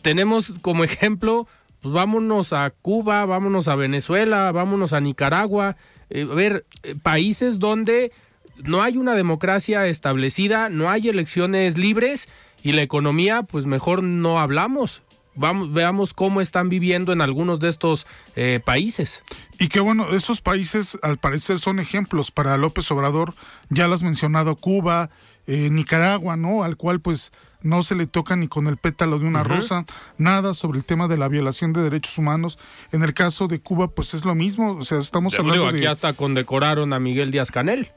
Tenemos 0.03 0.55
como 0.61 0.85
ejemplo, 0.85 1.47
pues 1.81 1.95
vámonos 1.95 2.53
a 2.53 2.71
Cuba, 2.71 3.25
vámonos 3.27 3.69
a 3.69 3.77
Venezuela, 3.77 4.51
vámonos 4.53 4.93
a 4.93 5.01
Nicaragua, 5.01 5.77
eh, 6.11 6.27
a 6.31 6.35
ver, 6.35 6.67
eh, 6.83 6.95
países 7.01 7.59
donde 7.59 8.13
no 8.57 8.83
hay 8.83 8.97
una 8.97 9.15
democracia 9.15 9.87
establecida, 9.87 10.69
no 10.69 10.91
hay 10.91 11.09
elecciones 11.09 11.79
libres 11.79 12.29
y 12.63 12.73
la 12.73 12.83
economía, 12.83 13.43
pues 13.43 13.67
mejor 13.67 14.03
no 14.03 14.41
hablamos. 14.41 15.03
Vamos, 15.37 15.73
veamos 15.73 16.15
cómo 16.15 16.41
están 16.41 16.69
viviendo 16.69 17.13
en 17.13 17.21
algunos 17.21 17.61
de 17.61 17.69
estos 17.69 18.09
eh, 18.35 18.59
países. 18.65 19.23
Y 19.61 19.69
que 19.69 19.79
bueno, 19.79 20.09
esos 20.11 20.41
países 20.41 20.99
al 21.01 21.19
parecer 21.19 21.61
son 21.61 21.79
ejemplos 21.79 22.33
para 22.33 22.57
López 22.57 22.91
Obrador. 22.91 23.35
Ya 23.71 23.87
lo 23.87 23.95
has 23.95 24.03
mencionado, 24.03 24.57
Cuba, 24.57 25.11
Nicaragua, 25.47 26.37
¿no? 26.37 26.65
Al 26.65 26.77
cual 26.77 27.01
pues 27.01 27.33
no 27.63 27.83
se 27.83 27.95
le 27.95 28.07
toca 28.07 28.37
ni 28.37 28.49
con 28.49 28.67
el 28.67 28.77
pétalo 28.77 29.19
de 29.19 29.27
una 29.27 29.43
rosa, 29.43 29.85
nada 30.17 30.55
sobre 30.55 30.79
el 30.79 30.85
tema 30.85 31.09
de 31.09 31.17
la 31.17 31.29
violación 31.29 31.73
de 31.73 31.83
derechos 31.83 32.19
humanos. 32.19 32.59
En 32.93 33.03
el 33.03 33.15
caso 33.15 33.49
de 33.49 33.61
Cuba, 33.61 33.89
pues 33.89 34.15
es 34.15 34.25
lo 34.25 34.35
mismo, 34.35 34.73
o 34.73 34.85
sea, 34.85 34.99
estamos 34.99 35.39
hablando 35.39 35.67
aquí 35.67 35.87
hasta 35.87 36.13
condecoraron 36.13 36.93
a 36.93 37.01
Miguel 37.01 37.31
Díaz 37.31 37.51
Canel 37.51 37.91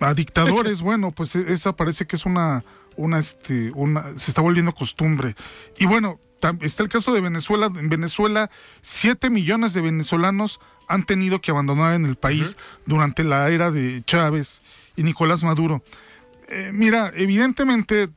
a 0.00 0.14
dictadores, 0.14 0.82
bueno, 0.82 1.12
pues 1.12 1.36
e, 1.36 1.52
esa 1.52 1.74
parece 1.74 2.06
que 2.06 2.16
es 2.16 2.26
una, 2.26 2.64
una, 2.96 3.18
este, 3.18 3.70
una, 3.74 4.04
se 4.16 4.30
está 4.30 4.40
volviendo 4.40 4.72
costumbre. 4.72 5.34
Y 5.78 5.86
bueno, 5.86 6.20
está 6.60 6.82
el 6.82 6.88
caso 6.88 7.12
de 7.12 7.20
Venezuela. 7.20 7.66
En 7.66 7.88
Venezuela, 7.88 8.50
7 8.82 9.30
millones 9.30 9.74
de 9.74 9.82
venezolanos 9.82 10.60
han 10.86 11.04
tenido 11.04 11.40
que 11.40 11.50
abandonar 11.50 11.94
en 11.94 12.06
el 12.06 12.16
país 12.16 12.56
durante 12.86 13.24
la 13.24 13.48
era 13.50 13.70
de 13.70 14.02
Chávez 14.04 14.62
y 14.96 15.02
Nicolás 15.02 15.44
Maduro. 15.44 15.82
Eh, 16.48 16.70
mira, 16.72 17.10
evidentemente 17.14 18.08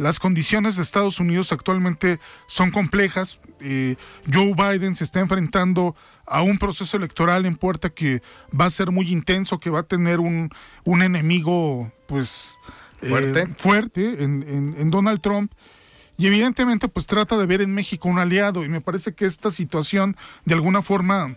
las 0.00 0.18
condiciones 0.18 0.76
de 0.76 0.82
Estados 0.82 1.20
Unidos 1.20 1.52
actualmente 1.52 2.20
son 2.46 2.70
complejas. 2.70 3.38
Eh, 3.60 3.96
Joe 4.32 4.54
Biden 4.54 4.96
se 4.96 5.04
está 5.04 5.20
enfrentando 5.20 5.94
a 6.26 6.40
un 6.40 6.56
proceso 6.56 6.96
electoral 6.96 7.44
en 7.44 7.54
puerta 7.54 7.90
que 7.90 8.22
va 8.58 8.64
a 8.64 8.70
ser 8.70 8.92
muy 8.92 9.12
intenso, 9.12 9.60
que 9.60 9.68
va 9.68 9.80
a 9.80 9.82
tener 9.82 10.18
un, 10.18 10.48
un 10.84 11.02
enemigo 11.02 11.92
pues 12.06 12.58
eh, 13.02 13.46
fuerte, 13.58 14.24
en, 14.24 14.42
en, 14.78 14.90
Donald 14.90 15.20
Trump. 15.20 15.52
Y 16.16 16.28
evidentemente 16.28 16.88
pues 16.88 17.06
trata 17.06 17.36
de 17.36 17.44
ver 17.44 17.60
en 17.60 17.74
México 17.74 18.08
un 18.08 18.18
aliado 18.18 18.64
y 18.64 18.70
me 18.70 18.80
parece 18.80 19.12
que 19.12 19.26
esta 19.26 19.50
situación 19.50 20.16
de 20.46 20.54
alguna 20.54 20.80
forma 20.80 21.36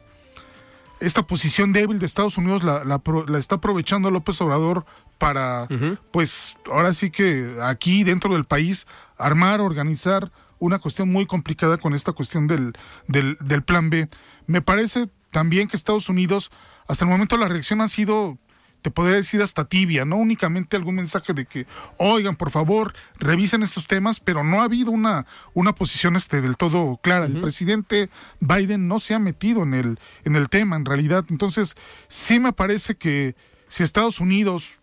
esta 1.05 1.27
posición 1.27 1.73
débil 1.73 1.99
de 1.99 2.05
Estados 2.05 2.37
Unidos 2.37 2.63
la, 2.63 2.83
la, 2.85 3.37
está 3.37 3.55
aprovechando 3.55 4.09
López 4.09 4.39
Obrador 4.41 4.85
para, 5.17 5.67
pues, 6.11 6.57
ahora 6.71 6.93
sí 6.93 7.11
que 7.11 7.55
aquí 7.61 8.03
dentro 8.03 8.33
del 8.33 8.45
país 8.45 8.87
armar, 9.17 9.61
organizar 9.61 10.31
una 10.59 10.79
cuestión 10.79 11.11
muy 11.11 11.25
complicada 11.25 11.77
con 11.77 11.93
esta 11.93 12.13
cuestión 12.13 12.47
del, 12.47 12.73
del, 13.07 13.37
del 13.41 13.63
plan 13.63 13.89
B. 13.89 14.09
Me 14.47 14.61
parece 14.61 15.09
también 15.31 15.67
que 15.67 15.75
Estados 15.75 16.07
Unidos, 16.09 16.51
hasta 16.87 17.05
el 17.05 17.11
momento 17.11 17.37
la 17.37 17.49
reacción 17.49 17.81
ha 17.81 17.87
sido 17.89 18.37
te 18.83 18.91
podría 18.91 19.15
decir 19.15 19.41
hasta 19.41 19.63
tibia, 19.63 20.03
no 20.03 20.17
únicamente 20.17 20.75
algún 20.75 20.95
mensaje 20.95 21.33
de 21.33 21.45
que, 21.45 21.65
oigan, 21.97 22.35
por 22.35 22.51
favor, 22.51 22.93
revisen 23.17 23.63
estos 23.63 23.87
temas, 23.87 24.19
pero 24.19 24.43
no 24.43 24.61
ha 24.61 24.65
habido 24.65 24.91
una, 24.91 25.25
una 25.53 25.73
posición 25.73 26.17
este 26.17 26.41
del 26.41 26.57
todo 26.57 26.99
clara. 27.01 27.25
El 27.25 27.39
presidente 27.39 28.09
Biden 28.41 28.89
no 28.89 28.99
se 28.99 29.13
ha 29.13 29.19
metido 29.19 29.63
en 29.63 29.73
el, 29.73 29.99
en 30.25 30.35
el 30.35 30.49
tema, 30.49 30.75
en 30.75 30.83
realidad. 30.83 31.25
Entonces, 31.29 31.75
sí 32.09 32.39
me 32.39 32.51
parece 32.51 32.95
que 32.95 33.35
si 33.69 33.83
Estados 33.83 34.19
Unidos 34.19 34.75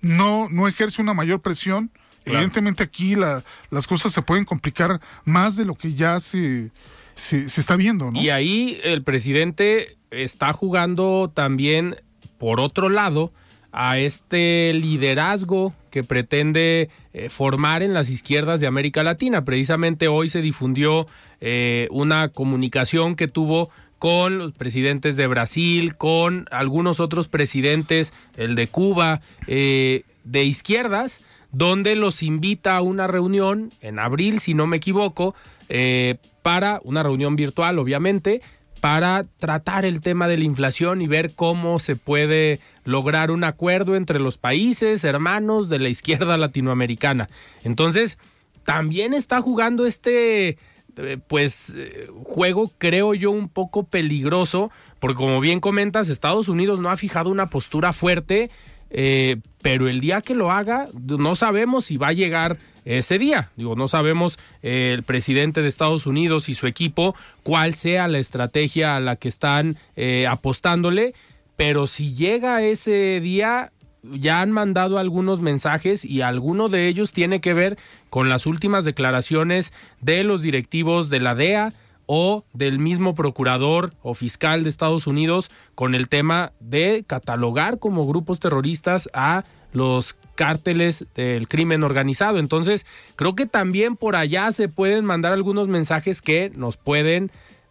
no, 0.00 0.48
no 0.48 0.68
ejerce 0.68 1.02
una 1.02 1.12
mayor 1.12 1.42
presión, 1.42 1.90
evidentemente 2.24 2.84
aquí 2.84 3.16
las 3.16 3.86
cosas 3.88 4.12
se 4.12 4.22
pueden 4.22 4.44
complicar 4.44 5.00
más 5.24 5.56
de 5.56 5.64
lo 5.64 5.74
que 5.74 5.94
ya 5.94 6.20
se, 6.20 6.70
se, 7.16 7.48
se 7.48 7.60
está 7.60 7.74
viendo. 7.74 8.12
¿no? 8.12 8.20
Y 8.20 8.30
ahí 8.30 8.80
el 8.84 9.02
presidente 9.02 9.96
está 10.12 10.52
jugando 10.52 11.32
también 11.34 11.96
por 12.38 12.60
otro 12.60 12.88
lado, 12.88 13.32
a 13.74 13.98
este 13.98 14.72
liderazgo 14.72 15.74
que 15.90 16.04
pretende 16.04 16.90
eh, 17.12 17.28
formar 17.28 17.82
en 17.82 17.92
las 17.92 18.08
izquierdas 18.08 18.60
de 18.60 18.68
América 18.68 19.02
Latina. 19.02 19.44
Precisamente 19.44 20.06
hoy 20.06 20.28
se 20.28 20.42
difundió 20.42 21.08
eh, 21.40 21.88
una 21.90 22.28
comunicación 22.28 23.16
que 23.16 23.26
tuvo 23.26 23.70
con 23.98 24.38
los 24.38 24.52
presidentes 24.52 25.16
de 25.16 25.26
Brasil, 25.26 25.96
con 25.96 26.46
algunos 26.52 27.00
otros 27.00 27.26
presidentes, 27.26 28.12
el 28.36 28.54
de 28.54 28.68
Cuba, 28.68 29.20
eh, 29.48 30.04
de 30.22 30.44
izquierdas, 30.44 31.20
donde 31.50 31.96
los 31.96 32.22
invita 32.22 32.76
a 32.76 32.82
una 32.82 33.08
reunión 33.08 33.72
en 33.80 33.98
abril, 33.98 34.38
si 34.38 34.54
no 34.54 34.68
me 34.68 34.76
equivoco, 34.76 35.34
para 36.42 36.80
una 36.84 37.02
reunión 37.02 37.36
virtual, 37.36 37.78
obviamente, 37.78 38.42
para 38.84 39.24
tratar 39.38 39.86
el 39.86 40.02
tema 40.02 40.28
de 40.28 40.36
la 40.36 40.44
inflación 40.44 41.00
y 41.00 41.06
ver 41.06 41.34
cómo 41.34 41.78
se 41.78 41.96
puede 41.96 42.60
lograr 42.84 43.30
un 43.30 43.42
acuerdo 43.42 43.96
entre 43.96 44.20
los 44.20 44.36
países 44.36 45.04
hermanos 45.04 45.70
de 45.70 45.78
la 45.78 45.88
izquierda 45.88 46.36
latinoamericana. 46.36 47.30
Entonces, 47.62 48.18
también 48.64 49.14
está 49.14 49.40
jugando 49.40 49.86
este 49.86 50.58
eh, 50.98 51.18
pues 51.26 51.72
eh, 51.74 52.10
juego 52.24 52.72
creo 52.76 53.14
yo 53.14 53.30
un 53.30 53.48
poco 53.48 53.84
peligroso 53.84 54.70
porque 54.98 55.16
como 55.16 55.40
bien 55.40 55.60
comentas 55.60 56.10
Estados 56.10 56.48
Unidos 56.48 56.78
no 56.78 56.90
ha 56.90 56.98
fijado 56.98 57.30
una 57.30 57.48
postura 57.48 57.94
fuerte 57.94 58.50
eh, 58.90 59.36
pero 59.62 59.88
el 59.88 60.02
día 60.02 60.20
que 60.20 60.34
lo 60.34 60.52
haga 60.52 60.90
no 60.92 61.34
sabemos 61.36 61.86
si 61.86 61.96
va 61.96 62.08
a 62.08 62.12
llegar 62.12 62.58
ese 62.84 63.18
día. 63.18 63.50
Digo, 63.56 63.76
no 63.76 63.88
sabemos 63.88 64.38
eh, 64.62 64.92
el 64.94 65.02
presidente 65.02 65.62
de 65.62 65.68
Estados 65.68 66.06
Unidos 66.06 66.48
y 66.48 66.54
su 66.54 66.66
equipo 66.66 67.14
cuál 67.42 67.74
sea 67.74 68.08
la 68.08 68.18
estrategia 68.18 68.96
a 68.96 69.00
la 69.00 69.16
que 69.16 69.28
están 69.28 69.76
eh, 69.96 70.26
apostándole, 70.28 71.14
pero 71.56 71.86
si 71.86 72.14
llega 72.14 72.62
ese 72.62 73.20
día, 73.20 73.72
ya 74.02 74.42
han 74.42 74.52
mandado 74.52 74.98
algunos 74.98 75.40
mensajes 75.40 76.04
y 76.04 76.20
alguno 76.20 76.68
de 76.68 76.88
ellos 76.88 77.12
tiene 77.12 77.40
que 77.40 77.54
ver 77.54 77.78
con 78.10 78.28
las 78.28 78.46
últimas 78.46 78.84
declaraciones 78.84 79.72
de 80.00 80.24
los 80.24 80.42
directivos 80.42 81.08
de 81.08 81.20
la 81.20 81.34
DEA 81.34 81.72
o 82.06 82.44
del 82.52 82.78
mismo 82.78 83.14
procurador 83.14 83.94
o 84.02 84.14
fiscal 84.14 84.62
de 84.62 84.68
Estados 84.68 85.06
Unidos 85.06 85.50
con 85.74 85.94
el 85.94 86.08
tema 86.08 86.52
de 86.60 87.04
catalogar 87.06 87.78
como 87.78 88.06
grupos 88.06 88.40
terroristas 88.40 89.08
a 89.14 89.44
los 89.72 90.16
cárteles 90.34 91.06
del 91.14 91.48
crimen 91.48 91.82
organizado. 91.82 92.38
Entonces, 92.38 92.86
creo 93.16 93.34
que 93.34 93.46
también 93.46 93.96
por 93.96 94.16
allá 94.16 94.52
se 94.52 94.68
pueden 94.68 95.04
mandar 95.04 95.32
algunos 95.32 95.68
mensajes 95.68 96.22
que 96.22 96.50
nos 96.54 96.76
pueden 96.76 97.30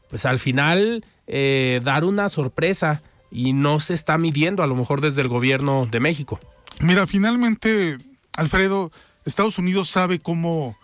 pues 0.09 0.25
al 0.25 0.37
final 0.37 1.03
eh, 1.27 1.81
dar 1.83 2.03
una 2.03 2.29
sorpresa 2.29 3.01
y 3.31 3.53
no 3.53 3.79
se 3.79 3.95
está 3.95 4.17
midiendo 4.17 4.61
a 4.61 4.67
lo 4.67 4.75
mejor 4.75 5.01
desde 5.01 5.21
el 5.21 5.27
gobierno 5.27 5.87
de 5.87 5.99
México. 5.99 6.39
Mira, 6.79 7.07
finalmente, 7.07 7.97
Alfredo, 8.37 8.91
Estados 9.25 9.57
Unidos 9.57 9.89
sabe 9.89 10.19
cómo, 10.19 10.77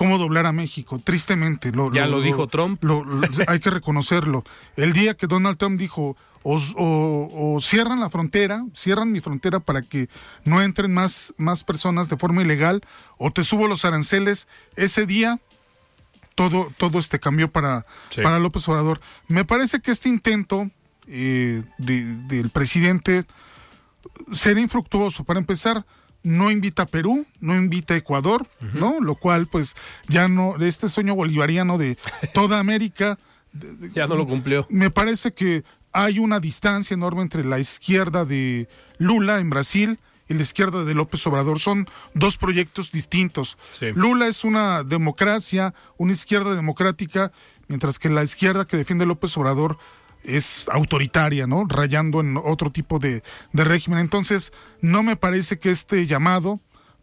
cómo 0.00 0.16
doblar 0.16 0.46
a 0.46 0.52
México, 0.52 0.98
tristemente. 0.98 1.72
Lo, 1.72 1.92
ya 1.92 2.06
lo, 2.06 2.22
dijo 2.22 2.46
Trump. 2.46 2.82
hay 3.48 3.60
que 3.60 3.68
reconocerlo. 3.68 4.44
El 4.74 4.94
día 4.94 5.12
que 5.12 5.26
Donald 5.26 5.58
Trump 5.58 5.78
dijo, 5.78 6.16
o, 6.42 7.58
cierran 7.60 8.00
la 8.00 8.08
frontera, 8.08 8.64
cierran 8.72 9.12
mi 9.12 9.20
frontera 9.20 9.60
para 9.60 9.82
que 9.82 10.08
no 10.46 10.62
entren 10.62 10.94
más, 10.94 11.34
más 11.36 11.64
personas 11.64 12.08
de 12.08 12.16
forma 12.16 12.40
ilegal, 12.40 12.80
o 13.18 13.30
te 13.30 13.44
subo 13.44 13.68
los 13.68 13.84
aranceles, 13.84 14.48
ese 14.74 15.04
día 15.04 15.38
todo, 16.34 16.72
todo 16.78 16.98
este 16.98 17.20
cambió 17.20 17.52
para, 17.52 17.84
para 18.22 18.38
López 18.38 18.66
Obrador. 18.70 19.02
Me 19.28 19.44
parece 19.44 19.80
que 19.80 19.90
este 19.90 20.08
intento 20.08 20.70
eh, 21.08 21.62
del 21.76 22.48
presidente 22.48 23.26
será 24.32 24.60
infructuoso. 24.60 25.24
Para 25.24 25.40
empezar, 25.40 25.84
no 26.22 26.50
invita 26.50 26.82
a 26.82 26.86
Perú, 26.86 27.26
no 27.40 27.54
invita 27.56 27.94
a 27.94 27.96
Ecuador, 27.96 28.46
¿no? 28.74 29.00
Lo 29.00 29.14
cual, 29.14 29.46
pues, 29.46 29.74
ya 30.08 30.28
no, 30.28 30.56
este 30.56 30.88
sueño 30.88 31.14
bolivariano 31.14 31.78
de 31.78 31.96
toda 32.34 32.58
América. 32.58 33.18
ya 33.94 34.06
no 34.06 34.16
lo 34.16 34.26
cumplió. 34.26 34.66
Me 34.70 34.90
parece 34.90 35.32
que 35.32 35.64
hay 35.92 36.18
una 36.18 36.40
distancia 36.40 36.94
enorme 36.94 37.22
entre 37.22 37.44
la 37.44 37.58
izquierda 37.58 38.24
de 38.24 38.68
Lula 38.98 39.40
en 39.40 39.50
Brasil 39.50 39.98
y 40.28 40.34
la 40.34 40.42
izquierda 40.42 40.84
de 40.84 40.94
López 40.94 41.26
Obrador. 41.26 41.58
Son 41.58 41.88
dos 42.14 42.36
proyectos 42.36 42.92
distintos. 42.92 43.58
Lula 43.94 44.28
es 44.28 44.44
una 44.44 44.84
democracia, 44.84 45.74
una 45.96 46.12
izquierda 46.12 46.54
democrática, 46.54 47.32
mientras 47.66 47.98
que 47.98 48.08
la 48.08 48.22
izquierda 48.22 48.64
que 48.64 48.76
defiende 48.76 49.06
López 49.06 49.36
Obrador 49.36 49.78
es 50.24 50.68
autoritaria, 50.68 51.46
¿no? 51.46 51.64
Rayando 51.66 52.20
en 52.20 52.36
otro 52.36 52.70
tipo 52.70 52.98
de, 52.98 53.22
régimen. 53.52 54.00
Entonces, 54.00 54.52
no 54.80 55.02
me 55.02 55.16
parece 55.16 55.58
que 55.58 55.70
este 55.70 56.06
llamado 56.06 56.60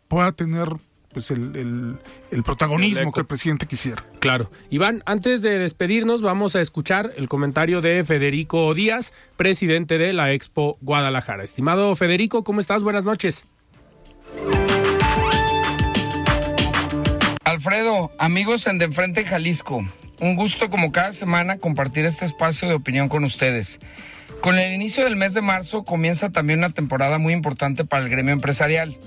pueda 0.07 0.31
tener 0.31 0.69
pues 1.11 1.31
el, 1.31 1.97
protagonismo 2.45 3.11
que 3.11 3.21
el 3.21 3.25
presidente 3.25 3.65
quisiera. 3.65 4.05
Claro. 4.19 4.51
Iván, 4.69 5.01
antes 5.05 5.41
de 5.41 5.57
despedirnos, 5.57 6.21
vamos 6.21 6.55
a 6.55 6.61
escuchar 6.61 7.13
el 7.17 7.27
comentario 7.27 7.81
de 7.81 8.03
Federico 8.03 8.73
Díaz, 8.73 9.13
presidente 9.35 9.97
de 9.97 10.13
la 10.13 10.31
Expo 10.31 10.77
Guadalajara. 10.81 11.43
Estimado 11.43 11.95
Federico, 11.95 12.43
¿cómo 12.43 12.61
estás? 12.61 12.83
Buenas 12.83 13.03
noches. 13.03 13.45
Alfredo, 17.43 18.11
amigos 18.19 18.67
en 18.67 18.77
De 18.77 18.91
Frente 18.91 19.23
Jalisco, 19.23 19.83
un 20.19 20.35
gusto 20.35 20.69
como 20.69 20.91
cada 20.91 21.11
semana 21.11 21.57
compartir 21.57 22.05
este 22.05 22.25
espacio 22.25 22.67
de 22.67 22.75
opinión 22.75 23.09
con 23.09 23.23
ustedes. 23.23 23.79
Con 24.41 24.57
el 24.57 24.73
inicio 24.73 25.03
del 25.03 25.15
mes 25.15 25.33
de 25.33 25.41
marzo 25.41 25.83
comienza 25.83 26.31
también 26.31 26.59
una 26.59 26.69
temporada 26.69 27.17
muy 27.17 27.33
importante 27.33 27.85
para 27.85 28.03
el 28.03 28.09
gremio 28.09 28.33
empresarial. 28.33 28.97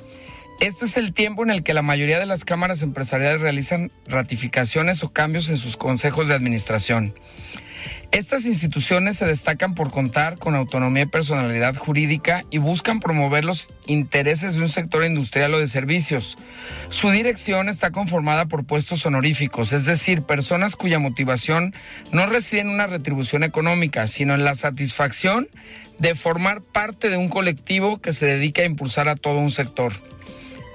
Este 0.61 0.85
es 0.85 0.97
el 0.97 1.15
tiempo 1.15 1.43
en 1.43 1.51
el 1.51 1.63
que 1.63 1.73
la 1.73 1.83
mayoría 1.83 2.19
de 2.19 2.27
las 2.27 2.45
cámaras 2.45 2.83
empresariales 2.83 3.41
realizan 3.41 3.91
ratificaciones 4.07 5.03
o 5.03 5.13
cambios 5.13 5.49
en 5.49 5.57
sus 5.57 5.77
consejos 5.77 6.29
de 6.29 6.35
administración. 6.35 7.15
Estas 8.13 8.45
instituciones 8.45 9.19
se 9.19 9.25
destacan 9.25 9.77
por 9.77 9.93
contar 9.93 10.37
con 10.37 10.57
autonomía 10.57 11.05
y 11.05 11.07
personalidad 11.07 11.77
jurídica 11.77 12.45
y 12.51 12.59
buscan 12.59 12.99
promover 12.99 13.45
los 13.45 13.71
intereses 13.87 14.57
de 14.57 14.63
un 14.63 14.69
sector 14.69 15.05
industrial 15.05 15.55
o 15.55 15.61
de 15.61 15.69
servicios. 15.69 16.37
Su 16.89 17.11
dirección 17.11 17.69
está 17.69 17.93
conformada 17.93 18.47
por 18.47 18.65
puestos 18.65 19.07
honoríficos, 19.07 19.73
es 19.73 19.85
decir, 19.85 20.23
personas 20.23 20.75
cuya 20.75 20.99
motivación 20.99 21.73
no 22.11 22.27
reside 22.27 22.63
en 22.63 22.71
una 22.71 22.89
retribución 22.89 23.45
económica, 23.45 24.09
sino 24.09 24.35
en 24.35 24.43
la 24.43 24.57
satisfacción 24.57 25.49
de 25.99 26.17
formar 26.17 26.63
parte 26.63 27.11
de 27.11 27.17
un 27.17 27.29
colectivo 27.29 28.01
que 28.01 28.13
se 28.13 28.27
dedica 28.27 28.63
a 28.63 28.67
impulsar 28.67 29.09
a 29.09 29.15
todo 29.15 29.39
un 29.39 29.53
sector. 29.53 29.93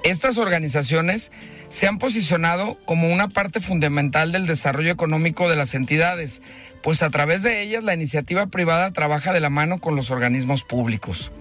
Estas 0.06 0.38
organizaciones 0.38 1.34
se 1.70 1.88
han 1.88 1.98
posicionado 1.98 2.78
como 2.86 3.12
una 3.12 3.28
parte 3.28 3.60
fundamental 3.60 4.32
del 4.32 4.48
desarrollo 4.48 4.92
económico 4.92 5.50
de 5.50 5.56
las 5.56 5.76
entidades, 5.76 6.42
pues 6.84 7.04
a 7.04 7.10
través 7.10 7.44
de 7.44 7.62
ellas 7.62 7.84
la 7.84 7.94
iniciativa 7.94 8.48
privada 8.48 8.92
trabaja 8.92 9.34
de 9.34 9.40
la 9.40 9.50
mano 9.50 9.80
con 9.80 9.96
los 9.96 10.12
organismos 10.12 10.64
públicos. 10.64 11.32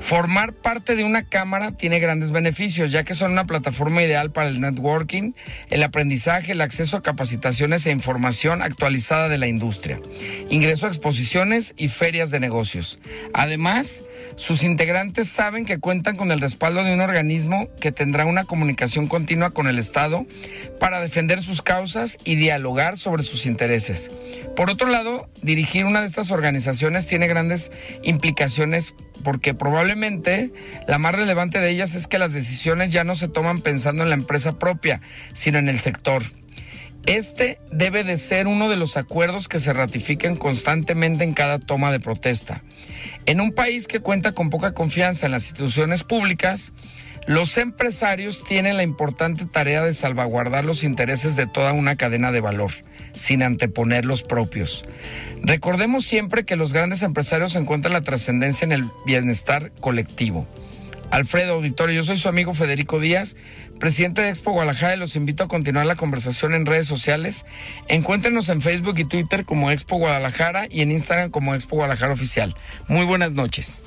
Formar 0.00 0.54
parte 0.54 0.96
de 0.96 1.04
una 1.04 1.22
cámara 1.22 1.72
tiene 1.72 2.00
grandes 2.00 2.32
beneficios, 2.32 2.90
ya 2.90 3.04
que 3.04 3.14
son 3.14 3.32
una 3.32 3.46
plataforma 3.46 4.02
ideal 4.02 4.32
para 4.32 4.48
el 4.48 4.60
networking, 4.60 5.32
el 5.68 5.82
aprendizaje, 5.82 6.52
el 6.52 6.62
acceso 6.62 6.96
a 6.96 7.02
capacitaciones 7.02 7.86
e 7.86 7.90
información 7.90 8.62
actualizada 8.62 9.28
de 9.28 9.38
la 9.38 9.46
industria, 9.46 10.00
ingreso 10.48 10.86
a 10.86 10.88
exposiciones 10.88 11.74
y 11.76 11.88
ferias 11.88 12.30
de 12.30 12.40
negocios. 12.40 12.98
Además, 13.34 14.02
sus 14.36 14.62
integrantes 14.62 15.28
saben 15.28 15.66
que 15.66 15.78
cuentan 15.78 16.16
con 16.16 16.32
el 16.32 16.40
respaldo 16.40 16.82
de 16.82 16.94
un 16.94 17.00
organismo 17.00 17.68
que 17.78 17.92
tendrá 17.92 18.24
una 18.24 18.44
comunicación 18.44 19.06
continua 19.06 19.50
con 19.50 19.68
el 19.68 19.78
Estado 19.78 20.26
para 20.80 21.00
defender 21.00 21.42
sus 21.42 21.60
causas 21.62 22.16
y 22.24 22.36
dialogar 22.36 22.96
sobre 22.96 23.22
sus 23.22 23.44
intereses. 23.44 24.10
Por 24.56 24.70
otro 24.70 24.88
lado, 24.88 25.28
dirigir 25.42 25.84
una 25.84 26.00
de 26.00 26.06
estas 26.06 26.30
organizaciones 26.30 27.06
tiene 27.06 27.26
grandes 27.26 27.70
implicaciones 28.02 28.94
porque 29.22 29.52
probablemente 29.54 29.89
la 30.86 30.98
más 30.98 31.14
relevante 31.14 31.60
de 31.60 31.70
ellas 31.70 31.94
es 31.94 32.06
que 32.06 32.18
las 32.18 32.32
decisiones 32.32 32.92
ya 32.92 33.04
no 33.04 33.14
se 33.14 33.28
toman 33.28 33.60
pensando 33.60 34.02
en 34.02 34.10
la 34.10 34.14
empresa 34.14 34.58
propia, 34.58 35.00
sino 35.32 35.58
en 35.58 35.68
el 35.68 35.78
sector. 35.78 36.22
Este 37.06 37.58
debe 37.72 38.04
de 38.04 38.16
ser 38.16 38.46
uno 38.46 38.68
de 38.68 38.76
los 38.76 38.96
acuerdos 38.96 39.48
que 39.48 39.58
se 39.58 39.72
ratifiquen 39.72 40.36
constantemente 40.36 41.24
en 41.24 41.32
cada 41.32 41.58
toma 41.58 41.90
de 41.92 42.00
protesta. 42.00 42.62
En 43.26 43.40
un 43.40 43.52
país 43.52 43.86
que 43.86 44.00
cuenta 44.00 44.32
con 44.32 44.50
poca 44.50 44.72
confianza 44.72 45.26
en 45.26 45.32
las 45.32 45.44
instituciones 45.44 46.04
públicas, 46.04 46.72
los 47.26 47.56
empresarios 47.58 48.44
tienen 48.44 48.76
la 48.76 48.82
importante 48.82 49.46
tarea 49.46 49.82
de 49.82 49.92
salvaguardar 49.92 50.64
los 50.64 50.84
intereses 50.84 51.36
de 51.36 51.46
toda 51.46 51.72
una 51.72 51.96
cadena 51.96 52.32
de 52.32 52.40
valor, 52.40 52.72
sin 53.20 53.42
anteponer 53.42 54.06
los 54.06 54.22
propios. 54.22 54.84
Recordemos 55.42 56.06
siempre 56.06 56.44
que 56.44 56.56
los 56.56 56.72
grandes 56.72 57.02
empresarios 57.02 57.54
encuentran 57.54 57.92
la 57.92 58.00
trascendencia 58.00 58.64
en 58.64 58.72
el 58.72 58.84
bienestar 59.04 59.72
colectivo. 59.80 60.48
Alfredo 61.10 61.54
Auditorio, 61.54 61.96
yo 61.96 62.04
soy 62.04 62.16
su 62.16 62.28
amigo 62.28 62.54
Federico 62.54 62.98
Díaz, 62.98 63.36
presidente 63.78 64.22
de 64.22 64.30
Expo 64.30 64.52
Guadalajara, 64.52 64.94
y 64.94 64.98
los 64.98 65.16
invito 65.16 65.44
a 65.44 65.48
continuar 65.48 65.84
la 65.84 65.96
conversación 65.96 66.54
en 66.54 66.66
redes 66.66 66.86
sociales. 66.86 67.44
Encuéntrenos 67.88 68.48
en 68.48 68.62
Facebook 68.62 68.98
y 68.98 69.04
Twitter 69.04 69.44
como 69.44 69.70
Expo 69.70 69.98
Guadalajara 69.98 70.66
y 70.70 70.80
en 70.80 70.90
Instagram 70.90 71.30
como 71.30 71.54
Expo 71.54 71.76
Guadalajara 71.76 72.14
Oficial. 72.14 72.54
Muy 72.88 73.04
buenas 73.04 73.32
noches. 73.32 73.80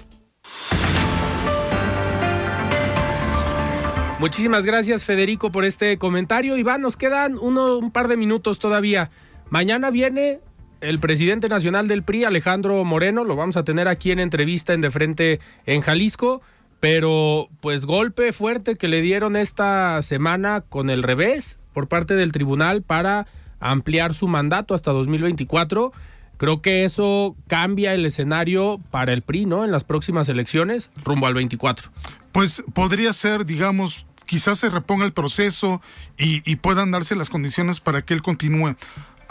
Muchísimas 4.23 4.63
gracias 4.63 5.03
Federico 5.03 5.51
por 5.51 5.65
este 5.65 5.97
comentario. 5.97 6.55
Iván, 6.55 6.81
nos 6.81 6.95
quedan 6.95 7.37
uno, 7.37 7.77
un 7.77 7.91
par 7.91 8.07
de 8.07 8.15
minutos 8.15 8.57
todavía. 8.57 9.11
Mañana 9.53 9.91
viene 9.91 10.39
el 10.81 10.99
presidente 10.99 11.47
nacional 11.47 11.87
del 11.87 12.01
PRI, 12.01 12.23
Alejandro 12.23 12.83
Moreno, 12.83 13.23
lo 13.23 13.35
vamos 13.35 13.55
a 13.55 13.63
tener 13.63 13.87
aquí 13.87 14.09
en 14.09 14.19
entrevista 14.19 14.73
en 14.73 14.81
De 14.81 14.89
Frente 14.89 15.39
en 15.67 15.81
Jalisco. 15.81 16.41
Pero 16.79 17.49
pues 17.61 17.85
golpe 17.85 18.33
fuerte 18.33 18.77
que 18.77 18.87
le 18.87 19.01
dieron 19.01 19.35
esta 19.35 20.01
semana 20.01 20.61
con 20.61 20.89
el 20.89 21.03
revés 21.03 21.59
por 21.71 21.87
parte 21.87 22.15
del 22.15 22.31
tribunal 22.31 22.81
para 22.81 23.27
ampliar 23.59 24.15
su 24.15 24.27
mandato 24.27 24.73
hasta 24.73 24.91
2024. 24.91 25.93
Creo 26.37 26.63
que 26.63 26.83
eso 26.83 27.35
cambia 27.45 27.93
el 27.93 28.07
escenario 28.07 28.81
para 28.89 29.13
el 29.13 29.21
PRI, 29.21 29.45
¿no? 29.45 29.63
En 29.63 29.71
las 29.71 29.83
próximas 29.83 30.29
elecciones, 30.29 30.89
rumbo 31.05 31.27
al 31.27 31.35
24. 31.35 31.91
Pues 32.31 32.63
podría 32.73 33.13
ser, 33.13 33.45
digamos, 33.45 34.07
quizás 34.25 34.57
se 34.57 34.71
reponga 34.71 35.05
el 35.05 35.13
proceso 35.13 35.79
y, 36.17 36.41
y 36.51 36.55
puedan 36.55 36.89
darse 36.89 37.15
las 37.15 37.29
condiciones 37.29 37.79
para 37.79 38.01
que 38.01 38.15
él 38.15 38.23
continúe. 38.23 38.75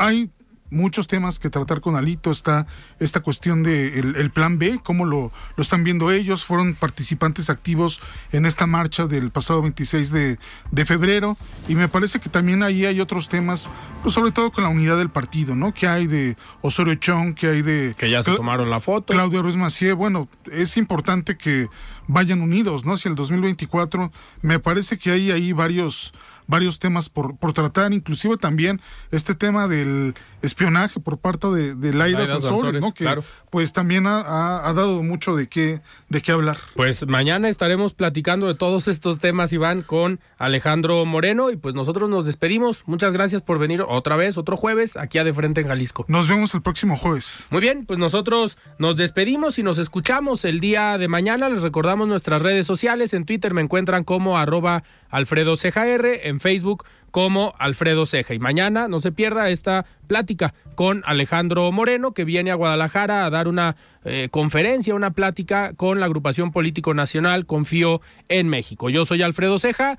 Hay 0.03 0.33
muchos 0.69 1.07
temas 1.07 1.39
que 1.39 1.49
tratar 1.49 1.81
con 1.81 1.95
Alito. 1.95 2.33
Está 2.33 2.67
esta 2.99 3.21
cuestión 3.21 3.63
de 3.63 4.01
el, 4.01 4.31
plan 4.33 4.59
B, 4.59 4.81
cómo 4.83 5.05
lo, 5.05 5.31
lo, 5.57 5.63
están 5.63 5.85
viendo 5.85 6.11
ellos. 6.11 6.45
Fueron 6.45 6.75
participantes 6.75 7.51
activos 7.51 8.01
en 8.33 8.47
esta 8.47 8.67
marcha 8.67 9.07
del 9.07 9.31
pasado 9.31 9.63
26 9.63 10.11
de, 10.11 10.39
febrero. 10.85 11.37
Y 11.69 11.77
me 11.77 11.87
parece 11.87 12.19
que 12.19 12.29
también 12.29 12.65
ahí 12.65 12.85
hay 12.85 13.01
otros 13.01 13.29
temas, 13.29 13.69
pues 14.03 14.13
sobre 14.13 14.33
todo 14.33 14.51
con 14.51 14.65
la 14.65 14.71
unidad 14.71 14.99
del 14.99 15.11
partido, 15.11 15.55
¿no? 15.55 15.73
Que 15.73 15.87
hay 15.87 16.09
de 16.09 16.37
Osorio 16.63 16.97
Chong, 16.97 17.35
que 17.35 17.47
hay 17.47 17.63
de... 17.63 17.95
Que 17.97 18.11
ya 18.11 18.25
se 18.25 18.35
tomaron 18.35 18.71
la 18.71 18.81
foto. 18.81 19.13
Claudio 19.13 19.41
Ruiz 19.43 19.55
Macié. 19.55 19.93
Bueno, 19.93 20.29
es 20.51 20.77
importante 20.77 21.37
que 21.37 21.69
vayan 22.09 22.41
unidos, 22.41 22.85
¿no? 22.85 22.95
Hacia 22.95 23.09
el 23.09 23.15
2024. 23.15 24.11
Me 24.41 24.59
parece 24.59 24.99
que 24.99 25.13
hay 25.13 25.31
ahí 25.31 25.53
varios 25.53 26.13
varios 26.53 26.79
temas 26.79 27.09
por, 27.09 27.39
por 27.39 27.55
tratar, 27.55 27.95
inclusive 27.95 28.37
también 28.37 28.79
este 29.11 29.35
tema 29.35 29.69
del 29.69 30.15
espionaje 30.43 31.01
por 31.01 31.17
parte 31.17 31.49
de, 31.49 31.75
de 31.75 31.95
Laira 31.95 32.27
Sansores, 32.27 32.79
¿no? 32.79 32.93
Que 32.93 33.09
pues 33.49 33.73
también 33.73 34.07
ha, 34.07 34.69
ha, 34.69 34.73
dado 34.75 35.03
mucho 35.03 35.35
de 35.35 35.49
qué, 35.49 35.81
de 36.11 36.21
qué 36.21 36.31
hablar. 36.31 36.59
Pues 36.77 37.07
mañana 37.07 37.49
estaremos 37.49 37.95
platicando 37.95 38.49
de 38.49 38.55
todos 38.55 38.87
estos 38.87 39.19
temas, 39.19 39.55
Iván, 39.55 39.81
con 39.81 40.21
Alejandro 40.43 41.05
Moreno, 41.05 41.51
y 41.51 41.57
pues 41.57 41.77
nosotros 41.77 42.11
nos 42.11 42.27
despedimos. 42.27 42.83
Muchas 42.87 43.13
gracias 43.13 43.43
por 43.43 43.61
venir 43.61 43.85
otra 43.87 44.17
vez, 44.17 44.37
otro 44.37 44.57
jueves, 44.57 44.97
aquí 44.97 45.19
a 45.19 45.25
De 45.25 45.33
Frente 45.33 45.61
en 45.61 45.69
Jalisco. 45.69 46.05
Nos 46.09 46.27
vemos 46.27 46.53
el 46.55 46.63
próximo 46.63 46.97
jueves. 46.97 47.47
Muy 47.51 47.61
bien, 47.61 47.87
pues 47.87 48.01
nosotros 48.01 48.59
nos 48.79 48.97
despedimos 48.97 49.61
y 49.61 49.63
nos 49.63 49.79
escuchamos 49.79 50.45
el 50.45 50.59
día 50.59 50.99
de 50.99 51.07
mañana. 51.07 51.49
Les 51.49 51.63
recordamos 51.63 52.09
nuestras 52.09 52.43
redes 52.43 52.67
sociales. 52.67 53.15
En 53.15 53.25
Twitter 53.25 53.55
me 53.55 53.63
encuentran 53.63 54.03
como 54.03 54.37
arroba 54.37 54.83
Alfredo 55.11 55.55
en 55.63 56.41
Facebook 56.41 56.85
como 57.13 57.55
Alfredo 57.59 58.07
Ceja. 58.07 58.35
Y 58.35 58.41
mañana 58.41 58.89
no 58.89 58.99
se 58.99 59.13
pierda 59.13 59.51
esta 59.51 59.87
plática 60.09 60.55
con 60.75 61.03
Alejandro 61.07 61.71
Moreno, 61.71 62.15
que 62.15 62.25
viene 62.25 62.51
a 62.51 62.57
Guadalajara 62.57 63.25
a 63.25 63.31
dar 63.31 63.47
una 63.47 63.77
eh, 64.05 64.29
conferencia, 64.31 64.95
una 64.95 65.13
plática 65.13 65.75
con 65.75 66.01
la 66.01 66.07
agrupación 66.07 66.51
político 66.51 66.95
nacional 66.95 67.47
Confío 67.47 68.01
en 68.29 68.49
México. 68.49 68.91
Yo 68.91 69.05
soy 69.05 69.23
Alfredo 69.23 69.59
Ceja. 69.59 69.99